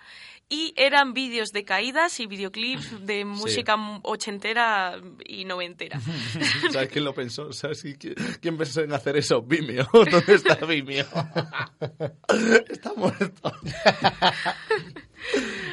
y 0.49 0.73
eran 0.77 1.13
vídeos 1.13 1.49
de 1.49 1.65
caídas 1.65 2.21
y 2.21 2.27
videoclips 2.27 3.05
de 3.05 3.25
música 3.25 3.75
m- 3.75 3.99
ochentera 4.05 4.95
y 5.25 5.45
noventera. 5.45 5.99
¿Sabes 6.73 6.89
quién 6.89 7.05
lo 7.05 7.15
pensó? 7.15 7.53
¿Sabes 7.53 7.85
qui- 7.85 8.15
quién 8.41 8.57
pensó 8.57 8.83
en 8.83 8.93
hacer 8.93 9.17
eso? 9.17 9.43
Vimeo. 9.43 9.89
¿Dónde 9.93 10.35
está 10.35 10.55
Vimeo? 10.65 11.05
está 12.69 12.95
muerto. 12.95 13.53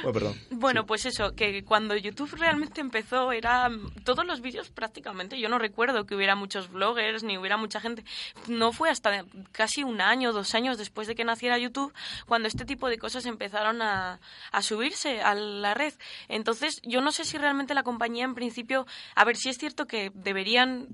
Bueno, 0.04 0.14
perdón. 0.14 0.36
Bueno, 0.52 0.86
pues 0.86 1.06
eso, 1.06 1.36
que 1.36 1.64
cuando 1.64 1.96
YouTube 1.96 2.34
realmente 2.38 2.82
empezó 2.82 3.32
era 3.32 3.70
todos 4.04 4.26
los 4.26 4.42
vídeos 4.42 4.70
prácticamente, 4.70 5.40
yo 5.40 5.50
no 5.50 5.60
recuerdo 5.60 6.06
que 6.06 6.16
hubiera 6.16 6.36
muchos 6.36 6.72
bloggers 6.72 7.24
ni 7.24 7.38
hubiera 7.38 7.58
mucha 7.58 7.80
gente. 7.80 8.04
No 8.48 8.72
fue 8.72 8.90
hasta 8.90 9.26
casi 9.52 9.84
un 9.84 10.02
año, 10.02 10.34
dos 10.34 10.56
años 10.56 10.78
después 10.78 11.08
de 11.08 11.16
que 11.16 11.24
naciera 11.24 11.58
YouTube 11.58 11.94
cuando 12.26 12.48
este 12.48 12.66
tipo 12.66 12.90
de 12.90 12.98
cosas 12.98 13.26
empezaron 13.26 13.82
a, 13.82 14.20
a 14.52 14.62
subirse 14.62 15.22
a 15.22 15.36
la 15.36 15.74
red. 15.74 15.94
Entonces, 16.28 16.82
yo 16.84 17.02
no 17.02 17.12
sé 17.12 17.26
si 17.26 17.38
realmente 17.38 17.74
la 17.74 17.84
compañía 17.84 18.26
en 18.26 18.36
principio, 18.36 18.86
a 19.16 19.26
ver 19.26 19.38
si 19.38 19.50
es 19.50 19.58
cierto 19.58 19.86
que 19.86 20.12
deberían 20.14 20.88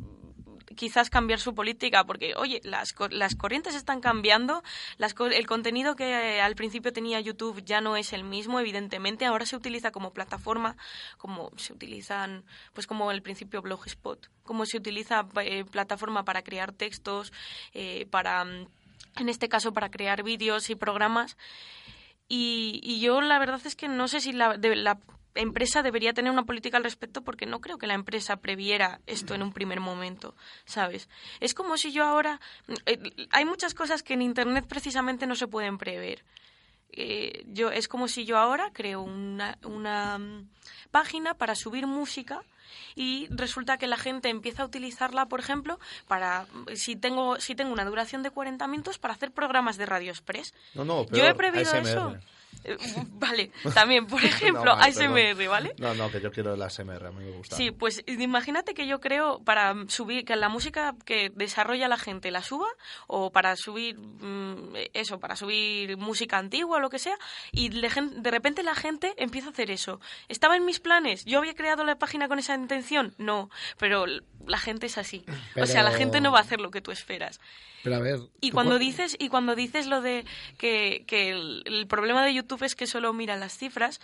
quizás 0.75 1.09
cambiar 1.09 1.39
su 1.39 1.53
política 1.55 2.03
porque 2.03 2.33
oye 2.35 2.61
las, 2.63 2.93
las 3.09 3.35
corrientes 3.35 3.75
están 3.75 4.01
cambiando 4.01 4.63
las 4.97 5.15
el 5.31 5.47
contenido 5.47 5.95
que 5.95 6.37
eh, 6.37 6.41
al 6.41 6.55
principio 6.55 6.93
tenía 6.93 7.19
YouTube 7.19 7.63
ya 7.63 7.81
no 7.81 7.95
es 7.95 8.13
el 8.13 8.23
mismo 8.23 8.59
evidentemente 8.59 9.25
ahora 9.25 9.45
se 9.45 9.55
utiliza 9.55 9.91
como 9.91 10.13
plataforma 10.13 10.75
como 11.17 11.51
se 11.57 11.73
utilizan 11.73 12.43
pues 12.73 12.87
como 12.87 13.09
al 13.09 13.21
principio 13.21 13.61
Blogspot 13.61 14.29
como 14.43 14.65
se 14.65 14.77
utiliza 14.77 15.25
eh, 15.41 15.65
plataforma 15.65 16.23
para 16.23 16.43
crear 16.43 16.71
textos 16.71 17.33
eh, 17.73 18.05
para 18.09 18.43
en 18.43 19.27
este 19.29 19.49
caso 19.49 19.73
para 19.73 19.89
crear 19.89 20.23
vídeos 20.23 20.69
y 20.69 20.75
programas. 20.75 21.35
Y, 22.27 22.79
y 22.83 22.99
yo 22.99 23.21
la 23.21 23.39
verdad 23.39 23.59
es 23.65 23.75
que 23.75 23.87
no 23.87 24.07
sé 24.07 24.21
si 24.21 24.33
la, 24.33 24.55
de- 24.57 24.75
la 24.75 24.99
empresa 25.39 25.81
debería 25.83 26.13
tener 26.13 26.31
una 26.31 26.43
política 26.43 26.77
al 26.77 26.83
respecto 26.83 27.21
porque 27.21 27.45
no 27.45 27.61
creo 27.61 27.77
que 27.77 27.87
la 27.87 27.93
empresa 27.93 28.37
previera 28.37 28.99
esto 29.07 29.33
en 29.35 29.41
un 29.41 29.53
primer 29.53 29.79
momento, 29.79 30.35
¿sabes? 30.65 31.09
Es 31.39 31.53
como 31.53 31.77
si 31.77 31.91
yo 31.91 32.03
ahora... 32.03 32.39
eh, 32.85 32.99
hay 33.31 33.45
muchas 33.45 33.73
cosas 33.73 34.03
que 34.03 34.13
en 34.13 34.21
Internet 34.21 34.65
precisamente 34.67 35.27
no 35.27 35.35
se 35.35 35.47
pueden 35.47 35.77
prever. 35.77 36.23
Eh, 36.91 37.43
yo 37.47 37.69
Es 37.69 37.87
como 37.87 38.07
si 38.07 38.25
yo 38.25 38.37
ahora 38.37 38.71
creo 38.73 39.01
una, 39.01 39.57
una 39.63 40.17
mm, 40.17 40.49
página 40.91 41.35
para 41.35 41.55
subir 41.55 41.85
música 41.85 42.41
y 42.95 43.27
resulta 43.29 43.77
que 43.77 43.87
la 43.87 43.97
gente 43.97 44.29
empieza 44.29 44.63
a 44.63 44.65
utilizarla, 44.65 45.27
por 45.27 45.39
ejemplo, 45.39 45.79
para 46.07 46.45
si 46.75 46.95
tengo 46.95 47.39
si 47.39 47.55
tengo 47.55 47.71
una 47.71 47.85
duración 47.85 48.23
de 48.23 48.31
40 48.31 48.67
minutos 48.67 48.97
para 48.97 49.13
hacer 49.13 49.31
programas 49.31 49.77
de 49.77 49.85
Radio 49.85 50.11
Express. 50.11 50.53
No, 50.73 50.83
no, 50.83 51.05
Yo 51.07 51.25
he 51.25 51.29
ASMR. 51.29 51.87
eso. 51.87 52.17
Vale, 53.19 53.51
también, 53.73 54.05
por 54.07 54.23
ejemplo, 54.23 54.63
No, 54.65 54.75
vale, 54.75 54.89
ASMR. 54.91 55.47
¿vale? 55.47 55.73
No, 55.77 55.93
no, 55.93 56.11
que 56.11 56.19
yo 56.21 56.31
quiero 56.31 56.53
el 56.53 56.61
ASMR, 56.61 57.07
a 57.07 57.11
mí 57.11 57.23
me 57.25 57.31
gusta. 57.31 57.55
Sí, 57.55 57.71
pues 57.71 58.03
imagínate 58.07 58.73
que 58.73 58.87
yo 58.87 58.99
creo 58.99 59.39
para 59.43 59.73
subir, 59.87 60.25
que 60.25 60.35
la 60.35 60.49
música 60.49 60.95
que 61.05 61.31
desarrolla 61.35 61.87
la 61.87 61.97
gente 61.97 62.31
la 62.31 62.41
suba, 62.43 62.67
o 63.07 63.31
para 63.31 63.55
subir, 63.55 63.97
mm, 63.97 64.73
eso, 64.93 65.19
para 65.19 65.35
subir 65.35 65.97
música 65.97 66.37
antigua 66.37 66.77
o 66.77 66.79
lo 66.79 66.89
que 66.89 66.99
sea, 66.99 67.17
y 67.51 67.69
de, 67.69 68.31
repente 68.31 68.63
la 68.63 68.75
gente 68.75 69.13
empieza 69.17 69.47
a 69.47 69.51
hacer 69.51 69.71
eso. 69.71 69.99
¿Estaba 70.27 70.55
en 70.55 70.65
mis 70.65 70.79
planes? 70.79 71.25
¿Yo 71.25 71.39
había 71.39 71.53
creado 71.55 71.83
la 71.83 71.97
página 71.97 72.27
con 72.27 72.39
esa 72.39 72.55
intención? 72.55 73.13
No, 73.17 73.49
pero 73.77 74.05
la 74.45 74.57
gente 74.59 74.85
es 74.87 74.97
así. 74.97 75.23
O 75.55 75.65
sea, 75.65 75.83
la 75.83 75.89
Pero- 75.89 75.99
gente 75.99 76.21
no 76.21 76.31
va 76.31 76.39
a 76.39 76.41
hacer 76.41 76.59
lo 76.59 76.71
que 76.71 76.81
tú 76.81 76.91
esperas. 76.91 77.39
Pero 77.81 77.95
a 77.95 77.99
ver... 77.99 78.19
Y 78.41 78.51
cuando 78.51 78.73
cu- 78.73 78.79
dices 78.79 79.15
y 79.19 79.29
cuando 79.29 79.55
dices 79.55 79.87
lo 79.87 80.01
de 80.01 80.25
que, 80.57 81.05
que 81.07 81.29
el, 81.29 81.63
el 81.65 81.87
problema 81.87 82.25
de 82.25 82.33
YouTube 82.33 82.48
es 82.61 82.75
que 82.75 82.87
solo 82.87 83.13
mira 83.13 83.35
las 83.37 83.57
cifras, 83.57 83.99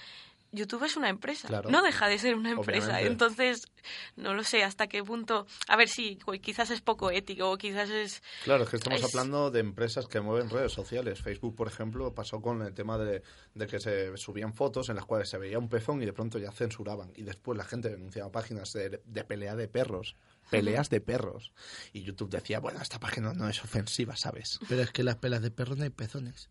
YouTube 0.51 0.86
es 0.86 0.95
una 0.95 1.10
empresa, 1.10 1.49
Claro. 1.49 1.69
no 1.69 1.81
deja 1.81 2.08
de 2.08 2.17
ser 2.17 2.36
una 2.36 2.51
empresa. 2.51 2.86
Obviamente. 2.86 3.08
Entonces, 3.12 3.67
no 4.15 4.34
lo 4.34 4.43
sé 4.45 4.63
hasta 4.63 4.88
qué 4.88 5.03
punto. 5.03 5.47
A 5.67 5.75
ver 5.75 5.89
si 5.89 6.17
quizás 6.41 6.69
es 6.71 6.79
poco 6.79 7.12
ético 7.12 7.51
o 7.51 7.58
quizás 7.58 7.89
es. 7.89 8.23
Claro, 8.45 8.63
es 8.63 8.69
que 8.69 8.77
estamos 8.77 9.01
Es- 9.01 9.13
hablando 9.13 9.51
de 9.51 9.60
empresas 9.60 10.08
que 10.08 10.21
mueven 10.21 10.49
redes 10.49 10.71
sociales. 10.71 11.19
Facebook, 11.21 11.55
por 11.55 11.67
ejemplo, 11.67 12.13
pasó 12.15 12.41
con 12.41 12.62
el 12.62 12.73
tema 12.73 12.97
de, 12.97 13.21
de 13.53 13.67
que 13.67 13.79
se 13.81 14.15
subían 14.15 14.53
fotos 14.53 14.88
en 14.88 14.95
las 14.95 15.03
cuales 15.05 15.27
se 15.27 15.38
veía 15.38 15.60
un 15.60 15.67
pezón 15.67 16.01
y 16.01 16.05
de 16.05 16.13
pronto 16.13 16.39
ya 16.39 16.51
censuraban. 16.53 17.12
Y 17.17 17.23
después 17.23 17.58
la 17.58 17.65
gente 17.65 17.89
denunciaba 17.89 18.31
páginas 18.31 18.71
de, 18.71 19.01
de 19.03 19.23
pelea 19.25 19.55
de 19.58 19.67
perros. 19.67 20.15
Peleas 20.51 20.89
de 20.91 21.01
perros. 21.01 21.51
Y 21.91 22.03
YouTube 22.03 22.29
decía, 22.29 22.60
bueno, 22.60 22.79
esta 22.79 22.99
página 22.99 23.34
no 23.34 23.49
es 23.49 23.62
ofensiva, 23.63 24.15
¿sabes? 24.15 24.60
Pero 24.69 24.84
es 24.84 24.91
que 24.91 25.03
las 25.03 25.15
pelas 25.17 25.41
de 25.41 25.49
perros 25.51 25.75
no 25.77 25.84
hay 25.84 25.89
pezones. 25.89 26.49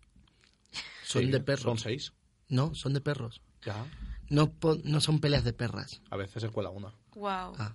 Son 1.15 1.23
Sí, 1.23 1.31
de 1.31 1.41
perros. 1.41 1.63
Son 1.63 1.79
seis. 1.79 2.13
No, 2.49 2.75
son 2.75 2.93
de 2.95 3.01
perros. 3.01 3.41
Ya. 3.65 3.87
No, 4.29 4.51
po- 4.53 4.79
no 4.85 5.01
son 5.01 5.21
peleas 5.21 5.45
de 5.45 5.53
perras. 5.53 6.01
A 6.11 6.17
veces 6.17 6.43
se 6.43 6.49
cuela 6.51 6.71
una. 6.71 6.93
Wow. 7.15 7.55
Ah. 7.59 7.75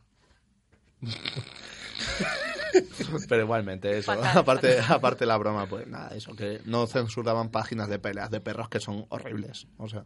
Pero 3.27 3.43
igualmente, 3.43 3.97
eso. 3.97 4.13
Fatal, 4.13 4.37
aparte, 4.43 4.73
fatal. 4.81 4.97
aparte 4.97 5.25
la 5.25 5.37
broma, 5.37 5.65
pues 5.67 5.87
nada, 5.87 6.15
eso. 6.15 6.35
Que 6.35 6.61
no 6.65 6.85
censuraban 6.87 7.49
páginas 7.49 7.89
de 7.89 7.99
peleas 7.99 8.29
de 8.29 8.41
perros 8.41 8.69
que 8.69 8.79
son 8.79 9.05
horribles. 9.09 9.67
O 9.77 9.87
sea, 9.89 10.05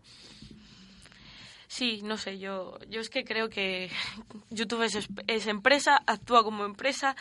Sí, 1.68 2.02
no 2.04 2.18
sé, 2.18 2.38
yo, 2.38 2.78
yo 2.88 3.02
es 3.02 3.10
que 3.10 3.24
creo 3.26 3.50
que 3.50 3.90
YouTube 4.52 4.84
es, 4.84 5.08
es 5.28 5.48
empresa, 5.48 5.98
actúa 6.06 6.44
como 6.44 6.66
empresa. 6.66 7.16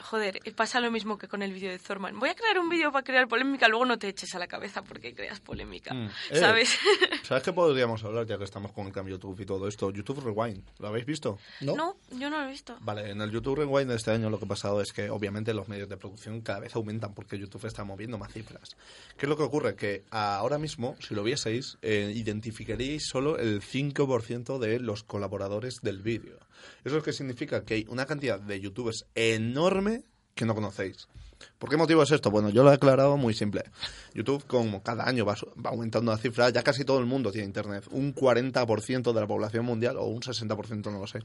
Joder, 0.00 0.40
pasa 0.56 0.80
lo 0.80 0.90
mismo 0.90 1.18
que 1.18 1.28
con 1.28 1.42
el 1.42 1.52
vídeo 1.52 1.70
de 1.70 1.78
Thorman. 1.78 2.18
Voy 2.18 2.28
a 2.28 2.34
crear 2.34 2.58
un 2.58 2.68
vídeo 2.68 2.92
para 2.92 3.04
crear 3.04 3.28
polémica, 3.28 3.68
luego 3.68 3.84
no 3.84 3.98
te 3.98 4.08
eches 4.08 4.34
a 4.34 4.38
la 4.38 4.46
cabeza 4.46 4.82
porque 4.82 5.14
creas 5.14 5.40
polémica, 5.40 5.94
Mm. 5.94 6.06
Eh, 6.30 6.38
¿sabes? 6.38 6.78
¿Sabes 7.22 7.42
qué 7.42 7.52
podríamos 7.52 8.02
hablar 8.04 8.26
ya 8.26 8.38
que 8.38 8.44
estamos 8.44 8.72
con 8.72 8.86
el 8.86 8.92
cambio 8.92 9.16
YouTube 9.16 9.40
y 9.40 9.46
todo 9.46 9.68
esto? 9.68 9.90
YouTube 9.90 10.24
Rewind, 10.24 10.62
¿lo 10.78 10.88
habéis 10.88 11.06
visto? 11.06 11.38
¿No? 11.60 11.76
no, 11.76 11.96
yo 12.10 12.30
no 12.30 12.40
lo 12.40 12.48
he 12.48 12.50
visto. 12.50 12.76
Vale, 12.80 13.10
en 13.10 13.20
el 13.20 13.30
YouTube 13.30 13.56
Rewind 13.58 13.90
de 13.90 13.96
este 13.96 14.10
año 14.10 14.30
lo 14.30 14.38
que 14.38 14.44
ha 14.46 14.48
pasado 14.48 14.80
es 14.80 14.92
que 14.92 15.10
obviamente 15.10 15.54
los 15.54 15.68
medios 15.68 15.88
de 15.88 15.96
producción 15.96 16.40
cada 16.40 16.60
vez 16.60 16.74
aumentan 16.74 17.14
porque 17.14 17.38
YouTube 17.38 17.66
está 17.66 17.84
moviendo 17.84 18.18
más 18.18 18.32
cifras. 18.32 18.76
¿Qué 19.16 19.26
es 19.26 19.28
lo 19.28 19.36
que 19.36 19.42
ocurre? 19.42 19.76
Que 19.76 20.04
ahora 20.10 20.58
mismo, 20.58 20.96
si 21.00 21.14
lo 21.14 21.22
vieseis, 21.22 21.78
eh, 21.82 22.12
identificaríais 22.14 23.06
solo 23.06 23.38
el 23.38 23.60
5% 23.62 24.58
de 24.58 24.80
los 24.80 25.02
colaboradores 25.04 25.76
del 25.82 26.02
vídeo. 26.02 26.38
Eso 26.84 26.88
es 26.88 26.92
lo 26.92 27.02
que 27.02 27.12
significa 27.12 27.64
que 27.64 27.74
hay 27.74 27.86
una 27.88 28.06
cantidad 28.06 28.40
de 28.40 28.60
youtubers 28.60 29.06
enorme 29.14 30.04
que 30.34 30.44
no 30.44 30.54
conocéis. 30.54 31.08
¿Por 31.58 31.70
qué 31.70 31.76
motivo 31.76 32.02
es 32.02 32.10
esto? 32.10 32.30
Bueno, 32.30 32.50
yo 32.50 32.62
lo 32.62 32.70
he 32.70 32.74
aclarado 32.74 33.16
muy 33.16 33.34
simple. 33.34 33.64
YouTube, 34.14 34.44
como 34.46 34.82
cada 34.82 35.08
año 35.08 35.24
va, 35.24 35.36
aumentando 35.64 36.12
la 36.12 36.18
cifra, 36.18 36.50
ya 36.50 36.62
casi 36.62 36.84
todo 36.84 36.98
el 36.98 37.06
mundo 37.06 37.30
tiene 37.32 37.46
Internet. 37.46 37.84
Un 37.90 38.14
40% 38.14 39.12
de 39.12 39.20
la 39.20 39.26
población 39.26 39.64
mundial, 39.64 39.96
o 39.96 40.04
un 40.06 40.20
60%, 40.20 40.90
no 40.92 41.00
lo 41.00 41.06
sé, 41.06 41.20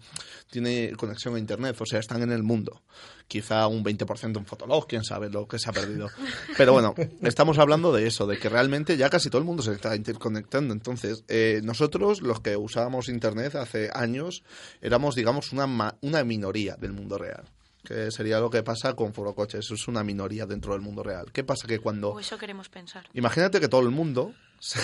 tiene 0.49 0.91
conexión 0.97 1.36
a 1.36 1.39
Internet, 1.39 1.76
o 1.80 1.86
sea, 1.86 1.99
están 1.99 2.22
en 2.24 2.32
el 2.32 2.43
mundo. 2.43 2.82
Quizá 3.28 3.67
un 3.67 3.84
20% 3.84 4.38
en 4.38 4.45
Fotolog, 4.45 4.88
quién 4.88 5.03
sabe 5.03 5.30
lo 5.30 5.47
que 5.47 5.59
se 5.59 5.70
ha 5.70 5.74
perdido. 5.74 6.09
Pero 6.57 6.74
bueno, 6.74 6.95
estamos 7.22 7.57
hablando 7.59 7.91
de 7.93 8.07
eso, 8.07 8.26
de 8.26 8.39
que 8.39 8.49
realmente 8.49 8.97
ya 8.97 9.09
casi 9.09 9.30
todo 9.30 9.39
el 9.39 9.45
mundo 9.45 9.61
se 9.61 9.74
está 9.74 9.95
interconectando. 9.95 10.74
Entonces, 10.74 11.24
eh, 11.28 11.61
nosotros, 11.63 12.22
los 12.22 12.39
que 12.39 12.57
usábamos 12.57 13.09
Internet 13.09 13.55
hace 13.55 13.89
años, 13.93 14.43
éramos, 14.82 15.15
digamos, 15.15 15.51
una, 15.53 15.67
ma- 15.67 15.95
una 16.01 16.24
minoría 16.24 16.76
del 16.76 16.93
mundo 16.93 17.17
real. 17.17 17.43
Que 17.84 18.11
sería 18.11 18.39
lo 18.39 18.49
que 18.49 18.63
pasa 18.63 18.93
con 18.93 19.13
Forocoches, 19.13 19.69
es 19.71 19.88
una 19.88 20.03
minoría 20.03 20.45
dentro 20.45 20.73
del 20.73 20.82
mundo 20.82 21.03
real. 21.03 21.32
¿Qué 21.32 21.43
pasa? 21.43 21.67
Que 21.67 21.80
cuando... 21.80 22.11
O 22.11 22.19
eso 22.19 22.38
queremos 22.38 22.69
pensar. 22.69 23.05
Imagínate 23.13 23.59
que 23.59 23.67
todo 23.69 23.82
el 23.82 23.89
mundo. 23.91 24.34
se- 24.59 24.80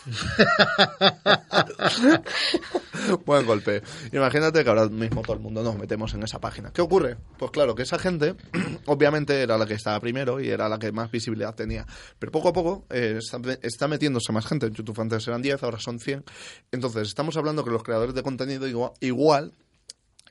Buen 3.24 3.46
golpe. 3.46 3.82
Imagínate 4.12 4.62
que 4.64 4.68
ahora 4.70 4.88
mismo 4.88 5.22
todo 5.22 5.34
el 5.34 5.40
mundo 5.40 5.62
nos 5.62 5.76
metemos 5.76 6.14
en 6.14 6.22
esa 6.22 6.40
página. 6.40 6.72
¿Qué 6.72 6.80
ocurre? 6.82 7.16
Pues 7.38 7.50
claro, 7.50 7.74
que 7.74 7.82
esa 7.82 7.98
gente, 7.98 8.34
obviamente, 8.86 9.40
era 9.42 9.58
la 9.58 9.66
que 9.66 9.74
estaba 9.74 9.98
primero 10.00 10.40
y 10.40 10.48
era 10.48 10.68
la 10.68 10.78
que 10.78 10.92
más 10.92 11.10
visibilidad 11.10 11.54
tenía. 11.54 11.86
Pero 12.18 12.32
poco 12.32 12.48
a 12.48 12.52
poco 12.52 12.86
eh, 12.90 13.18
está, 13.18 13.38
está 13.62 13.88
metiéndose 13.88 14.32
más 14.32 14.46
gente. 14.46 14.66
En 14.66 14.74
YouTube 14.74 15.00
antes 15.00 15.26
eran 15.28 15.42
10, 15.42 15.62
ahora 15.62 15.78
son 15.80 15.98
100. 15.98 16.24
Entonces, 16.72 17.08
estamos 17.08 17.36
hablando 17.36 17.64
que 17.64 17.70
los 17.70 17.82
creadores 17.82 18.14
de 18.14 18.22
contenido 18.22 18.66
igual, 18.66 18.92
igual 19.00 19.52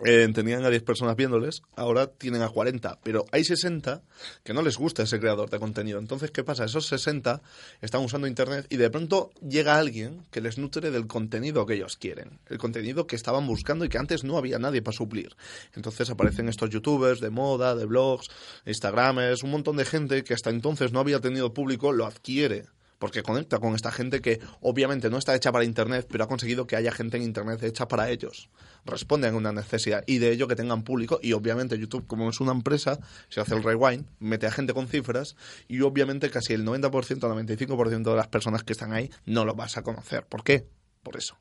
eh, 0.05 0.27
tenían 0.33 0.63
a 0.63 0.69
10 0.69 0.83
personas 0.83 1.15
viéndoles, 1.15 1.61
ahora 1.75 2.07
tienen 2.07 2.41
a 2.41 2.49
40, 2.49 2.99
pero 3.03 3.25
hay 3.31 3.43
60 3.43 4.01
que 4.43 4.53
no 4.53 4.61
les 4.61 4.77
gusta 4.77 5.03
ese 5.03 5.19
creador 5.19 5.49
de 5.49 5.59
contenido. 5.59 5.99
Entonces, 5.99 6.31
¿qué 6.31 6.43
pasa? 6.43 6.65
Esos 6.65 6.87
60 6.87 7.41
están 7.81 8.01
usando 8.01 8.27
Internet 8.27 8.65
y 8.69 8.77
de 8.77 8.89
pronto 8.89 9.31
llega 9.41 9.77
alguien 9.77 10.23
que 10.31 10.41
les 10.41 10.57
nutre 10.57 10.91
del 10.91 11.07
contenido 11.07 11.65
que 11.65 11.75
ellos 11.75 11.97
quieren, 11.97 12.39
el 12.47 12.57
contenido 12.57 13.07
que 13.07 13.15
estaban 13.15 13.45
buscando 13.45 13.85
y 13.85 13.89
que 13.89 13.97
antes 13.97 14.23
no 14.23 14.37
había 14.37 14.59
nadie 14.59 14.81
para 14.81 14.95
suplir. 14.95 15.35
Entonces 15.75 16.09
aparecen 16.09 16.47
estos 16.47 16.69
youtubers 16.69 17.19
de 17.19 17.29
moda, 17.29 17.75
de 17.75 17.85
blogs, 17.85 18.27
instagramers, 18.65 19.43
un 19.43 19.51
montón 19.51 19.77
de 19.77 19.85
gente 19.85 20.23
que 20.23 20.33
hasta 20.33 20.49
entonces 20.49 20.91
no 20.91 20.99
había 20.99 21.19
tenido 21.19 21.53
público, 21.53 21.91
lo 21.91 22.05
adquiere 22.05 22.67
porque 22.99 23.23
conecta 23.23 23.59
con 23.59 23.73
esta 23.75 23.91
gente 23.91 24.21
que 24.21 24.39
obviamente 24.61 25.09
no 25.09 25.17
está 25.17 25.33
hecha 25.33 25.51
para 25.51 25.63
Internet, 25.65 26.07
pero 26.11 26.25
ha 26.25 26.27
conseguido 26.27 26.67
que 26.67 26.75
haya 26.75 26.91
gente 26.91 27.17
en 27.17 27.23
Internet 27.23 27.63
hecha 27.63 27.87
para 27.87 28.09
ellos. 28.11 28.49
Responden 28.85 29.33
a 29.33 29.37
una 29.37 29.51
necesidad 29.51 30.03
y 30.05 30.19
de 30.19 30.31
ello 30.31 30.47
que 30.47 30.55
tengan 30.55 30.83
público 30.83 31.19
y 31.23 31.33
obviamente 31.33 31.79
YouTube 31.79 32.05
como 32.07 32.29
es 32.29 32.39
una 32.39 32.51
empresa, 32.51 32.99
se 33.29 33.39
hace 33.41 33.55
el 33.55 33.63
rewind, 33.63 34.05
mete 34.19 34.45
a 34.47 34.51
gente 34.51 34.73
con 34.73 34.87
cifras 34.87 35.35
y 35.67 35.81
obviamente 35.81 36.29
casi 36.29 36.53
el 36.53 36.65
90%, 36.65 36.91
95% 36.91 38.03
de 38.11 38.15
las 38.15 38.27
personas 38.27 38.63
que 38.63 38.73
están 38.73 38.93
ahí 38.93 39.09
no 39.25 39.45
lo 39.45 39.55
vas 39.55 39.77
a 39.77 39.81
conocer. 39.81 40.25
¿Por 40.27 40.43
qué? 40.43 40.67
Por 41.01 41.15
eso. 41.17 41.37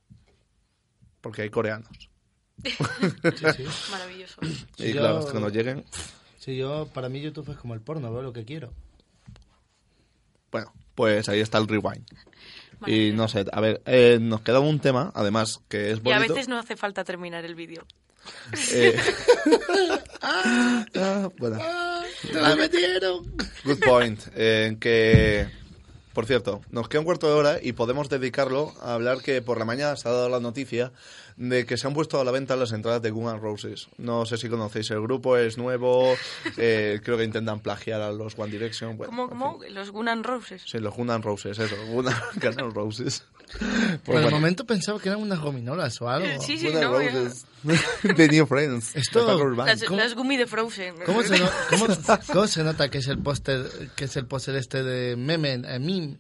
Porque 1.21 1.43
hay 1.43 1.51
coreanos. 1.51 2.09
Maravilloso. 3.91 4.37
Sí, 4.77 4.85
y 4.85 4.93
yo- 4.93 5.01
claro, 5.01 5.19
hasta 5.19 5.33
que 5.33 5.41
nos 5.41 5.53
lleguen, 5.53 5.85
Sí, 6.39 6.57
yo, 6.57 6.87
para 6.95 7.09
mí 7.09 7.21
YouTube 7.21 7.51
es 7.51 7.57
como 7.59 7.75
el 7.75 7.81
porno, 7.81 8.13
veo 8.13 8.23
lo 8.23 8.33
que 8.33 8.45
quiero. 8.45 8.73
bueno, 10.51 10.73
pues 10.99 11.29
ahí 11.29 11.39
está 11.39 11.59
el 11.59 11.69
rewind. 11.69 12.05
Y 12.89 13.13
no 13.13 13.29
sé, 13.29 13.45
a 13.53 13.61
ver, 13.61 13.81
eh, 13.87 14.19
nos 14.21 14.41
queda 14.41 14.59
un 14.59 14.81
tema, 14.81 15.13
además, 15.15 15.61
que 15.69 15.93
es 15.93 15.99
Y 16.05 16.11
a 16.11 16.17
bonito. 16.17 16.35
veces 16.35 16.49
no 16.49 16.59
hace 16.59 16.75
falta 16.77 17.05
terminar 17.05 17.45
el 17.45 17.55
vídeo. 17.55 17.87
Eh, 18.73 18.97
ah, 20.23 21.29
bueno, 21.39 21.59
¡Te 22.33 22.41
la 22.41 22.57
metieron! 22.57 23.33
good 23.65 23.79
point. 23.79 24.21
Eh, 24.35 24.77
que, 24.81 25.47
por 26.19 26.27
cierto, 26.27 26.63
nos 26.73 26.89
queda 26.89 27.03
un 27.03 27.05
cuarto 27.05 27.29
de 27.29 27.35
hora 27.35 27.59
y 27.63 27.75
podemos 27.75 28.09
dedicarlo 28.09 28.75
a 28.83 28.95
hablar 28.95 29.23
que 29.23 29.41
por 29.41 29.57
la 29.57 29.65
mañana 29.65 29.95
se 29.95 30.09
ha 30.09 30.11
dado 30.11 30.29
la 30.29 30.41
noticia 30.41 30.91
de 31.37 31.65
que 31.65 31.77
se 31.77 31.87
han 31.87 31.95
puesto 31.95 32.21
a 32.21 32.25
la 32.25 32.33
venta 32.33 32.57
las 32.57 32.73
entradas 32.73 33.01
de 33.03 33.13
Guns 33.13 33.35
N' 33.35 33.41
Roses. 33.41 33.89
No 33.99 34.27
sé 34.27 34.37
si 34.37 34.49
conocéis 34.49 34.91
el 34.91 35.01
grupo, 35.01 35.37
es 35.37 35.59
nuevo, 35.59 36.17
eh, 36.57 37.01
creo 37.05 37.19
que 37.19 37.23
intentan 37.23 37.61
plagiar 37.61 38.01
a 38.01 38.11
los 38.11 38.37
One 38.37 38.51
Direction. 38.51 38.97
Bueno, 38.97 39.13
¿Cómo, 39.13 39.29
cómo? 39.29 39.61
Los 39.71 39.93
Gunan 39.93 40.25
Roses. 40.25 40.65
Sí, 40.67 40.81
los 40.81 40.97
Guns 40.97 41.09
N' 41.09 41.23
Roses, 41.23 41.57
eso, 41.57 41.77
Guns 41.87 42.57
N' 42.57 42.71
Roses. 42.71 43.25
Por 44.05 44.17
el 44.17 44.31
momento 44.31 44.65
pensaba 44.67 44.99
que 45.01 45.09
eran 45.09 45.21
unas 45.21 45.39
gominolas 45.41 46.01
o 46.03 46.09
algo. 46.09 46.41
Sí, 46.43 46.59
sí, 46.59 46.69
no. 46.73 46.99
The 48.17 48.29
New 48.33 48.47
Friends. 48.47 48.95
Esto-. 48.95 49.55
Las, 49.55 49.83
¿Cómo? 49.85 49.97
las 50.01 50.15
gumi 50.15 50.37
de 50.37 50.47
Frozen. 50.47 50.95
¿Cómo 51.07 51.23
se, 51.23 51.39
no- 51.39 51.49
cómo- 51.71 51.87
cómo 52.33 52.47
se 52.47 52.63
nota 52.65 52.91
que 52.91 52.99
es 52.99 53.09
el 53.09 53.19
póster 53.19 53.67
que 53.97 54.05
es 54.05 54.17
el 54.17 54.27
póster 54.27 54.57
este 54.57 54.83
de 54.83 55.17
meme, 55.17 55.55
eh, 55.55 55.79
meme? 55.79 56.19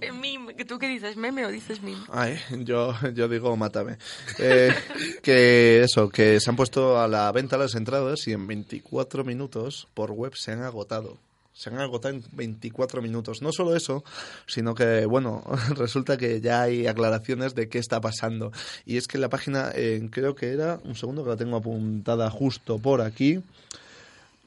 Eh, 0.00 0.12
meme. 0.12 0.54
¿Tú 0.64 0.78
qué 0.78 0.88
dices? 0.88 1.16
¿Meme 1.16 1.46
o 1.46 1.48
dices 1.50 1.80
meme? 1.82 2.02
Ay, 2.12 2.38
yo, 2.64 2.94
yo 3.14 3.28
digo 3.28 3.56
mátame. 3.56 3.98
Eh, 4.38 4.74
que 5.22 5.82
eso, 5.82 6.08
que 6.08 6.40
se 6.40 6.50
han 6.50 6.56
puesto 6.56 7.00
a 7.00 7.08
la 7.08 7.30
venta 7.32 7.56
las 7.56 7.74
entradas 7.74 8.26
y 8.26 8.32
en 8.32 8.46
24 8.46 9.24
minutos 9.24 9.88
por 9.94 10.10
web 10.10 10.34
se 10.34 10.52
han 10.52 10.62
agotado. 10.62 11.18
Se 11.54 11.70
han 11.70 11.78
agotado 11.78 12.14
en 12.14 12.24
24 12.32 13.00
minutos. 13.00 13.40
No 13.40 13.52
solo 13.52 13.76
eso, 13.76 14.04
sino 14.46 14.74
que, 14.74 15.06
bueno, 15.06 15.44
resulta 15.76 16.16
que 16.16 16.40
ya 16.40 16.62
hay 16.62 16.86
aclaraciones 16.88 17.54
de 17.54 17.68
qué 17.68 17.78
está 17.78 18.00
pasando. 18.00 18.52
Y 18.84 18.96
es 18.96 19.06
que 19.06 19.18
la 19.18 19.28
página, 19.28 19.70
eh, 19.74 20.06
creo 20.10 20.34
que 20.34 20.52
era, 20.52 20.80
un 20.84 20.96
segundo 20.96 21.22
que 21.22 21.30
la 21.30 21.36
tengo 21.36 21.56
apuntada 21.56 22.28
justo 22.28 22.78
por 22.78 23.00
aquí, 23.00 23.40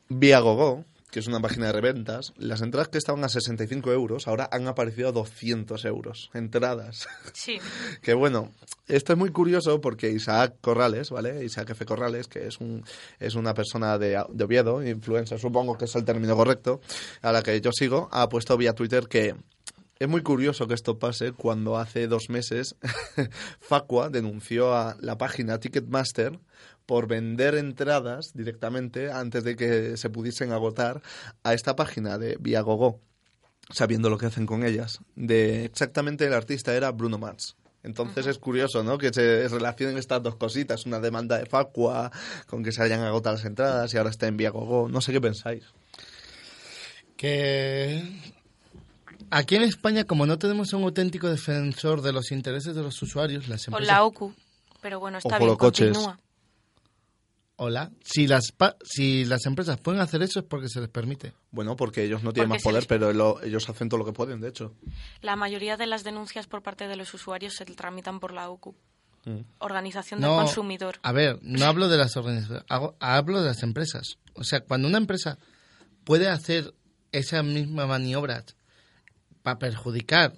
Viagogo, 0.10 0.84
que 1.18 1.22
es 1.22 1.28
una 1.28 1.40
página 1.40 1.66
de 1.66 1.72
reventas, 1.72 2.32
las 2.38 2.62
entradas 2.62 2.90
que 2.90 3.00
estaban 3.00 3.24
a 3.24 3.28
65 3.28 3.92
euros 3.92 4.28
ahora 4.28 4.48
han 4.52 4.68
aparecido 4.68 5.10
a 5.10 5.12
200 5.12 5.84
euros. 5.86 6.30
Entradas. 6.36 7.08
Sí. 7.34 7.58
Que 8.04 8.14
bueno, 8.14 8.52
esto 8.88 9.14
es 9.14 9.18
muy 9.18 9.32
curioso 9.32 9.82
porque 9.82 10.12
Isaac 10.12 10.58
Corrales, 10.62 11.10
¿vale? 11.10 11.44
Isaac 11.44 11.72
F. 11.72 11.86
Corrales, 11.86 12.28
que 12.28 12.46
es, 12.46 12.60
un, 12.60 12.86
es 13.20 13.34
una 13.34 13.56
persona 13.56 13.98
de, 13.98 14.24
de 14.30 14.44
Oviedo, 14.44 14.86
influencer, 14.86 15.40
supongo 15.40 15.76
que 15.76 15.86
es 15.86 15.96
el 15.96 16.06
término 16.06 16.36
correcto, 16.36 16.82
a 17.24 17.32
la 17.32 17.42
que 17.42 17.60
yo 17.62 17.72
sigo, 17.74 18.10
ha 18.12 18.30
puesto 18.30 18.56
vía 18.56 18.76
Twitter 18.76 19.08
que 19.08 19.34
es 19.98 20.08
muy 20.08 20.22
curioso 20.22 20.68
que 20.68 20.76
esto 20.76 21.00
pase 21.00 21.32
cuando 21.32 21.78
hace 21.78 22.06
dos 22.08 22.30
meses 22.30 22.76
Facua 23.60 24.10
denunció 24.10 24.76
a 24.76 24.96
la 25.00 25.18
página 25.18 25.60
Ticketmaster 25.60 26.40
por 26.88 27.08
vender 27.08 27.54
entradas 27.54 28.32
directamente 28.34 29.12
antes 29.12 29.44
de 29.44 29.56
que 29.56 29.98
se 29.98 30.10
pudiesen 30.10 30.52
agotar 30.52 31.04
a 31.44 31.54
esta 31.54 31.76
página 31.76 32.18
de 32.18 32.38
Viagogo 32.40 33.02
sabiendo 33.70 34.10
lo 34.10 34.18
que 34.18 34.26
hacen 34.26 34.46
con 34.48 34.64
ellas. 34.66 35.00
De 35.16 35.66
exactamente 35.66 36.26
el 36.26 36.34
artista 36.34 36.74
era 36.74 36.92
Bruno 36.92 37.20
Mars. 37.20 37.58
Entonces 37.84 38.26
es 38.26 38.40
curioso, 38.40 38.84
¿no? 38.84 38.98
Que 38.98 39.14
se 39.14 39.48
relacionen 39.50 39.98
estas 39.98 40.24
dos 40.24 40.36
cositas, 40.38 40.86
una 40.86 41.00
demanda 41.00 41.38
de 41.38 41.46
Facua 41.46 42.12
con 42.48 42.64
que 42.64 42.72
se 42.72 42.82
hayan 42.82 43.02
agotado 43.02 43.36
las 43.36 43.46
entradas 43.46 43.94
y 43.94 43.98
ahora 43.98 44.10
está 44.10 44.28
en 44.28 44.38
Viagogo. 44.38 44.90
No 44.90 45.02
sé 45.02 45.12
qué 45.12 45.22
pensáis. 45.22 45.64
Que 47.16 48.04
aquí 49.30 49.56
en 49.56 49.64
España, 49.64 50.06
como 50.06 50.26
no 50.26 50.38
tenemos 50.38 50.72
un 50.74 50.84
auténtico 50.84 51.30
defensor 51.30 52.02
de 52.02 52.14
los 52.14 52.32
intereses 52.32 52.76
de 52.76 52.84
los 52.84 53.02
usuarios, 53.02 53.48
las 53.48 53.66
Con 53.66 53.74
empresas... 53.76 53.96
la 53.96 54.04
OCU. 54.04 54.34
Pero 54.82 55.00
bueno, 55.00 55.18
está 55.18 55.36
O 55.36 55.40
bien, 55.40 55.50
Forocoches. 55.50 55.98
continúa. 55.98 56.20
Hola. 57.60 57.92
Si 58.04 58.28
las, 58.28 58.52
pa- 58.52 58.76
si 58.84 59.26
las 59.26 59.46
empresas 59.48 59.80
pueden 59.80 60.00
hacer 60.00 60.22
eso 60.22 60.40
es 60.40 60.46
porque 60.46 60.70
se 60.70 60.80
les 60.80 60.90
permite. 60.90 61.34
Bueno, 61.52 61.76
porque 61.76 62.04
ellos 62.04 62.22
no 62.24 62.32
tienen 62.32 62.50
Porque 62.50 62.60
más 62.60 62.64
poder, 62.64 62.82
les- 62.84 62.88
pero 62.88 63.12
lo- 63.14 63.42
ellos 63.42 63.68
hacen 63.68 63.90
todo 63.90 63.98
lo 63.98 64.06
que 64.06 64.14
pueden, 64.14 64.40
de 64.42 64.50
hecho. 64.50 64.76
La 65.22 65.36
mayoría 65.36 65.76
de 65.76 65.88
las 65.88 66.04
denuncias 66.04 66.46
por 66.48 66.62
parte 66.62 66.88
de 66.88 66.96
los 66.96 67.14
usuarios 67.16 67.56
se 67.56 67.66
tramitan 67.66 68.20
por 68.20 68.32
la 68.32 68.50
OCU. 68.50 68.76
Mm. 69.26 69.40
Organización 69.58 70.22
No, 70.22 70.36
del 70.38 70.46
Consumidor. 70.46 71.00
A 71.02 71.12
ver, 71.12 71.40
no 71.42 71.66
hablo 71.66 71.90
de 71.90 71.98
las 71.98 72.16
organizaciones, 72.16 72.64
hablo 73.00 73.42
de 73.42 73.48
las 73.48 73.64
empresas. 73.64 74.18
O 74.36 74.44
sea, 74.44 74.62
cuando 74.62 74.88
una 74.88 75.00
empresa 75.00 75.40
puede 76.04 76.30
hacer 76.30 76.76
esa 77.12 77.42
misma 77.42 77.88
maniobra 77.88 78.44
para 79.42 79.58
perjudicar 79.58 80.34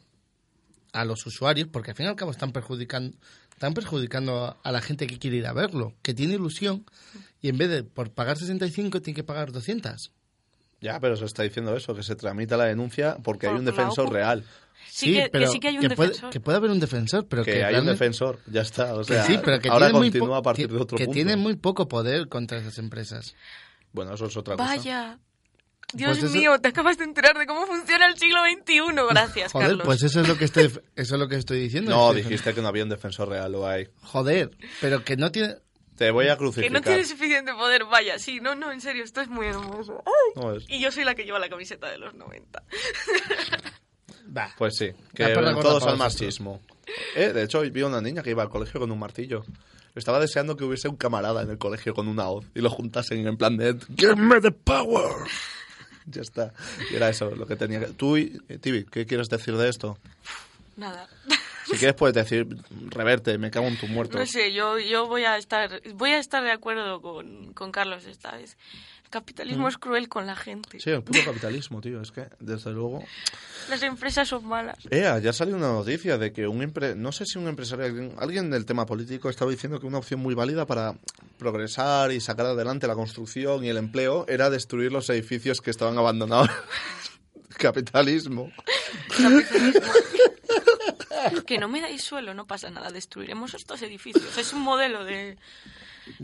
a 0.94 1.04
los 1.06 1.26
usuarios, 1.28 1.68
porque 1.72 1.92
al 1.92 1.98
fin 1.98 2.06
y 2.06 2.10
al 2.10 2.16
cabo 2.16 2.32
están 2.32 2.52
perjudicando, 2.54 3.16
están 3.60 3.74
perjudicando 3.74 4.46
a- 4.46 4.58
a 4.64 4.72
la 4.72 4.80
gente 4.80 5.06
que 5.06 5.20
quiere 5.20 5.36
ir 5.36 5.46
a 5.46 5.52
verlo, 5.52 5.94
que 6.02 6.14
tiene 6.14 6.36
ilusión 6.36 6.86
y 7.42 7.50
en 7.50 7.58
vez 7.58 7.70
de 7.70 7.84
por 7.84 8.10
pagar 8.10 8.38
65 8.38 9.02
tiene 9.02 9.16
que 9.16 9.24
pagar 9.26 9.52
200. 9.52 10.14
Ya, 10.80 10.98
pero 11.02 11.18
se 11.18 11.26
está 11.26 11.44
diciendo 11.44 11.76
eso, 11.76 11.94
que 11.94 12.02
se 12.02 12.16
tramita 12.16 12.56
la 12.56 12.64
denuncia 12.64 13.18
porque 13.22 13.48
hay 13.48 13.52
Por 13.52 13.60
un 13.60 13.66
la 13.66 13.72
defensor 13.72 14.14
real. 14.14 14.46
Sí, 14.90 15.14
que, 15.14 15.30
que 15.30 15.48
sí 15.48 15.60
que 15.60 15.68
hay 15.68 15.76
un 15.78 15.82
puede, 15.90 15.90
defensor. 16.12 16.30
que 16.30 16.40
puede 16.40 16.58
haber 16.58 16.72
un 16.72 16.80
defensor, 16.80 17.28
pero 17.28 17.44
Que, 17.44 17.52
que, 17.52 17.66
hay 17.66 17.76
un 17.76 17.86
defensor, 17.86 18.40
ya 18.50 18.62
está. 18.62 18.96
O 18.96 19.00
que 19.00 19.14
sea, 19.16 19.24
sí, 19.26 19.38
pero 19.44 19.60
que 19.60 19.68
ahora 19.68 19.88
tiene 19.88 20.00
muy 20.00 20.10
continúa 20.10 20.38
a 20.38 20.42
partir 20.42 20.68
que- 20.68 20.74
de 20.76 20.80
otro 20.82 20.98
que 20.98 21.04
punto. 21.04 21.16
tiene 21.16 21.36
muy 21.36 21.58
poco 21.58 21.90
poder 21.90 22.30
contra 22.30 22.60
esas 22.60 22.78
empresas. 22.78 23.36
Bueno, 23.92 24.14
eso 24.14 24.28
es 24.28 24.38
otra 24.38 24.56
cosa. 24.56 24.70
Vaya. 24.70 25.20
Dios 25.94 26.20
Pues 26.20 26.24
eso- 26.32 26.38
mío, 26.38 26.60
te 26.60 26.68
acabas 26.70 26.98
de 26.98 27.04
enterar 27.06 27.38
de 27.38 27.46
cómo 27.48 27.66
funciona 27.66 28.08
el 28.08 28.18
siglo 28.18 28.40
XXI. 28.44 28.80
Gracias, 29.10 29.52
Joder, 29.52 29.68
Carlos. 29.70 29.86
pues 29.86 30.04
eso 30.04 30.22
es 30.22 30.28
lo 30.28 30.38
que 30.38 30.46
estoy, 30.46 30.66
eso 30.66 30.82
es 30.96 31.12
lo 31.20 31.28
que 31.28 31.36
estoy 31.36 31.60
diciendo. 31.60 31.92
No, 31.92 32.10
Estoy- 32.12 32.24
dijiste 32.24 32.54
que 32.54 32.62
no 32.62 32.68
había 32.68 32.84
un 32.84 32.90
defensor 32.90 33.30
real, 33.30 33.52
lo 33.52 33.68
hay. 33.68 33.88
Joder, 34.04 34.52
pero 34.82 35.04
que 35.04 35.18
no 35.18 35.32
tiene... 35.32 35.56
Te 35.98 36.12
voy 36.12 36.28
a 36.28 36.34
que 36.34 36.38
crucificar. 36.38 36.72
no 36.72 36.82
tiene 36.82 37.04
suficiente 37.04 37.54
poder. 37.54 37.84
Vaya, 37.84 38.18
sí, 38.20 38.40
no, 38.40 38.56
no, 38.56 38.72
en 38.72 38.80
serio, 38.80 39.04
esto 39.04 39.20
es 39.20 39.28
muy 39.28 39.48
hermoso. 39.48 40.02
Ay. 40.06 40.42
No 40.42 40.56
es- 40.56 40.64
Y 40.70 40.80
yo 40.80 40.92
soy 40.92 41.04
la 41.04 41.14
que 41.16 41.26
lleva 41.26 41.40
la 41.40 41.50
camiseta 41.50 41.90
de 41.90 41.98
los 41.98 42.14
90. 42.14 42.64
Va. 44.38 44.54
Pues 44.58 44.78
sí, 44.78 44.92
que 45.14 45.28
todos 45.34 45.84
al 45.88 45.98
marxismo. 45.98 46.62
Eh, 47.16 47.34
de 47.34 47.44
hecho, 47.44 47.62
vi 47.62 47.82
a 47.82 47.88
una 47.88 48.00
niña 48.02 48.22
que 48.24 48.30
iba 48.30 48.44
al 48.44 48.50
colegio 48.50 48.80
con 48.80 48.92
un 48.92 49.00
martillo. 49.00 49.44
Estaba 49.96 50.20
deseando 50.20 50.56
que 50.56 50.64
hubiese 50.64 50.88
un 50.88 50.96
camarada 50.96 51.42
en 51.42 51.50
el 51.50 51.58
colegio 51.58 51.94
con 51.94 52.08
una 52.08 52.30
hoz 52.30 52.46
y 52.56 52.62
lo 52.62 52.70
juntasen 52.70 53.28
en 53.28 53.38
plan 53.38 53.58
de 53.58 53.76
Give 53.98 54.16
me 54.16 54.40
the 54.40 54.52
power. 54.52 55.12
ya 56.12 56.22
está. 56.22 56.54
Y 56.92 56.96
era 56.96 57.10
eso 57.10 57.30
lo 57.36 57.46
que 57.46 57.56
tenía 57.56 57.80
que... 57.80 57.88
Tú, 57.88 58.18
y- 58.18 58.40
eh, 58.50 58.58
Tibi, 58.58 58.86
¿qué 58.86 59.06
quieres 59.06 59.30
decir 59.30 59.56
de 59.58 59.70
esto? 59.70 59.98
Nada. 60.78 61.08
Si 61.66 61.78
quieres 61.78 61.94
puedes 61.96 62.16
decir, 62.16 62.48
reverte, 62.90 63.38
me 63.38 63.52
cago 63.52 63.68
en 63.68 63.78
tu 63.78 63.88
muerto. 63.88 64.18
No 64.18 64.26
sé, 64.26 64.54
yo, 64.54 64.80
yo 64.80 65.08
voy 65.08 65.24
a 65.26 65.38
estar 65.38 65.82
voy 65.94 66.12
a 66.12 66.20
estar 66.20 66.44
de 66.44 66.52
acuerdo 66.52 67.02
con, 67.02 67.54
con 67.54 67.72
Carlos 67.72 68.06
esta 68.06 68.32
vez. 68.32 68.58
Capitalismo 69.10 69.68
es 69.68 69.78
cruel 69.78 70.08
con 70.08 70.28
la 70.28 70.36
gente. 70.36 70.80
Sí, 70.80 70.92
el 70.92 71.02
puto 71.02 71.20
capitalismo, 71.26 71.82
tío. 71.82 72.00
Es 72.02 72.12
que, 72.12 72.28
desde 72.40 72.72
luego... 72.72 73.04
Las 73.70 73.82
empresas 73.82 74.28
son 74.28 74.46
malas. 74.48 74.78
Eh, 74.92 75.20
ya 75.24 75.34
salió 75.34 75.56
una 75.56 75.70
noticia 75.70 76.18
de 76.20 76.32
que 76.32 76.48
un 76.48 76.62
empre- 76.62 76.96
no 76.96 77.12
sé 77.12 77.26
si 77.26 77.40
un 77.40 77.48
empresario, 77.48 77.86
alguien, 77.86 78.14
alguien 78.20 78.50
del 78.52 78.66
tema 78.66 78.86
político 78.86 79.30
estaba 79.30 79.50
diciendo 79.50 79.80
que 79.80 79.88
una 79.88 79.98
opción 79.98 80.20
muy 80.20 80.36
válida 80.36 80.66
para 80.68 80.94
progresar 81.40 82.12
y 82.12 82.20
sacar 82.22 82.46
adelante 82.46 82.86
la 82.88 82.96
construcción 82.96 83.64
y 83.66 83.70
el 83.70 83.78
empleo 83.78 84.26
era 84.28 84.50
destruir 84.50 84.92
los 84.92 85.10
edificios 85.10 85.62
que 85.62 85.72
estaban 85.72 85.98
abandonados. 85.98 86.50
Capitalismo. 87.58 88.52
Que 91.46 91.58
no 91.58 91.68
me 91.68 91.82
dais 91.82 92.02
suelo, 92.04 92.34
no 92.34 92.46
pasa 92.48 92.70
nada, 92.70 92.92
destruiremos 92.92 93.54
estos 93.54 93.82
edificios. 93.82 94.38
Es 94.38 94.54
un 94.54 94.62
modelo 94.62 95.04
de 95.04 95.38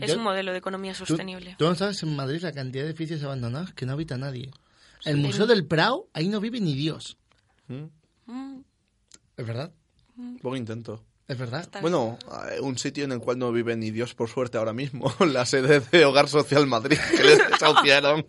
es 0.00 0.10
Yo- 0.10 0.16
un 0.18 0.22
modelo 0.24 0.52
de 0.52 0.58
economía 0.58 0.92
¿Tú, 0.92 1.06
sostenible. 1.06 1.54
tú 1.58 1.64
no 1.66 1.74
sabes 1.74 2.02
en 2.02 2.14
Madrid 2.16 2.40
la 2.42 2.52
cantidad 2.52 2.84
de 2.84 2.90
edificios 2.90 3.22
abandonados 3.22 3.72
que 3.74 3.86
no 3.86 3.92
habita 3.92 4.16
nadie. 4.18 4.50
El 5.04 5.16
Sí. 5.16 5.22
Museo 5.22 5.46
del 5.46 5.66
Prado, 5.66 6.08
ahí 6.12 6.28
no 6.28 6.40
vive 6.40 6.60
ni 6.60 6.74
Dios. 6.74 7.16
¿Mm? 7.68 7.84
Mm, 8.26 8.60
¿Es 9.36 9.46
verdad? 9.46 9.72
Buen 10.42 10.58
intento. 10.62 11.04
¿Es 11.28 11.36
verdad? 11.36 11.62
está 11.62 11.80
Bueno, 11.80 12.18
eh, 12.52 12.60
un 12.60 12.78
sitio 12.78 13.02
en 13.04 13.10
el 13.10 13.18
cual 13.18 13.40
no 13.40 13.50
vive 13.50 13.76
ni 13.76 13.90
Dios 13.90 14.14
por 14.14 14.28
suerte 14.28 14.58
ahora 14.58 14.72
mismo, 14.72 15.12
la 15.26 15.44
sede 15.44 15.80
de 15.80 16.04
Hogar 16.04 16.28
Social 16.28 16.68
Madrid, 16.68 16.98
que 17.16 17.24
les 17.24 17.38
desahuciaron. 17.50 18.24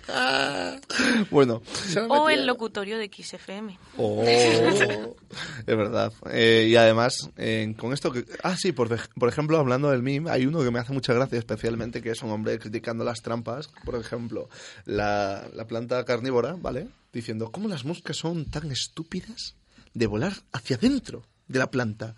bueno, 1.30 1.62
O 2.08 2.28
el 2.28 2.46
locutorio 2.46 2.98
de 2.98 3.08
XFM. 3.12 3.78
Oh, 3.96 4.24
es 4.24 5.66
verdad. 5.66 6.12
Eh, 6.32 6.66
y 6.68 6.74
además, 6.74 7.30
eh, 7.36 7.72
con 7.78 7.92
esto 7.92 8.10
que... 8.10 8.24
Ah, 8.42 8.56
sí, 8.56 8.72
por 8.72 8.90
ejemplo, 9.28 9.56
hablando 9.56 9.90
del 9.90 10.02
meme, 10.02 10.30
hay 10.30 10.46
uno 10.46 10.64
que 10.64 10.72
me 10.72 10.80
hace 10.80 10.92
mucha 10.92 11.14
gracia 11.14 11.38
especialmente, 11.38 12.02
que 12.02 12.10
es 12.10 12.22
un 12.22 12.30
hombre 12.32 12.58
criticando 12.58 13.04
las 13.04 13.22
trampas. 13.22 13.70
Por 13.84 13.94
ejemplo, 13.94 14.48
la, 14.84 15.46
la 15.54 15.66
planta 15.68 16.04
carnívora, 16.04 16.56
¿vale? 16.58 16.88
Diciendo, 17.12 17.52
¿cómo 17.52 17.68
las 17.68 17.84
moscas 17.84 18.16
son 18.16 18.46
tan 18.46 18.72
estúpidas 18.72 19.54
de 19.94 20.06
volar 20.08 20.32
hacia 20.52 20.76
adentro 20.76 21.22
de 21.48 21.58
la 21.58 21.70
planta? 21.70 22.14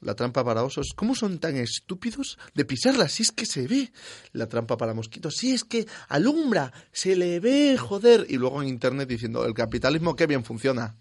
La 0.00 0.14
trampa 0.14 0.44
para 0.44 0.62
osos, 0.62 0.88
¿cómo 0.94 1.14
son 1.14 1.38
tan 1.38 1.56
estúpidos 1.56 2.38
de 2.54 2.64
pisarla? 2.64 3.08
Si 3.08 3.22
es 3.22 3.32
que 3.32 3.46
se 3.46 3.66
ve. 3.66 3.90
La 4.32 4.46
trampa 4.46 4.76
para 4.76 4.94
mosquitos, 4.94 5.36
si 5.36 5.52
es 5.52 5.64
que 5.64 5.86
alumbra, 6.08 6.72
se 6.92 7.16
le 7.16 7.40
ve, 7.40 7.76
joder. 7.78 8.26
Y 8.28 8.36
luego 8.36 8.62
en 8.62 8.68
internet 8.68 9.08
diciendo, 9.08 9.46
el 9.46 9.54
capitalismo 9.54 10.14
qué 10.14 10.26
bien 10.26 10.44
funciona. 10.44 10.96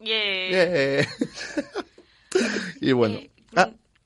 Yeah. 0.00 0.50
Yeah. 0.50 1.08
y 2.80 2.92
bueno. 2.92 3.16
Eh, 3.16 3.30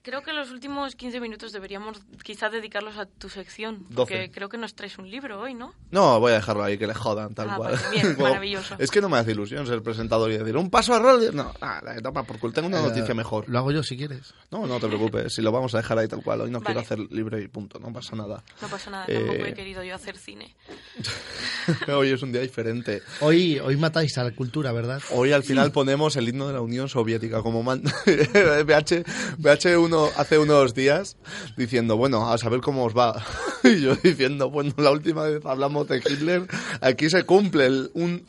Creo 0.05 0.23
que 0.23 0.33
los 0.33 0.51
últimos 0.51 0.97
15 0.97 1.21
minutos 1.21 1.53
deberíamos 1.53 2.01
quizás 2.25 2.51
dedicarlos 2.51 2.97
a 2.99 3.07
tu 3.07 3.29
sección. 3.29 3.87
Porque 3.95 4.33
creo 4.33 4.49
que 4.49 4.59
nos 4.59 4.75
traes 4.75 4.99
un 4.99 5.09
libro 5.09 5.41
hoy, 5.41 5.55
¿no? 5.55 5.75
no, 5.93 6.19
voy 6.19 6.33
a 6.33 6.37
dejarlo 6.37 6.65
ahí, 6.65 6.77
que 6.77 6.89
le 6.89 6.95
jodan, 6.95 7.35
tal 7.35 7.51
Ah, 7.51 7.57
cual. 7.57 7.75
vale, 7.77 7.89
bien, 7.93 8.15
Como- 8.17 8.27
maravilloso. 8.29 8.75
Es 8.81 8.91
que 8.91 9.01
no 9.01 9.09
me 9.09 9.19
hace 9.19 9.31
ilusión 9.31 9.65
ser 9.65 9.81
presentador 9.81 10.33
y 10.33 10.39
decir, 10.39 10.57
un 10.57 10.71
paso 10.71 10.93
a 10.95 10.99
rol. 10.99 11.31
No, 11.33 11.55
nada, 11.61 11.95
toma 12.03 12.25
por 12.25 12.41
culo, 12.41 12.53
tengo 12.53 12.67
una 12.67 12.81
Eh, 12.81 12.83
noticia 12.83 13.15
mejor. 13.15 13.49
Lo 13.49 13.59
hago 13.59 13.71
yo 13.71 13.85
si 13.85 13.97
quieres. 13.97 14.35
No, 14.51 14.67
no 14.67 14.81
te 14.81 14.89
preocupes, 14.89 15.35
si 15.35 15.41
lo 15.41 15.53
vamos 15.53 15.73
a 15.75 15.77
dejar 15.79 15.99
ahí 15.99 16.09
tal 16.09 16.21
cual. 16.25 16.41
Hoy 16.41 16.51
no 16.51 16.59
Vale. 16.59 16.67
quiero 16.67 16.81
hacer 16.81 16.99
libre 17.13 17.41
y 17.41 17.47
punto, 17.47 17.79
no 17.79 17.93
pasa 17.93 18.17
nada. 18.17 18.43
No 18.61 18.67
pasa 18.67 18.91
nada, 18.91 19.05
Eh, 19.07 19.15
tampoco 19.15 19.47
he 19.47 19.55
querido 19.55 19.85
yo 19.85 19.95
hacer 19.95 20.17
cine. 20.19 20.57
Hoy 21.95 22.11
es 22.11 22.21
un 22.23 22.33
día 22.33 22.41
diferente. 22.41 23.03
Hoy, 23.21 23.61
hoy 23.61 23.77
matáis 23.77 24.19
a 24.19 24.25
la 24.25 24.33
cultura, 24.33 24.73
¿verdad? 24.73 25.01
Hoy 25.11 25.31
al 25.31 25.45
final 25.45 25.71
ponemos 25.71 26.17
el 26.17 26.29
himno 26.29 26.49
de 26.49 26.55
la 26.55 26.61
Unión 26.61 26.89
Soviética 26.89 27.41
como 27.41 27.63
manda. 27.63 27.93
BH, 28.05 29.05
BH1 29.39 29.92
hace 30.17 30.39
unos 30.39 30.75
días 30.75 31.17
diciendo, 31.57 31.97
bueno, 31.97 32.31
a 32.31 32.39
saber 32.39 32.61
cómo 32.61 32.85
os 32.85 32.97
va. 32.97 33.25
Y 33.65 33.81
yo 33.81 33.95
diciendo, 33.95 34.51
bueno, 34.51 34.73
la 34.77 34.91
última 34.91 35.23
vez 35.23 35.45
hablamos 35.47 35.87
de 35.87 35.99
Hitler, 35.99 36.49
aquí 36.81 37.09
se 37.11 37.23
cumple 37.25 37.67
el- 37.67 37.91
un, 37.95 38.25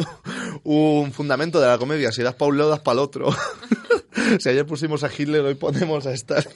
un 0.63 1.11
fundamento 1.11 1.59
de 1.59 1.67
la 1.67 1.79
comedia. 1.79 2.11
Si 2.11 2.21
das 2.21 2.35
para 2.35 2.49
un 2.49 2.57
lado, 2.59 2.69
das 2.69 2.81
para 2.81 2.93
el 2.93 2.99
otro. 2.99 3.29
Si 4.39 4.47
ayer 4.49 4.65
pusimos 4.65 5.03
a 5.03 5.09
Hitler, 5.15 5.41
hoy 5.41 5.55
ponemos 5.55 6.05
a 6.05 6.13
Stalin. 6.13 6.47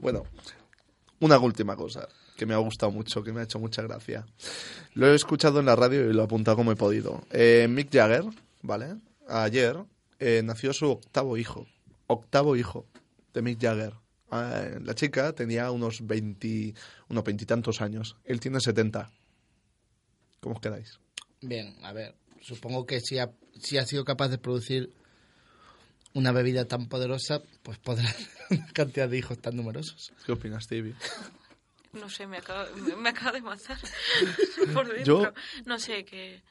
Bueno, 0.00 0.24
una 1.20 1.38
última 1.38 1.76
cosa 1.76 2.08
que 2.36 2.46
me 2.46 2.54
ha 2.54 2.58
gustado 2.58 2.90
mucho, 2.90 3.22
que 3.22 3.32
me 3.32 3.40
ha 3.40 3.44
hecho 3.44 3.58
mucha 3.58 3.82
gracia. 3.82 4.26
Lo 4.94 5.06
he 5.06 5.14
escuchado 5.14 5.60
en 5.60 5.66
la 5.66 5.76
radio 5.76 6.08
y 6.10 6.12
lo 6.14 6.22
he 6.22 6.24
apuntado 6.24 6.56
como 6.56 6.72
he 6.72 6.76
podido. 6.76 7.22
Eh, 7.30 7.68
Mick 7.70 7.92
Jagger, 7.92 8.24
¿vale? 8.62 8.96
Ayer 9.28 9.76
eh, 10.18 10.40
nació 10.42 10.72
su 10.72 10.90
octavo 10.90 11.36
hijo. 11.36 11.66
Octavo 12.06 12.56
hijo 12.56 12.86
de 13.34 13.42
Mick 13.42 13.60
Jagger. 13.60 13.92
Eh, 14.32 14.78
la 14.82 14.94
chica 14.94 15.32
tenía 15.32 15.70
unos 15.70 16.06
20, 16.06 16.74
unos 17.08 17.24
veintitantos 17.24 17.80
años. 17.80 18.16
Él 18.24 18.38
tiene 18.40 18.60
70. 18.60 19.10
¿Cómo 20.40 20.54
os 20.54 20.60
quedáis? 20.60 20.98
Bien, 21.42 21.76
a 21.84 21.92
ver, 21.92 22.14
supongo 22.40 22.86
que 22.86 23.00
si 23.00 23.18
ha, 23.18 23.30
si 23.60 23.78
ha 23.78 23.84
sido 23.86 24.04
capaz 24.04 24.28
de 24.28 24.38
producir 24.38 24.92
una 26.14 26.32
bebida 26.32 26.64
tan 26.66 26.88
poderosa, 26.88 27.42
pues 27.62 27.78
podrá 27.78 28.12
tener 28.12 28.28
una 28.50 28.72
cantidad 28.72 29.08
de 29.08 29.18
hijos 29.18 29.38
tan 29.38 29.56
numerosos. 29.56 30.12
¿Qué 30.26 30.32
opinas, 30.32 30.64
Stevie? 30.64 30.94
No 31.92 32.08
sé, 32.08 32.26
me 32.26 32.38
acaba, 32.38 32.68
me, 32.76 32.94
me 32.96 33.08
acaba 33.10 33.32
de 33.32 33.40
matar 33.42 33.78
por 34.74 34.88
dentro. 34.88 35.04
Yo- 35.04 35.32
No 35.66 35.78
sé, 35.78 36.04
que... 36.04 36.42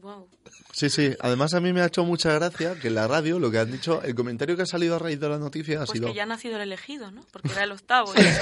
Wow. 0.00 0.28
Sí, 0.72 0.88
sí. 0.90 1.14
Además, 1.20 1.54
a 1.54 1.60
mí 1.60 1.72
me 1.72 1.80
ha 1.82 1.86
hecho 1.86 2.04
mucha 2.04 2.32
gracia 2.32 2.74
que 2.74 2.88
en 2.88 2.94
la 2.94 3.06
radio 3.08 3.38
lo 3.38 3.50
que 3.50 3.58
han 3.58 3.70
dicho, 3.70 4.02
el 4.02 4.14
comentario 4.14 4.56
que 4.56 4.62
ha 4.62 4.66
salido 4.66 4.96
a 4.96 4.98
raíz 4.98 5.20
de 5.20 5.28
la 5.28 5.38
noticia 5.38 5.82
ha 5.82 5.86
Pues 5.86 5.98
sido... 5.98 6.08
que 6.08 6.14
ya 6.14 6.22
ha 6.22 6.26
nacido 6.26 6.56
el 6.56 6.62
elegido, 6.62 7.10
¿no? 7.10 7.24
Porque 7.32 7.50
era 7.52 7.64
el 7.64 7.72
octavo. 7.72 8.12
eso. 8.14 8.40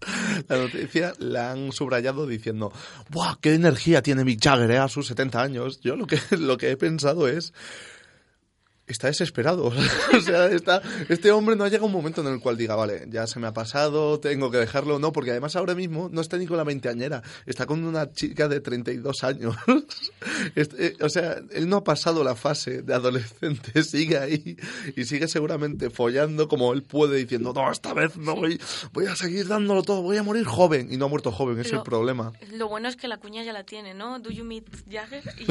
La 0.48 0.56
noticia 0.56 1.12
la 1.18 1.50
han 1.52 1.72
subrayado 1.72 2.26
diciendo, 2.26 2.72
¡buah, 3.10 3.36
qué 3.38 3.52
energía 3.52 4.00
tiene 4.00 4.24
Mick 4.24 4.42
Jagger 4.42 4.70
eh, 4.70 4.78
a 4.78 4.88
sus 4.88 5.06
70 5.08 5.42
años! 5.42 5.80
Yo 5.82 5.94
lo 5.94 6.06
que, 6.06 6.18
lo 6.38 6.56
que 6.56 6.70
he 6.70 6.76
pensado 6.78 7.28
es, 7.28 7.52
está 8.92 9.06
desesperado. 9.08 9.66
o 10.16 10.20
sea, 10.20 10.46
está, 10.46 10.82
este 11.08 11.30
hombre 11.30 11.56
no 11.56 11.64
ha 11.64 11.68
llegado 11.68 11.86
un 11.86 11.92
momento 11.92 12.20
en 12.20 12.28
el 12.32 12.40
cual 12.40 12.56
diga, 12.56 12.74
vale, 12.76 13.06
ya 13.08 13.26
se 13.26 13.38
me 13.40 13.46
ha 13.46 13.52
pasado, 13.52 14.20
tengo 14.20 14.50
que 14.50 14.58
dejarlo. 14.58 14.98
No, 14.98 15.12
porque 15.12 15.30
además 15.30 15.56
ahora 15.56 15.74
mismo 15.74 16.08
no 16.12 16.20
está 16.20 16.36
ni 16.36 16.46
con 16.46 16.56
la 16.56 16.64
veinteañera, 16.64 17.22
está 17.46 17.66
con 17.66 17.84
una 17.84 18.10
chica 18.12 18.48
de 18.48 18.60
32 18.60 19.24
años. 19.24 19.56
Este, 20.54 20.86
eh, 20.88 20.96
o 21.00 21.08
sea, 21.08 21.36
él 21.52 21.68
no 21.68 21.76
ha 21.76 21.84
pasado 21.84 22.24
la 22.24 22.34
fase 22.34 22.82
de 22.82 22.94
adolescente, 22.94 23.82
sigue 23.84 24.18
ahí 24.18 24.56
y 24.96 25.04
sigue 25.04 25.28
seguramente 25.28 25.90
follando 25.90 26.48
como 26.48 26.72
él 26.72 26.82
puede, 26.82 27.18
diciendo, 27.18 27.52
no, 27.54 27.70
esta 27.70 27.92
vez 27.94 28.16
no 28.16 28.34
voy, 28.36 28.60
voy 28.92 29.06
a 29.06 29.16
seguir 29.16 29.46
dándolo 29.48 29.82
todo, 29.82 30.02
voy 30.02 30.16
a 30.16 30.22
morir 30.22 30.44
joven. 30.44 30.88
Y 30.90 30.96
no 30.96 31.06
ha 31.06 31.08
muerto 31.08 31.30
joven, 31.32 31.58
es 31.60 31.70
Lo- 31.72 31.78
el 31.78 31.84
problema. 31.84 32.32
Lo 32.52 32.68
bueno 32.68 32.88
es 32.88 32.96
que 32.96 33.08
la 33.08 33.18
cuña 33.18 33.42
ya 33.42 33.52
la 33.52 33.64
tiene, 33.64 33.94
¿no? 33.94 34.18
Do 34.18 34.30
you 34.30 34.44
meet 34.44 34.64
Jagger? 34.90 35.22
Y- 35.38 35.46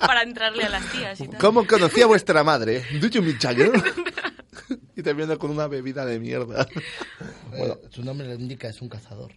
para 0.00 0.22
entrarle 0.22 0.64
a 0.64 0.68
las 0.70 0.90
tías 0.92 1.20
y 1.20 1.28
tal. 1.28 1.38
¿Cómo 1.44 1.66
conocí 1.66 2.00
a 2.00 2.06
vuestra 2.06 2.42
madre? 2.42 2.82
¿Do 2.98 3.06
you 3.08 3.20
meet 3.20 3.38
Jagger? 3.38 3.70
y 4.96 5.02
te 5.02 5.12
viene 5.12 5.36
con 5.36 5.50
una 5.50 5.66
bebida 5.66 6.06
de 6.06 6.18
mierda. 6.18 6.66
Bueno, 7.50 7.76
su 7.90 8.02
nombre 8.02 8.26
lo 8.26 8.32
indica, 8.32 8.66
es 8.66 8.80
un 8.80 8.88
cazador. 8.88 9.30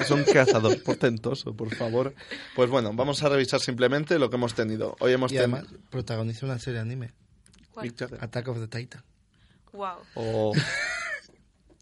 Es 0.00 0.10
un 0.10 0.24
cazador 0.24 0.82
portentoso, 0.82 1.54
por 1.54 1.74
favor. 1.74 2.14
Pues 2.54 2.70
bueno, 2.70 2.90
vamos 2.94 3.22
a 3.22 3.28
revisar 3.28 3.60
simplemente 3.60 4.18
lo 4.18 4.30
que 4.30 4.36
hemos 4.36 4.54
tenido. 4.54 4.96
Hoy 4.98 5.12
hemos 5.12 5.30
Y 5.30 5.36
tenido... 5.36 5.58
además 5.58 5.74
protagoniza 5.90 6.46
una 6.46 6.58
serie 6.58 6.76
de 6.76 6.80
anime, 6.80 7.12
¿Cuál? 7.70 7.94
Attack 8.18 8.48
of 8.48 8.58
the 8.58 8.68
Titan. 8.68 9.04
Wow. 9.74 9.98
O... 10.14 10.54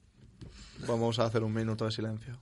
Vamos 0.89 1.21
a 1.21 1.27
hacer 1.27 1.45
un 1.45 1.53
minuto 1.53 1.85
de 1.85 1.93
silencio. 1.93 2.41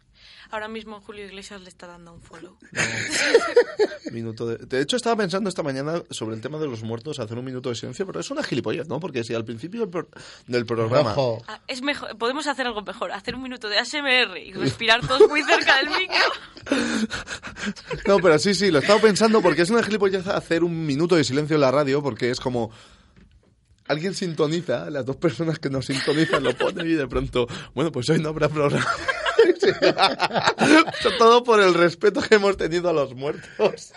Ahora 0.53 0.69
mismo 0.69 1.01
Julio 1.01 1.25
Iglesias 1.25 1.63
le 1.63 1.69
está 1.71 1.87
dando 1.87 2.13
un 2.13 2.21
follow. 2.21 2.57
Minuto 4.13 4.47
de... 4.47 4.59
de 4.67 4.83
hecho, 4.83 4.97
estaba 4.97 5.17
pensando 5.17 5.49
esta 5.49 5.63
mañana 5.63 6.03
sobre 6.11 6.35
el 6.37 6.43
tema 6.43 6.59
de 6.59 6.67
los 6.69 6.83
muertos, 6.83 7.19
hacer 7.19 7.39
un 7.39 7.45
minuto 7.47 7.71
de 7.71 7.75
silencio, 7.75 8.05
pero 8.07 8.21
es 8.21 8.31
una 8.31 8.43
gilipollez, 8.43 8.87
¿no? 8.87 9.01
Porque 9.01 9.25
si 9.25 9.33
al 9.33 9.47
principio 9.47 9.81
del, 9.81 9.89
pro- 9.89 10.09
del 10.47 10.67
programa... 10.67 11.13
Ojo. 11.13 11.43
Ah, 11.49 11.63
es 11.67 11.81
mejor, 11.81 12.19
podemos 12.19 12.47
hacer 12.47 12.67
algo 12.67 12.83
mejor, 12.83 13.13
hacer 13.13 13.35
un 13.35 13.43
minuto 13.43 13.71
de 13.71 13.79
ASMR 13.79 14.37
y 14.45 14.53
respirar 14.53 15.01
todos 15.09 15.27
muy 15.29 15.43
cerca 15.43 15.79
del 15.79 15.89
micro. 15.89 16.83
No, 18.07 18.19
pero 18.19 18.39
sí, 18.39 18.55
sí, 18.55 18.71
lo 18.71 18.81
estaba 18.81 19.01
pensando 19.01 19.41
porque 19.41 19.63
es 19.63 19.71
una 19.71 19.83
gilipollez 19.83 20.27
hacer 20.27 20.63
un 20.65 20.85
minuto 20.85 21.17
de 21.17 21.25
silencio 21.25 21.55
en 21.55 21.63
la 21.63 21.71
radio 21.71 22.03
porque 22.03 22.31
es 22.31 22.41
como... 22.41 22.71
Alguien 23.89 24.15
sintoniza, 24.15 24.91
las 24.91 25.05
dos 25.05 25.17
personas 25.17 25.59
que 25.59 25.69
nos 25.69 25.87
sintonizan 25.87 26.43
lo 26.45 26.57
ponen 26.57 26.87
y 26.87 26.93
de 26.95 27.09
pronto, 27.09 27.47
bueno, 27.75 27.91
pues 27.91 28.09
hoy 28.11 28.21
no 28.21 28.29
habrá 28.29 28.49
programa. 28.49 28.87
Eso 30.99 31.11
todo 31.19 31.45
por 31.45 31.61
el 31.61 31.75
respeto 31.75 32.21
que 32.21 32.37
hemos 32.37 32.57
tenido 32.57 32.89
a 32.89 32.93
los 32.93 33.15
muertos. 33.15 33.93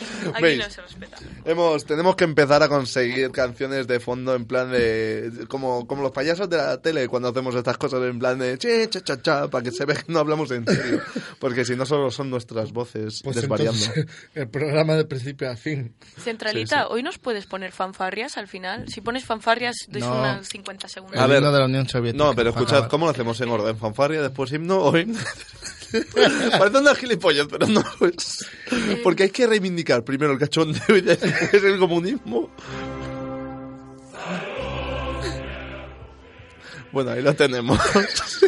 Aquí 0.34 0.42
¿Veis? 0.42 0.58
no 0.58 0.70
se 0.70 0.80
respeta. 0.82 1.16
Hemos, 1.44 1.84
tenemos 1.84 2.16
que 2.16 2.24
empezar 2.24 2.62
a 2.62 2.68
conseguir 2.68 3.30
canciones 3.30 3.86
de 3.86 4.00
fondo 4.00 4.34
en 4.34 4.44
plan 4.44 4.70
de... 4.70 5.30
Como, 5.48 5.86
como 5.86 6.02
los 6.02 6.12
payasos 6.12 6.48
de 6.48 6.56
la 6.56 6.80
tele 6.80 7.08
cuando 7.08 7.28
hacemos 7.28 7.54
estas 7.54 7.76
cosas 7.78 8.02
en 8.02 8.18
plan 8.18 8.38
de... 8.38 8.56
Che, 8.58 8.88
cha, 8.88 9.00
cha, 9.02 9.20
cha, 9.20 9.48
para 9.48 9.64
que 9.64 9.70
se 9.72 9.84
vea 9.84 9.96
que 9.96 10.12
no 10.12 10.18
hablamos 10.20 10.50
en 10.50 10.64
serio. 10.66 11.00
Porque 11.38 11.64
si 11.64 11.76
no 11.76 11.84
solo 11.86 12.10
son 12.10 12.30
nuestras 12.30 12.72
voces 12.72 13.20
Pues 13.24 13.36
desvariando. 13.36 13.78
entonces, 13.84 14.06
el 14.34 14.48
programa 14.48 14.94
de 14.94 15.04
principio 15.04 15.50
a 15.50 15.56
fin. 15.56 15.94
Centralita, 16.18 16.82
Sí, 16.82 16.86
hoy 16.90 17.02
nos 17.02 17.18
puedes 17.18 17.46
poner 17.46 17.72
fanfarrias 17.72 18.36
al 18.38 18.48
final. 18.48 18.88
Si 18.88 19.00
pones 19.00 19.24
fanfarrias, 19.24 19.76
doy 19.88 20.00
No. 20.02 20.18
unos 20.20 20.48
50 20.48 20.88
segundos. 20.88 21.18
A 21.20 21.26
ver. 21.26 21.40
de 21.42 21.50
la 21.58 21.64
Unión 21.64 21.88
Soviética. 21.88 22.22
No, 22.24 22.34
pero 22.34 22.50
escuchad. 22.50 22.88
¿cómo 22.88 23.06
lo 23.06 23.12
hacemos 23.12 23.40
en 23.40 23.48
orden? 23.48 23.76
¿Fanfarria, 23.76 24.20
después 24.22 24.52
himno 24.52 24.78
o 24.78 24.96
himno? 24.96 25.18
Parece 26.58 26.78
una 26.78 26.94
gilipollas, 26.94 27.46
pero 27.50 27.66
no 27.66 27.82
lo 28.00 28.06
es. 28.08 28.46
Porque 29.02 29.24
hay 29.24 29.30
que 29.30 29.46
reivindicar 29.46 30.04
primero 30.04 30.32
el 30.32 30.38
cachondeo 30.38 30.96
y 30.96 31.00
después 31.00 31.62
el 31.64 31.78
comunismo. 31.78 32.50
Bueno, 36.92 37.12
ahí 37.12 37.22
lo 37.22 37.32
tenemos. 37.34 37.78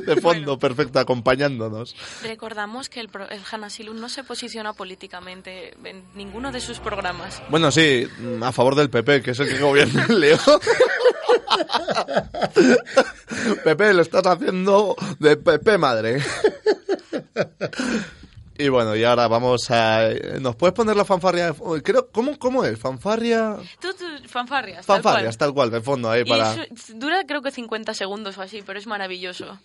De 0.04 0.20
fondo, 0.20 0.58
perfecto, 0.58 0.98
acompañándonos. 0.98 1.94
Recordamos 2.24 2.88
que 2.88 2.98
el, 2.98 3.08
pro- 3.08 3.28
el 3.28 3.40
Hanasilun 3.48 4.00
no 4.00 4.08
se 4.08 4.24
posiciona 4.24 4.72
políticamente 4.72 5.74
en 5.84 6.02
ninguno 6.14 6.50
de 6.50 6.60
sus 6.60 6.80
programas. 6.80 7.40
Bueno, 7.50 7.70
sí, 7.70 8.08
a 8.42 8.50
favor 8.50 8.74
del 8.74 8.90
PP, 8.90 9.22
que 9.22 9.30
es 9.30 9.38
el 9.38 9.48
que 9.48 9.60
gobierna 9.60 10.06
el 10.08 10.18
Leo. 10.18 10.38
Pepe, 13.64 13.92
lo 13.94 14.02
estás 14.02 14.26
haciendo 14.26 14.96
de 15.18 15.36
Pepe 15.36 15.78
madre. 15.78 16.22
Y 18.58 18.68
bueno, 18.68 18.94
y 18.94 19.02
ahora 19.02 19.26
vamos 19.28 19.70
a... 19.70 20.10
¿Nos 20.40 20.54
puedes 20.56 20.74
poner 20.74 20.94
la 20.94 21.04
fanfarria? 21.04 21.52
de- 21.52 21.82
Creo, 21.82 22.08
¿cómo, 22.12 22.38
¿Cómo 22.38 22.64
es? 22.64 22.78
¿Fanfarria? 22.78 23.56
Tú, 23.80 23.88
tú, 23.94 24.04
fanfarrias. 24.28 24.86
tal 24.86 25.02
Fanfarrias, 25.02 25.36
cual. 25.36 25.48
tal 25.48 25.54
cual, 25.54 25.70
de 25.70 25.80
fondo 25.80 26.10
ahí 26.10 26.24
para... 26.24 26.54
dura 26.94 27.24
creo 27.26 27.42
que 27.42 27.50
50 27.50 27.94
segundos 27.94 28.36
o 28.38 28.42
así, 28.42 28.62
pero 28.64 28.78
es 28.78 28.86
maravilloso. 28.86 29.58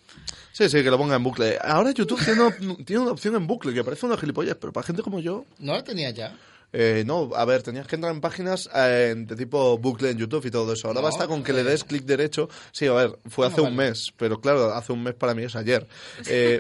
Sí, 0.53 0.69
sí, 0.69 0.81
que 0.83 0.89
lo 0.89 0.97
ponga 0.97 1.17
en 1.17 1.23
bucle. 1.23 1.59
Ahora 1.61 1.91
YouTube 1.91 2.23
tiene 2.23 2.41
una, 2.41 2.75
tiene 2.85 3.01
una 3.03 3.11
opción 3.11 3.35
en 3.35 3.45
bucle, 3.45 3.73
que 3.73 3.83
parece 3.83 4.05
una 4.05 4.17
gilipollas, 4.17 4.55
pero 4.59 4.71
para 4.73 4.87
gente 4.87 5.03
como 5.03 5.19
yo... 5.19 5.45
¿No 5.59 5.73
la 5.73 5.83
tenía 5.83 6.09
ya? 6.11 6.33
Eh, 6.73 7.03
no, 7.05 7.29
a 7.33 7.45
ver, 7.45 7.63
tenías 7.63 7.87
que 7.87 7.95
entrar 7.95 8.13
en 8.13 8.19
páginas 8.21 8.69
eh, 8.75 9.13
de 9.17 9.35
tipo 9.35 9.77
bucle 9.77 10.09
en 10.11 10.17
YouTube 10.17 10.45
y 10.45 10.51
todo 10.51 10.73
eso. 10.73 10.89
Ahora 10.89 10.99
No, 10.99 11.05
basta 11.07 11.25
con 11.27 11.43
que 11.43 11.53
le 11.53 11.63
des 11.63 11.83
clic 11.85 12.03
derecho. 12.03 12.49
Sí, 12.71 12.85
a 12.87 12.93
ver, 12.93 13.17
fue 13.29 13.45
Ah, 13.45 13.49
hace 13.49 13.61
un 13.61 13.75
vale. 13.75 13.89
mes, 13.91 14.11
pero 14.17 14.41
claro, 14.41 14.73
hace 14.73 14.91
un 14.91 15.01
mes 15.01 15.13
para 15.15 15.33
mí 15.33 15.43
es 15.43 15.55
ayer. 15.55 15.87
Eh, 16.27 16.59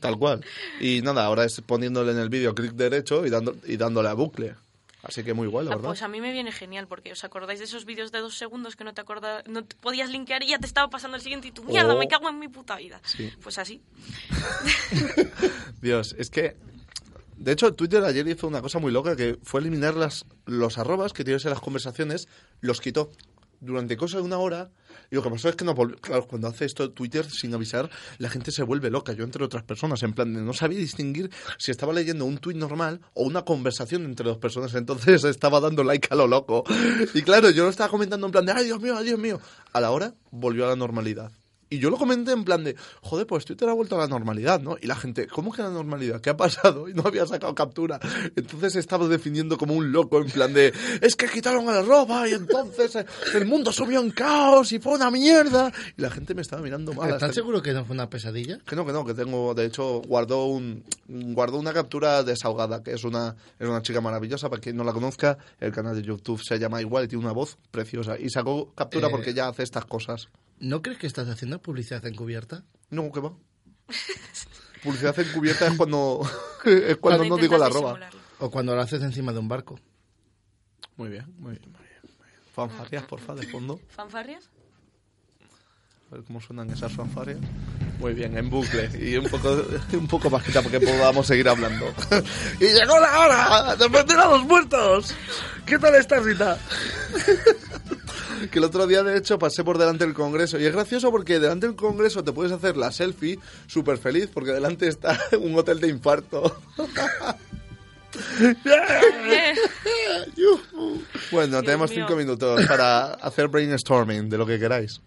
tal 0.00 0.18
cual. 0.18 0.44
Y 0.80 1.02
nada, 1.02 1.24
ahora 1.24 1.44
es 1.44 1.60
poniéndole 1.60 2.12
en 2.12 2.18
el 2.18 2.28
vídeo 2.28 2.54
clic 2.54 2.72
derecho 2.72 3.26
y, 3.26 3.30
dando, 3.30 3.56
y 3.66 3.76
dándole 3.76 4.08
a 4.08 4.14
bucle. 4.14 4.54
Así 5.02 5.22
que 5.22 5.34
muy 5.34 5.46
guay, 5.46 5.64
la 5.66 5.72
Ah, 5.72 5.76
verdad. 5.76 5.90
pues 5.90 6.02
a 6.02 6.08
mí 6.08 6.20
me 6.20 6.32
viene 6.32 6.50
genial, 6.50 6.86
porque 6.88 7.12
¿os 7.12 7.22
acordáis 7.24 7.58
de 7.60 7.66
esos 7.66 7.84
vídeos 7.84 8.10
de 8.10 8.18
dos 8.20 8.36
segundos 8.36 8.74
que 8.74 8.82
no 8.84 8.92
te 8.92 9.00
acorda, 9.02 9.42
no 9.46 9.64
te 9.64 9.76
podías 9.76 10.10
linkear 10.10 10.42
y 10.42 10.48
ya 10.48 10.58
te 10.58 10.66
estaba 10.66 10.88
pasando 10.90 11.16
el 11.16 11.22
siguiente 11.22 11.48
y 11.48 11.52
tú, 11.52 11.62
mierda, 11.64 11.94
Oh. 11.94 11.98
me 11.98 12.08
cago 12.08 12.28
en 12.28 12.38
mi 12.40 12.48
puta 12.48 12.76
vida? 12.76 13.00
Sí. 13.04 13.30
Pues 13.42 13.56
así. 13.58 13.80
Dios, 15.80 16.14
es 16.18 16.30
que. 16.30 16.56
De 17.36 17.52
hecho, 17.52 17.72
Twitter 17.74 18.02
ayer 18.04 18.26
hizo 18.28 18.46
una 18.46 18.62
cosa 18.62 18.78
muy 18.78 18.92
loca 18.92 19.14
que 19.14 19.38
fue 19.42 19.60
eliminar 19.60 19.94
las, 19.94 20.24
los 20.46 20.78
arrobas 20.78 21.12
que 21.12 21.24
tienes 21.24 21.44
en 21.44 21.50
las 21.50 21.60
conversaciones, 21.60 22.28
los 22.60 22.80
quitó 22.80 23.10
durante 23.60 23.96
cosa 23.96 24.18
de 24.18 24.22
una 24.22 24.38
hora. 24.38 24.70
Y 25.10 25.14
lo 25.14 25.22
que 25.22 25.30
pasó 25.30 25.48
es 25.48 25.56
que 25.56 25.64
no 25.64 25.74
cuando 25.74 26.48
hace 26.48 26.64
esto 26.64 26.90
Twitter 26.90 27.30
sin 27.30 27.54
avisar, 27.54 27.90
la 28.18 28.28
gente 28.28 28.50
se 28.50 28.62
vuelve 28.62 28.90
loca. 28.90 29.12
Yo, 29.12 29.22
entre 29.24 29.44
otras 29.44 29.62
personas, 29.62 30.02
en 30.02 30.14
plan, 30.14 30.32
de 30.34 30.40
no 30.40 30.52
sabía 30.52 30.78
distinguir 30.78 31.30
si 31.58 31.70
estaba 31.70 31.92
leyendo 31.92 32.24
un 32.24 32.38
tuit 32.38 32.56
normal 32.56 33.00
o 33.14 33.22
una 33.22 33.42
conversación 33.42 34.04
entre 34.04 34.26
dos 34.26 34.38
personas. 34.38 34.74
Entonces 34.74 35.22
estaba 35.24 35.60
dando 35.60 35.84
like 35.84 36.08
a 36.10 36.16
lo 36.16 36.26
loco. 36.26 36.64
Y 37.14 37.22
claro, 37.22 37.50
yo 37.50 37.64
lo 37.64 37.70
estaba 37.70 37.90
comentando 37.90 38.26
en 38.26 38.32
plan 38.32 38.46
de, 38.46 38.52
ay, 38.52 38.64
Dios 38.64 38.80
mío, 38.80 38.96
ay, 38.96 39.04
Dios 39.04 39.18
mío. 39.18 39.40
A 39.72 39.80
la 39.80 39.90
hora 39.90 40.14
volvió 40.30 40.64
a 40.64 40.68
la 40.68 40.76
normalidad. 40.76 41.30
Y 41.68 41.78
yo 41.78 41.90
lo 41.90 41.96
comenté 41.96 42.32
en 42.32 42.44
plan 42.44 42.62
de, 42.62 42.76
joder, 43.02 43.26
pues 43.26 43.44
Twitter 43.44 43.68
ha 43.68 43.72
vuelto 43.72 43.96
a 43.96 43.98
la 43.98 44.06
normalidad, 44.06 44.60
¿no? 44.60 44.76
Y 44.80 44.86
la 44.86 44.94
gente, 44.96 45.26
¿cómo 45.26 45.52
que 45.52 45.62
la 45.62 45.70
normalidad? 45.70 46.20
¿Qué 46.20 46.30
ha 46.30 46.36
pasado? 46.36 46.88
Y 46.88 46.94
no 46.94 47.02
había 47.04 47.26
sacado 47.26 47.54
captura. 47.54 47.98
Entonces 48.36 48.76
estaba 48.76 49.08
definiendo 49.08 49.58
como 49.58 49.74
un 49.74 49.90
loco 49.92 50.18
en 50.20 50.30
plan 50.30 50.52
de, 50.52 50.72
es 51.00 51.16
que 51.16 51.26
quitaron 51.28 51.68
a 51.68 51.72
la 51.72 51.82
ropa 51.82 52.28
y 52.28 52.32
entonces 52.32 52.94
eh, 52.96 53.06
el 53.34 53.46
mundo 53.46 53.72
subió 53.72 54.00
en 54.00 54.10
caos 54.10 54.70
y 54.72 54.78
fue 54.78 54.94
una 54.94 55.10
mierda. 55.10 55.72
Y 55.96 56.02
la 56.02 56.10
gente 56.10 56.34
me 56.34 56.42
estaba 56.42 56.62
mirando 56.62 56.92
mal. 56.92 57.10
¿Estás 57.10 57.34
seguro 57.34 57.60
que 57.62 57.72
no 57.72 57.84
fue 57.84 57.94
una 57.94 58.08
pesadilla? 58.08 58.58
Que 58.66 58.76
no, 58.76 58.86
que 58.86 58.92
no, 58.92 59.04
que 59.04 59.14
tengo, 59.14 59.54
de 59.54 59.64
hecho, 59.66 60.00
guardó 60.02 60.44
un 60.46 60.84
guardó 61.08 61.58
una 61.58 61.72
captura 61.72 62.22
desahogada, 62.22 62.82
que 62.82 62.92
es 62.92 63.04
una, 63.04 63.34
es 63.58 63.68
una 63.68 63.82
chica 63.82 64.00
maravillosa, 64.00 64.48
para 64.48 64.60
quien 64.60 64.76
no 64.76 64.84
la 64.84 64.92
conozca, 64.92 65.38
el 65.60 65.72
canal 65.72 65.96
de 65.96 66.02
YouTube 66.02 66.40
se 66.42 66.58
llama 66.58 66.80
igual 66.80 67.04
y 67.04 67.08
tiene 67.08 67.24
una 67.24 67.32
voz 67.32 67.58
preciosa. 67.70 68.18
Y 68.18 68.30
sacó 68.30 68.72
captura 68.74 69.08
Eh. 69.08 69.10
porque 69.10 69.34
ya 69.34 69.48
hace 69.48 69.62
estas 69.62 69.84
cosas. 69.84 70.28
¿No 70.58 70.82
crees 70.82 70.98
que 70.98 71.06
estás 71.06 71.28
haciendo 71.28 71.60
publicidad 71.60 72.04
encubierta? 72.06 72.64
No, 72.90 73.10
¿qué 73.12 73.20
va? 73.20 73.32
Publicidad 74.82 75.18
encubierta 75.18 75.66
es 75.66 75.76
cuando, 75.76 76.20
es 76.64 76.96
cuando 76.96 77.24
no 77.24 77.36
digo 77.36 77.58
la 77.58 77.66
disimularlo. 77.66 78.20
¿O 78.38 78.50
cuando 78.50 78.74
lo 78.74 78.80
haces 78.80 79.02
encima 79.02 79.32
de 79.32 79.38
un 79.38 79.48
barco? 79.48 79.78
Muy 80.96 81.08
bien, 81.08 81.26
muy 81.38 81.52
bien, 81.52 81.72
muy 81.72 81.82
bien. 81.82 82.00
Muy 82.18 82.28
bien. 82.28 82.40
Fanfarrias, 82.54 83.04
porfa, 83.04 83.34
de 83.34 83.46
fondo. 83.46 83.80
¿Fanfarrias? 83.88 84.50
A 86.08 86.14
ver 86.14 86.24
cómo 86.24 86.40
suenan 86.40 86.70
esas 86.70 86.92
fanfarrias. 86.92 87.38
Muy 87.98 88.14
bien, 88.14 88.38
en 88.38 88.48
bucle. 88.48 88.88
Y 89.00 89.16
un 89.16 89.28
poco, 89.28 89.60
un 89.92 90.06
poco 90.06 90.30
bajita 90.30 90.62
porque 90.62 90.78
podamos 90.78 91.26
seguir 91.26 91.48
hablando. 91.48 91.86
¡Y 92.60 92.66
llegó 92.66 93.00
la 93.00 93.18
hora 93.18 93.76
de 93.76 93.88
meter 93.88 94.16
a 94.18 94.30
los 94.30 94.44
muertos! 94.44 95.12
¿Qué 95.64 95.78
tal 95.78 95.96
estás, 95.96 96.22
Rita? 96.22 96.58
que 98.52 98.58
el 98.58 98.64
otro 98.64 98.86
día, 98.86 99.02
de 99.02 99.16
hecho, 99.16 99.36
pasé 99.36 99.64
por 99.64 99.78
delante 99.78 100.04
del 100.04 100.14
Congreso. 100.14 100.60
Y 100.60 100.66
es 100.66 100.72
gracioso 100.72 101.10
porque 101.10 101.40
delante 101.40 101.66
del 101.66 101.74
Congreso 101.74 102.22
te 102.22 102.32
puedes 102.32 102.52
hacer 102.52 102.76
la 102.76 102.92
selfie 102.92 103.40
súper 103.66 103.98
feliz 103.98 104.30
porque 104.32 104.52
delante 104.52 104.86
está 104.86 105.18
un 105.40 105.58
hotel 105.58 105.80
de 105.80 105.88
infarto. 105.88 106.56
Bueno, 111.32 111.62
tenemos 111.62 111.90
mío. 111.90 112.00
cinco 112.00 112.16
minutos 112.16 112.64
para 112.66 113.14
hacer 113.14 113.48
brainstorming 113.48 114.28
de 114.28 114.38
lo 114.38 114.46
que 114.46 114.58
queráis. 114.60 115.00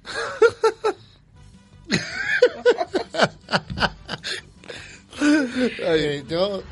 Yo 6.29 6.63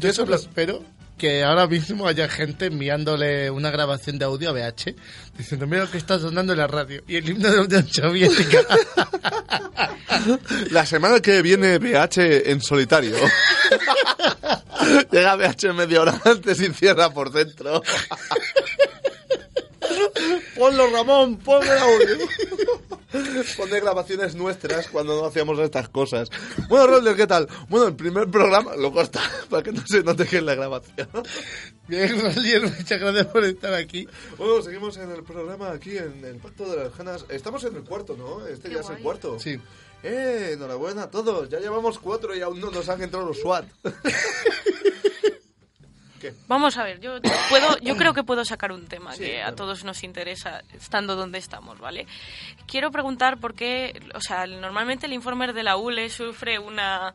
yo 0.00 0.12
solo 0.14 0.34
espero 0.34 0.82
que 1.18 1.44
ahora 1.44 1.66
mismo 1.66 2.06
haya 2.06 2.26
gente 2.26 2.64
enviándole 2.66 3.50
una 3.50 3.70
grabación 3.70 4.18
de 4.18 4.24
audio 4.24 4.48
a 4.48 4.52
BH 4.52 4.94
diciendo, 5.36 5.66
mira 5.66 5.84
lo 5.84 5.90
que 5.90 5.98
está 5.98 6.18
sonando 6.18 6.54
en 6.54 6.58
la 6.58 6.66
radio. 6.66 7.02
Y 7.06 7.16
el 7.16 7.28
himno 7.28 7.50
de 7.50 7.56
la 7.56 7.62
Unión 7.62 7.86
Soviética. 7.86 8.60
La 10.70 10.84
semana 10.84 11.20
que 11.20 11.40
viene 11.40 11.78
BH 11.78 12.50
en 12.50 12.60
solitario. 12.60 13.16
Llega 15.12 15.36
BH 15.36 15.72
media 15.74 16.02
hora 16.02 16.20
antes 16.24 16.60
y 16.60 16.70
cierra 16.72 17.10
por 17.10 17.32
dentro. 17.32 17.82
Ponlo, 20.56 20.90
Ramón, 20.90 21.38
pon 21.38 21.62
el 21.62 21.78
audio. 21.78 22.18
Pone 23.56 23.80
grabaciones 23.80 24.34
nuestras 24.34 24.88
cuando 24.88 25.20
no 25.20 25.26
hacíamos 25.26 25.58
estas 25.58 25.88
cosas. 25.88 26.30
Bueno, 26.68 26.86
Rolder, 26.86 27.16
¿qué 27.16 27.26
tal? 27.26 27.48
Bueno, 27.68 27.88
el 27.88 27.96
primer 27.96 28.28
programa 28.30 28.76
lo 28.76 28.92
corta 28.92 29.20
para 29.50 29.62
que 29.62 29.72
no 29.72 29.82
se 29.86 30.02
note 30.02 30.26
que 30.26 30.36
es 30.38 30.42
la 30.42 30.54
grabación. 30.54 31.08
Bien, 31.88 32.20
Rolier, 32.20 32.62
muchas 32.62 33.00
gracias 33.00 33.26
por 33.26 33.44
estar 33.44 33.74
aquí. 33.74 34.06
Bueno, 34.38 34.62
seguimos 34.62 34.96
en 34.96 35.10
el 35.10 35.24
programa 35.24 35.72
aquí 35.72 35.96
en 35.96 36.24
el 36.24 36.36
Pacto 36.36 36.64
de 36.70 36.84
las 36.84 36.96
Ganas. 36.96 37.24
Estamos 37.28 37.64
en 37.64 37.76
el 37.76 37.82
cuarto, 37.82 38.16
¿no? 38.16 38.46
Este 38.46 38.68
Qué 38.68 38.74
ya 38.76 38.80
es 38.80 38.86
el 38.86 38.92
guay. 38.94 39.02
cuarto. 39.02 39.38
Sí. 39.40 39.60
Eh, 40.02 40.52
enhorabuena 40.54 41.02
a 41.04 41.10
todos. 41.10 41.48
Ya 41.50 41.58
llevamos 41.58 41.98
cuatro 41.98 42.34
y 42.34 42.40
aún 42.40 42.60
no 42.60 42.70
nos 42.70 42.88
han 42.88 43.02
entrado 43.02 43.26
los 43.26 43.40
SWAT. 43.40 43.66
¿Qué? 46.20 46.34
Vamos 46.48 46.76
a 46.76 46.84
ver, 46.84 47.00
yo 47.00 47.20
puedo, 47.48 47.78
yo 47.78 47.96
creo 47.96 48.12
que 48.12 48.22
puedo 48.22 48.44
sacar 48.44 48.72
un 48.72 48.86
tema 48.86 49.12
Sí, 49.12 49.24
que 49.24 49.42
a 49.42 49.54
todos 49.54 49.84
nos 49.84 50.04
interesa 50.04 50.62
estando 50.74 51.16
donde 51.16 51.38
estamos, 51.38 51.78
¿vale? 51.78 52.06
Quiero 52.66 52.90
preguntar 52.90 53.38
por 53.38 53.54
qué, 53.54 54.00
o 54.14 54.20
sea, 54.20 54.46
normalmente 54.46 55.06
el 55.06 55.12
informer 55.14 55.54
de 55.54 55.62
la 55.62 55.76
ULE 55.76 56.10
sufre 56.10 56.58
una 56.58 57.14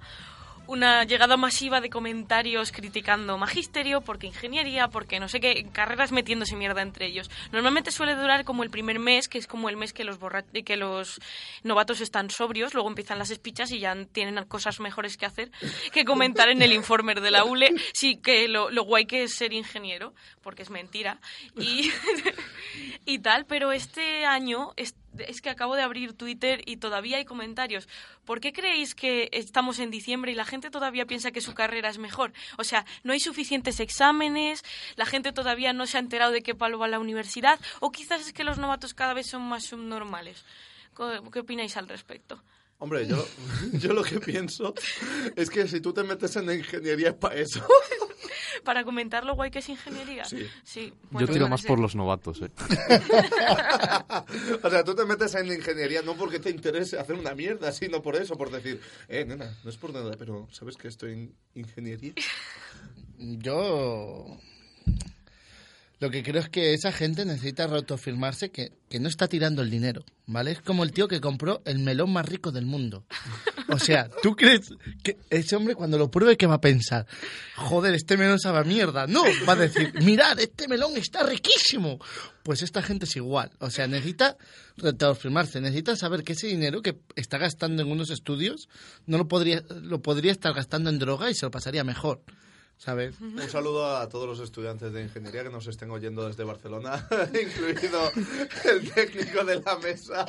una 0.67 1.03
llegada 1.03 1.37
masiva 1.37 1.81
de 1.81 1.89
comentarios 1.89 2.71
criticando 2.71 3.37
magisterio, 3.37 4.01
porque 4.01 4.27
ingeniería, 4.27 4.87
porque 4.87 5.19
no 5.19 5.27
sé 5.27 5.39
qué, 5.39 5.67
carreras 5.71 6.11
metiéndose 6.11 6.55
mierda 6.55 6.81
entre 6.81 7.07
ellos. 7.07 7.29
Normalmente 7.51 7.91
suele 7.91 8.15
durar 8.15 8.45
como 8.45 8.63
el 8.63 8.69
primer 8.69 8.99
mes, 8.99 9.27
que 9.27 9.37
es 9.37 9.47
como 9.47 9.69
el 9.69 9.77
mes 9.77 9.93
que 9.93 10.03
los 10.03 10.19
que 10.65 10.77
los 10.77 11.19
novatos 11.63 12.01
están 12.01 12.29
sobrios, 12.29 12.73
luego 12.73 12.89
empiezan 12.89 13.19
las 13.19 13.29
espichas 13.29 13.71
y 13.71 13.79
ya 13.79 13.95
tienen 14.11 14.43
cosas 14.45 14.79
mejores 14.79 15.17
que 15.17 15.25
hacer 15.25 15.51
que 15.91 16.05
comentar 16.05 16.49
en 16.49 16.61
el 16.61 16.73
informer 16.73 17.21
de 17.21 17.31
la 17.31 17.45
ULE, 17.45 17.73
sí 17.93 18.17
que 18.17 18.47
lo, 18.47 18.69
lo 18.69 18.83
guay 18.83 19.05
que 19.05 19.23
es 19.23 19.35
ser 19.35 19.53
ingeniero, 19.53 20.13
porque 20.41 20.63
es 20.63 20.69
mentira, 20.69 21.19
y, 21.57 21.91
y 23.05 23.19
tal, 23.19 23.45
pero 23.45 23.71
este 23.71 24.25
año 24.25 24.73
es 25.19 25.41
que 25.41 25.49
acabo 25.49 25.75
de 25.75 25.81
abrir 25.81 26.13
Twitter 26.13 26.61
y 26.65 26.77
todavía 26.77 27.17
hay 27.17 27.25
comentarios. 27.25 27.87
¿Por 28.25 28.39
qué 28.39 28.53
creéis 28.53 28.95
que 28.95 29.29
estamos 29.31 29.79
en 29.79 29.91
diciembre 29.91 30.31
y 30.31 30.35
la 30.35 30.45
gente 30.45 30.69
todavía 30.69 31.05
piensa 31.05 31.31
que 31.31 31.41
su 31.41 31.53
carrera 31.53 31.89
es 31.89 31.97
mejor? 31.97 32.33
O 32.57 32.63
sea, 32.63 32.85
no 33.03 33.13
hay 33.13 33.19
suficientes 33.19 33.79
exámenes, 33.79 34.63
la 34.95 35.05
gente 35.05 35.31
todavía 35.31 35.73
no 35.73 35.87
se 35.87 35.97
ha 35.97 35.99
enterado 35.99 36.31
de 36.31 36.41
qué 36.41 36.55
palo 36.55 36.79
va 36.79 36.87
la 36.87 36.99
universidad, 36.99 37.59
o 37.79 37.91
quizás 37.91 38.21
es 38.21 38.33
que 38.33 38.43
los 38.43 38.57
novatos 38.57 38.93
cada 38.93 39.13
vez 39.13 39.27
son 39.27 39.41
más 39.43 39.65
subnormales. 39.65 40.45
¿Qué 41.31 41.39
opináis 41.39 41.75
al 41.77 41.89
respecto? 41.89 42.41
Hombre, 42.77 43.07
yo, 43.07 43.25
yo 43.73 43.93
lo 43.93 44.03
que 44.03 44.19
pienso 44.19 44.73
es 45.35 45.49
que 45.49 45.67
si 45.67 45.79
tú 45.79 45.93
te 45.93 46.03
metes 46.03 46.35
en 46.35 46.47
la 46.47 46.55
ingeniería 46.55 47.09
es 47.09 47.15
para 47.15 47.35
eso. 47.35 47.65
Para 48.63 48.83
comentar 48.83 49.25
lo 49.25 49.35
guay 49.35 49.51
que 49.51 49.59
es 49.59 49.69
ingeniería. 49.69 50.25
Sí. 50.25 50.47
Sí, 50.63 50.91
Yo 51.11 51.27
tiro 51.27 51.47
más 51.47 51.61
por 51.61 51.77
los 51.77 51.95
novatos, 51.95 52.41
¿eh? 52.41 52.49
o 54.63 54.69
sea, 54.69 54.83
tú 54.83 54.95
te 54.95 55.05
metes 55.05 55.35
en 55.35 55.49
la 55.49 55.53
ingeniería 55.53 56.01
no 56.01 56.15
porque 56.15 56.39
te 56.39 56.49
interese 56.49 56.97
hacer 56.97 57.15
una 57.15 57.35
mierda, 57.35 57.71
sino 57.71 58.01
por 58.01 58.15
eso, 58.15 58.35
por 58.35 58.49
decir, 58.49 58.81
eh, 59.07 59.23
nena, 59.23 59.55
no 59.63 59.69
es 59.69 59.77
por 59.77 59.93
nada, 59.93 60.15
pero 60.17 60.47
¿sabes 60.51 60.77
que 60.77 60.87
estoy 60.87 61.13
en 61.13 61.35
ingeniería? 61.53 62.13
Yo 63.17 64.35
lo 66.05 66.11
que 66.11 66.21
creo 66.21 66.39
es 66.39 66.49
que 66.49 66.75
esa 66.75 66.91
gente 66.91 67.25
necesita 67.25 67.65
reautofirmarse 67.65 68.51
que, 68.51 68.73
que 68.89 68.99
no 68.99 69.09
está 69.09 69.27
tirando 69.27 69.63
el 69.63 69.71
dinero, 69.71 70.05
¿vale? 70.27 70.51
Es 70.51 70.61
como 70.61 70.83
el 70.83 70.91
tío 70.91 71.07
que 71.07 71.19
compró 71.19 71.63
el 71.65 71.79
melón 71.79 72.13
más 72.13 72.27
rico 72.27 72.51
del 72.51 72.67
mundo. 72.67 73.05
O 73.69 73.79
sea, 73.79 74.07
¿tú 74.21 74.35
crees 74.35 74.69
que 75.01 75.17
ese 75.31 75.55
hombre 75.55 75.73
cuando 75.73 75.97
lo 75.97 76.11
pruebe 76.11 76.37
qué 76.37 76.45
va 76.45 76.55
a 76.55 76.61
pensar? 76.61 77.07
Joder, 77.55 77.95
este 77.95 78.17
melón 78.17 78.39
sabe 78.39 78.63
mierda. 78.65 79.07
No, 79.07 79.23
va 79.49 79.53
a 79.53 79.55
decir, 79.55 79.91
mirad, 80.03 80.39
este 80.39 80.67
melón 80.67 80.95
está 80.95 81.23
riquísimo. 81.23 81.97
Pues 82.43 82.61
esta 82.61 82.83
gente 82.83 83.05
es 83.05 83.15
igual. 83.15 83.49
O 83.57 83.71
sea, 83.71 83.87
necesita 83.87 84.37
reautofirmarse, 84.77 85.59
necesita 85.59 85.95
saber 85.95 86.23
que 86.23 86.33
ese 86.33 86.45
dinero 86.45 86.83
que 86.83 86.99
está 87.15 87.39
gastando 87.39 87.81
en 87.81 87.89
unos 87.89 88.11
estudios 88.11 88.69
no 89.07 89.17
lo 89.17 89.27
podría, 89.27 89.63
lo 89.81 90.03
podría 90.03 90.33
estar 90.33 90.53
gastando 90.53 90.91
en 90.91 90.99
droga 90.99 91.31
y 91.31 91.33
se 91.33 91.47
lo 91.47 91.49
pasaría 91.49 91.83
mejor. 91.83 92.21
¿Sabes? 92.77 93.15
Un 93.21 93.41
saludo 93.49 93.97
a 93.97 94.07
todos 94.09 94.27
los 94.27 94.39
estudiantes 94.41 94.91
de 94.91 95.01
ingeniería 95.01 95.43
que 95.43 95.49
nos 95.49 95.65
estén 95.65 95.89
oyendo 95.91 96.27
desde 96.27 96.43
Barcelona, 96.43 97.07
incluido 97.33 98.11
el 98.65 98.91
técnico 98.91 99.43
de 99.45 99.61
la 99.61 99.77
mesa, 99.79 100.25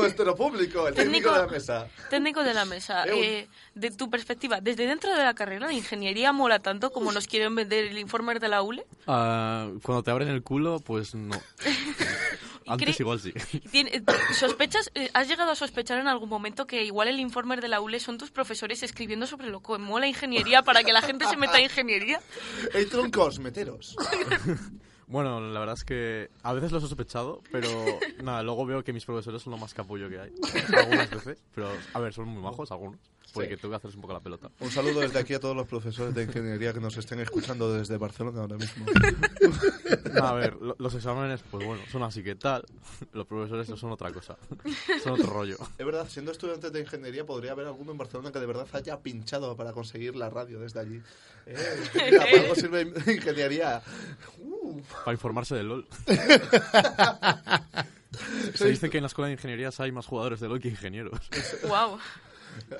nuestro 0.00 0.34
público, 0.34 0.88
el 0.88 0.94
técnico, 0.94 1.28
Técnico- 1.28 1.32
de 1.34 1.46
la 1.46 1.52
mesa. 1.52 1.88
Técnico 2.10 2.42
de 2.42 2.54
la 2.54 2.64
mesa, 2.64 3.04
eh, 3.06 3.48
de 3.74 3.90
tu 3.90 4.08
perspectiva, 4.10 4.60
desde 4.60 4.86
dentro 4.86 5.14
de 5.14 5.22
la 5.22 5.34
carrera 5.34 5.68
de 5.68 5.74
ingeniería 5.74 6.32
mola 6.32 6.58
tanto 6.60 6.90
como 6.90 7.12
nos 7.12 7.26
quieren 7.26 7.54
vender 7.54 7.84
el 7.86 7.98
informer 7.98 8.40
de 8.40 8.48
la 8.48 8.62
ULE. 8.62 8.84
Ah, 9.06 9.68
cuando 9.82 10.02
te 10.02 10.10
abren 10.10 10.28
el 10.28 10.42
culo, 10.42 10.80
pues 10.80 11.14
no. 11.14 11.38
Antes 12.66 12.98
igual 13.00 13.20
sí. 13.20 13.32
Tiene- 13.70 14.02
¿Sospechas, 14.34 14.90
eh, 14.94 15.10
has 15.14 15.28
llegado 15.28 15.50
a 15.50 15.54
sospechar 15.56 15.98
en 15.98 16.08
algún 16.08 16.28
momento 16.28 16.66
que 16.66 16.84
igual 16.84 17.08
el 17.08 17.20
informer 17.20 17.60
de 17.60 17.68
la 17.68 17.80
ULE 17.80 18.00
son 18.00 18.18
tus 18.18 18.30
profesores 18.30 18.82
escribiendo 18.82 19.26
sobre 19.26 19.48
lo 19.48 19.60
que 19.60 19.78
mola 19.78 20.06
ingeniería 20.06 20.62
para 20.62 20.82
que 20.84 20.92
la 20.92 21.02
gente 21.02 21.26
se 21.26 21.36
meta 21.36 21.54
a 21.56 21.60
ingeniería? 21.60 22.20
¡Ey, 22.74 22.86
troncos, 22.86 23.38
meteros! 23.38 23.96
Bueno, 25.08 25.40
la 25.40 25.60
verdad 25.60 25.74
es 25.76 25.84
que 25.84 26.30
a 26.42 26.54
veces 26.54 26.72
lo 26.72 26.78
he 26.78 26.80
sospechado, 26.80 27.42
pero 27.52 27.68
nada, 28.22 28.42
luego 28.42 28.64
veo 28.64 28.82
que 28.82 28.94
mis 28.94 29.04
profesores 29.04 29.42
son 29.42 29.50
lo 29.50 29.58
más 29.58 29.74
capullo 29.74 30.08
que 30.08 30.18
hay. 30.18 30.32
Algunas 30.74 31.10
veces, 31.10 31.38
pero 31.54 31.70
a 31.92 31.98
ver, 32.00 32.14
son 32.14 32.28
muy 32.28 32.42
majos 32.42 32.70
algunos, 32.72 32.98
porque 33.32 33.54
Sí. 33.56 33.62
tengo 33.62 33.72
que 33.72 33.76
hacerles 33.76 33.96
un 33.96 34.02
poco 34.02 34.14
la 34.14 34.20
pelota. 34.20 34.50
Un 34.60 34.70
saludo 34.70 35.00
desde 35.00 35.18
aquí 35.18 35.34
a 35.34 35.40
todos 35.40 35.56
los 35.56 35.66
profesores 35.66 36.14
de 36.14 36.24
ingeniería 36.24 36.72
que 36.72 36.80
nos 36.80 36.96
estén 36.96 37.20
escuchando 37.20 37.72
desde 37.72 37.96
Barcelona 37.96 38.42
ahora 38.42 38.56
mismo. 38.56 38.86
A 40.22 40.32
ver, 40.34 40.54
lo- 40.60 40.76
los 40.78 40.94
exámenes, 40.94 41.42
pues 41.50 41.64
bueno, 41.66 41.82
son 41.90 42.02
así 42.02 42.22
que 42.22 42.34
tal. 42.34 42.64
Los 43.12 43.26
profesores 43.26 43.68
no 43.68 43.76
son 43.76 43.92
otra 43.92 44.10
cosa. 44.12 44.36
Son 45.02 45.12
otro 45.12 45.30
rollo. 45.32 45.56
Es 45.78 45.86
verdad, 45.86 46.06
siendo 46.08 46.32
estudiante 46.32 46.70
de 46.70 46.80
ingeniería 46.80 47.24
podría 47.26 47.52
haber 47.52 47.66
alguno 47.66 47.92
en 47.92 47.98
Barcelona 47.98 48.32
que 48.32 48.40
de 48.40 48.46
verdad 48.46 48.66
haya 48.72 48.98
pinchado 49.00 49.56
para 49.56 49.72
conseguir 49.72 50.16
la 50.16 50.30
radio 50.30 50.58
desde 50.60 50.80
allí. 50.80 51.00
Eh, 51.46 51.56
mira, 51.94 52.24
para 52.30 52.42
algo 52.42 52.54
sirve 52.54 52.82
ingeniería. 53.12 53.82
Uh, 54.38 54.80
Para 55.04 55.12
informarse 55.12 55.54
de 55.54 55.62
LOL. 55.62 55.86
Se 58.54 58.68
dice 58.68 58.90
que 58.90 58.98
en 58.98 59.02
la 59.02 59.06
escuela 59.08 59.28
de 59.28 59.34
ingenierías 59.34 59.78
hay 59.80 59.92
más 59.92 60.06
jugadores 60.06 60.40
de 60.40 60.48
LOL 60.48 60.60
que 60.60 60.68
ingenieros. 60.68 61.18
Wow. 61.66 61.98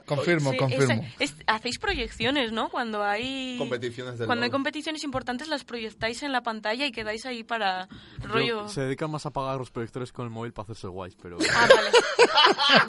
Confirmo, 0.06 0.52
Sí, 0.52 0.56
confirmo. 0.56 1.04
es- 1.18 1.34
hacéis 1.46 1.78
proyecciones, 1.78 2.52
¿no? 2.52 2.68
Cuando 2.70 3.02
hay 3.04 3.56
competiciones 3.58 4.20
cuando 4.24 4.44
hay 4.44 4.50
competiciones 4.50 5.04
importantes 5.04 5.48
las 5.48 5.64
proyectáis 5.64 6.22
en 6.22 6.32
la 6.32 6.42
pantalla 6.42 6.86
y 6.86 6.92
quedáis 6.92 7.26
ahí 7.26 7.44
para 7.44 7.88
rollo. 8.22 8.62
Yo- 8.62 8.68
se 8.68 8.82
dedican 8.82 9.10
más 9.10 9.26
a 9.26 9.30
apagar 9.30 9.58
los 9.58 9.70
proyectores 9.70 10.12
con 10.12 10.24
el 10.24 10.30
móvil 10.30 10.52
para 10.52 10.64
hacerse 10.64 10.86
guays, 10.88 11.16
pero... 11.20 11.38
Ah, 11.54 11.68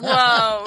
wow. 0.00 0.64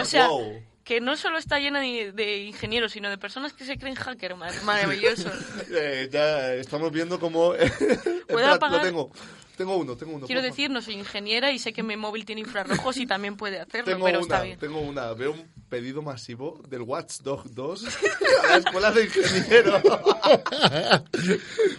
O 0.00 0.04
sea, 0.04 0.28
Wow. 0.28 0.62
que 0.84 1.00
no 1.00 1.16
solo 1.16 1.38
está 1.38 1.58
llena 1.58 1.80
de, 1.80 2.12
de 2.12 2.38
ingenieros, 2.44 2.92
sino 2.92 3.10
de 3.10 3.18
personas 3.18 3.52
que 3.52 3.64
se 3.64 3.78
creen 3.78 3.94
hacker, 3.94 4.34
mar- 4.36 4.52
maravilloso. 4.64 5.30
Eh, 5.70 6.08
ya 6.10 6.54
estamos 6.54 6.90
viendo 6.92 7.18
cómo... 7.20 7.52
Apagar? 8.52 8.72
Lo 8.72 8.80
tengo. 8.80 9.10
Tengo 9.58 9.76
uno, 9.76 9.96
tengo 9.96 10.14
uno. 10.14 10.26
Quiero 10.26 10.40
decir, 10.40 10.70
no 10.70 10.80
soy 10.80 10.94
ingeniera 10.94 11.50
y 11.52 11.58
sé 11.58 11.72
que 11.74 11.82
mi 11.82 11.96
móvil 11.96 12.24
tiene 12.24 12.40
infrarrojos 12.42 12.96
y 12.96 13.06
también 13.06 13.36
puede 13.36 13.58
hacerlo, 13.60 13.86
Tengo 13.92 14.04
pero 14.06 14.18
una, 14.20 14.22
está 14.26 14.42
bien. 14.42 14.58
tengo 14.58 14.80
una. 14.80 15.12
Veo 15.14 15.32
un 15.32 15.46
pedido 15.68 16.00
masivo 16.00 16.62
del 16.68 16.82
Watchdog 16.82 17.44
2 17.50 17.84
a 17.84 18.46
la 18.48 18.56
escuela 18.56 18.90
de 18.92 19.04
ingeniero. 19.04 19.82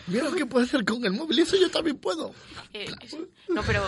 Mira 0.07 0.23
lo 0.25 0.33
que 0.35 0.45
puedo 0.45 0.65
hacer 0.65 0.83
con 0.85 1.03
el 1.05 1.13
móvil, 1.13 1.39
eso 1.39 1.55
yo 1.55 1.69
también 1.71 1.97
puedo. 1.97 2.33
Eh, 2.73 2.87
es- 3.01 3.15
no, 3.47 3.63
pero 3.63 3.83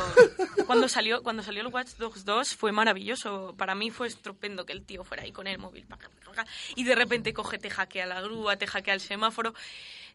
cuando 0.66 0.88
salió, 0.88 1.22
cuando 1.24 1.44
salió 1.44 1.62
el 1.62 1.68
Watch 1.68 1.92
Dogs 1.98 2.26
2 2.26 2.56
fue 2.56 2.72
maravilloso. 2.72 3.54
Para 3.58 3.76
mí 3.76 3.92
fue 3.92 4.08
estupendo 4.08 4.66
que 4.66 4.74
el 4.74 4.84
tío 4.84 5.04
fuera 5.04 5.24
ahí 5.24 5.32
con 5.32 5.48
el 5.48 5.58
móvil. 5.60 5.86
Y 6.76 6.84
de 6.86 6.96
repente 6.96 7.34
coge, 7.34 7.58
te 7.58 7.70
hackea 7.70 8.06
la 8.06 8.22
grúa, 8.22 8.56
te 8.58 8.66
hackea 8.68 8.94
el 8.94 9.02
semáforo. 9.02 9.54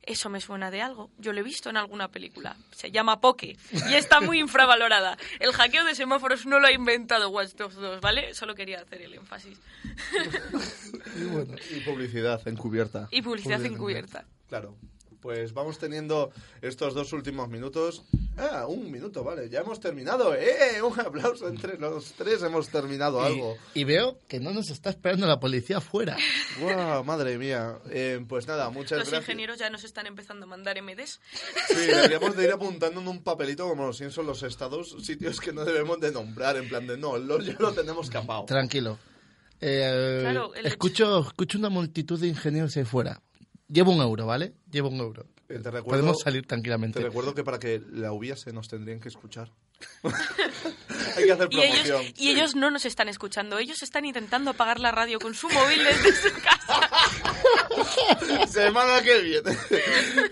Eso 0.07 0.31
me 0.31 0.41
suena 0.41 0.71
de 0.71 0.83
algo. 0.83 1.11
Yo 1.19 1.33
lo 1.33 1.41
he 1.41 1.43
visto 1.43 1.69
en 1.69 1.77
alguna 1.77 2.09
película. 2.09 2.57
Se 2.71 2.93
llama 2.93 3.21
Poke 3.21 3.57
y 3.91 3.95
está 3.95 4.21
muy 4.21 4.39
infravalorada. 4.39 5.19
El 5.41 5.53
hackeo 5.53 5.85
de 5.85 5.97
semáforos 5.97 6.47
no 6.47 6.61
lo 6.61 6.69
ha 6.69 6.73
inventado 6.73 7.29
Watch 7.29 7.55
Dogs 7.55 7.75
2, 7.75 8.01
¿vale? 8.01 8.33
Solo 8.35 8.55
quería 8.55 8.81
hacer 8.81 9.03
el 9.03 9.15
énfasis. 9.15 9.59
Y 11.71 11.81
publicidad 11.81 12.47
encubierta. 12.47 13.09
Y 13.11 13.23
publicidad 13.23 13.65
encubierta. 13.65 14.27
Claro. 14.49 14.77
Pues 15.27 15.53
vamos 15.53 15.77
teniendo 15.77 16.31
estos 16.63 16.95
dos 16.95 17.13
últimos 17.13 17.49
minutos. 17.49 18.05
Ah, 18.37 18.65
un 18.69 18.93
minuto, 18.93 19.25
vale. 19.25 19.49
Ya 19.49 19.59
hemos 19.63 19.81
terminado. 19.81 20.37
¡Eh! 20.37 20.81
Un 20.81 21.01
aplauso 21.01 21.49
entre 21.49 21.77
los 21.79 22.13
tres. 22.13 22.41
Hemos 22.45 22.69
terminado 22.69 23.21
algo. 23.21 23.57
Y, 23.75 23.83
veo 23.83 24.21
que 24.29 24.39
no 24.39 24.53
nos 24.53 24.71
está 24.71 24.91
esperando 24.91 25.27
la 25.27 25.41
policía 25.41 25.79
afuera. 25.79 26.17
¡Guau! 26.61 27.03
Madre 27.03 27.39
mía. 27.39 27.77
Eh, 27.91 28.25
pues 28.29 28.47
nada, 28.47 28.71
muchas 28.71 29.01
Los 29.01 29.09
gracias. 29.11 29.23
ingenieros 29.29 29.59
ya 29.59 29.69
nos 29.69 29.83
están 29.83 30.07
empezando 30.07 30.47
a 30.47 30.49
mandar 30.49 30.81
MDs. 30.81 31.19
Sí, 31.71 31.75
deberíamos 31.75 32.37
de 32.37 32.45
ir 32.45 32.53
apuntando 32.53 33.01
en 33.01 33.09
un 33.09 33.25
papelito 33.25 33.69
como 33.69 33.85
los 33.87 33.97
son 33.97 34.27
los 34.29 34.45
estados, 34.45 34.95
sitios 35.03 35.41
que 35.41 35.53
no 35.53 35.65
debemos 35.65 35.99
de 35.99 36.13
nombrar, 36.13 36.57
en 36.57 36.69
plan 36.69 36.87
de 36.87 36.97
no, 36.97 37.17
el 37.17 37.27
LOL 37.27 37.45
ya 37.45 37.57
lo 37.59 37.73
tenemos 37.73 38.09
capado. 38.11 38.45
Tranquilo. 38.45 38.97
Eh, 39.61 40.19
Claro, 40.21 40.55
el- 40.55 40.67
escucho, 40.67 41.19
escucho 41.27 41.59
una 41.59 41.69
multitud 41.69 42.21
de 42.21 42.29
ingenieros 42.29 42.77
ahí 42.77 42.85
fuera. 42.85 43.21
Llevo 43.69 43.93
un 43.93 44.01
euro, 44.01 44.27
¿vale? 44.27 44.55
Llevo 44.71 44.89
un 44.89 44.97
euro. 45.01 45.27
Eh, 45.49 45.59
te 45.61 45.71
recuerdo, 45.71 45.85
podemos 46.01 46.21
salir 46.21 46.43
Te 46.43 46.49
tranquilamente. 46.49 47.01
recuerdo 47.01 47.35
que 47.35 47.45
para 47.45 47.59
que 47.59 47.81
la 47.93 48.13
hubiese 48.13 48.53
nos 48.53 48.69
tendrían 48.69 49.01
que 49.01 49.09
escuchar. 49.09 49.51
Hay 51.17 51.25
que 51.25 51.33
hacer 51.33 51.49
Y 51.51 51.61
ellos, 51.61 51.81
promoción. 51.87 52.15
y 52.17 52.31
ellos 52.31 52.57
no 52.57 52.71
nos 52.71 52.85
están 52.87 53.09
escuchando, 53.09 53.59
ellos 53.59 53.83
están 53.83 54.05
intentando 54.07 54.51
apagar 54.51 54.81
la 54.81 54.91
radio 54.91 55.19
con 55.19 55.35
su 55.35 55.49
móvil 55.51 55.83
desde 55.85 56.13
su 56.31 56.35
casa. 56.41 56.89
Semana 58.49 59.03
que 59.03 59.19
viene. 59.21 59.57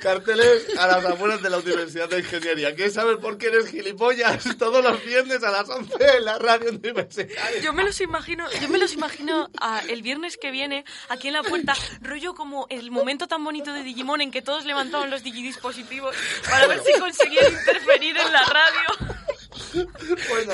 Carteles 0.01 0.67
a 0.79 0.87
las 0.87 1.05
afueras 1.05 1.43
de 1.43 1.51
la 1.51 1.59
Universidad 1.59 2.09
de 2.09 2.21
Ingeniería. 2.21 2.75
¿Quieres 2.75 2.95
saber 2.95 3.19
por 3.19 3.39
qué 3.39 3.47
eres 3.49 3.69
gilipollas? 3.71 4.57
Todos 4.59 4.83
los 4.83 5.05
viernes 5.05 5.43
a 5.43 5.51
las 5.51 5.69
11 5.69 5.95
en 6.19 6.25
la 6.25 6.39
radio 6.39 6.71
universitaria. 6.71 7.61
Yo 7.63 7.73
me 7.73 7.85
los 7.85 8.01
imagino, 8.01 8.47
yo 8.61 8.69
me 8.69 8.79
los 8.79 8.93
imagino 8.95 9.49
ah, 9.61 9.83
el 9.89 10.03
viernes 10.03 10.37
que 10.39 10.51
viene 10.51 10.85
aquí 11.09 11.29
en 11.29 11.35
la 11.35 11.43
puerta, 11.43 11.75
rollo 12.01 12.35
como 12.35 12.67
el 12.71 12.91
momento 12.91 13.27
tan 13.27 13.45
bonito 13.45 13.73
de 13.73 13.83
Digimon 13.83 14.21
en 14.21 14.31
que 14.31 14.43
todos 14.43 14.65
levantaban 15.05 15.11
los 15.11 15.23
digidispositivos 15.23 16.15
para 16.49 16.67
ver 16.67 16.81
si 16.81 16.99
conseguían 16.99 17.53
interferir 17.53 18.17
en 18.17 18.33
la 18.33 18.43
radio. 18.45 19.15
Bueno, 20.29 20.53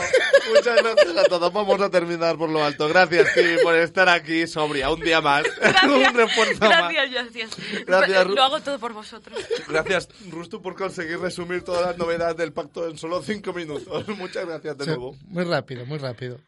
muchas 0.55 0.77
gracias 0.83 1.17
a 1.17 1.25
todos. 1.25 1.53
Vamos 1.53 1.81
a 1.81 1.91
terminar 1.91 2.37
por 2.37 2.49
lo 2.51 2.63
alto. 2.65 2.89
Gracias, 2.89 3.35
Tibi, 3.35 3.63
por 3.63 3.75
estar 3.77 4.09
aquí 4.09 4.47
sobria 4.47 4.91
un 4.91 5.01
día 5.01 5.21
más. 5.21 5.45
un 5.85 6.15
refuerzo 6.15 6.61
más. 6.61 6.93
Gracias, 6.93 7.11
gracias. 7.11 7.51
Gracias, 7.87 8.27
Ru- 8.27 8.35
Lo 8.35 8.43
hago 8.43 8.61
todo 8.61 8.79
por 8.79 8.93
vosotros. 8.93 9.39
Gracias, 9.69 10.09
Rustu, 10.31 10.61
por 10.63 10.75
conseguir 10.75 11.19
resumir 11.19 11.63
todas 11.63 11.83
las 11.87 11.99
novedades 11.99 12.37
del 12.37 12.53
pacto 12.53 12.89
en 12.89 12.97
solo 12.99 13.23
cinco 13.23 13.53
minutos. 13.53 14.07
Muchas 14.19 14.47
gracias 14.47 14.79
de 14.79 14.85
Sí, 14.85 14.91
nuevo. 14.91 15.17
muy 15.29 15.45
rápido, 15.45 15.85
muy 15.87 15.99
rápido. 15.99 16.39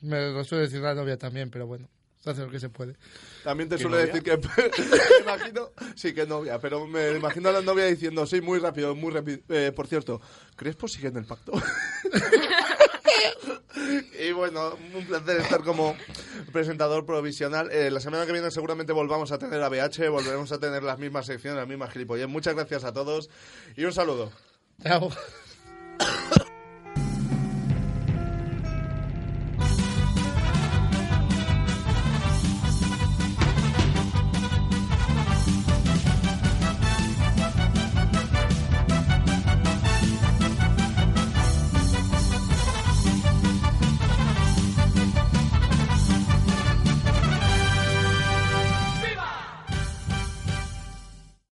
Me 0.00 0.30
lo 0.30 0.44
suele 0.44 0.64
decir 0.64 0.80
la 0.80 0.94
novia 0.94 1.16
también, 1.18 1.50
pero 1.50 1.66
bueno, 1.66 1.88
hace 2.30 2.42
lo 2.42 2.50
que 2.50 2.60
se 2.60 2.68
puede. 2.68 2.96
También 3.44 3.68
te 3.68 3.76
¿Qué 3.76 3.82
suele 3.82 3.98
novia? 3.98 4.12
decir 4.12 4.22
que 4.22 4.36
me 5.18 5.22
imagino, 5.22 5.70
sí 5.94 6.12
que 6.14 6.26
novia, 6.26 6.58
pero 6.58 6.86
me 6.86 7.12
imagino 7.12 7.48
a 7.48 7.52
la 7.52 7.60
novia 7.62 7.86
diciendo, 7.86 8.26
sí, 8.26 8.40
muy 8.40 8.58
rápido, 8.58 8.94
muy 8.94 9.12
rápido. 9.12 9.38
Eh, 9.48 9.72
por 9.74 9.86
cierto, 9.86 10.20
¿Crespo 10.56 10.88
sigue 10.88 11.08
en 11.08 11.16
el 11.16 11.24
pacto? 11.24 11.52
y 14.20 14.32
bueno, 14.32 14.76
un 14.94 15.06
placer 15.06 15.40
estar 15.40 15.62
como 15.62 15.96
presentador 16.52 17.06
provisional. 17.06 17.70
Eh, 17.70 17.90
la 17.90 18.00
semana 18.00 18.26
que 18.26 18.32
viene 18.32 18.50
seguramente 18.50 18.92
volvamos 18.92 19.32
a 19.32 19.38
tener 19.38 19.62
a 19.62 19.68
BH, 19.68 20.08
volveremos 20.10 20.52
a 20.52 20.58
tener 20.58 20.82
las 20.82 20.98
mismas 20.98 21.26
secciones, 21.26 21.58
las 21.58 21.68
mismas 21.68 21.92
gilipollas. 21.92 22.28
Muchas 22.28 22.54
gracias 22.54 22.84
a 22.84 22.92
todos 22.92 23.30
y 23.76 23.84
un 23.84 23.92
saludo. 23.92 24.32
Chao. 24.82 25.10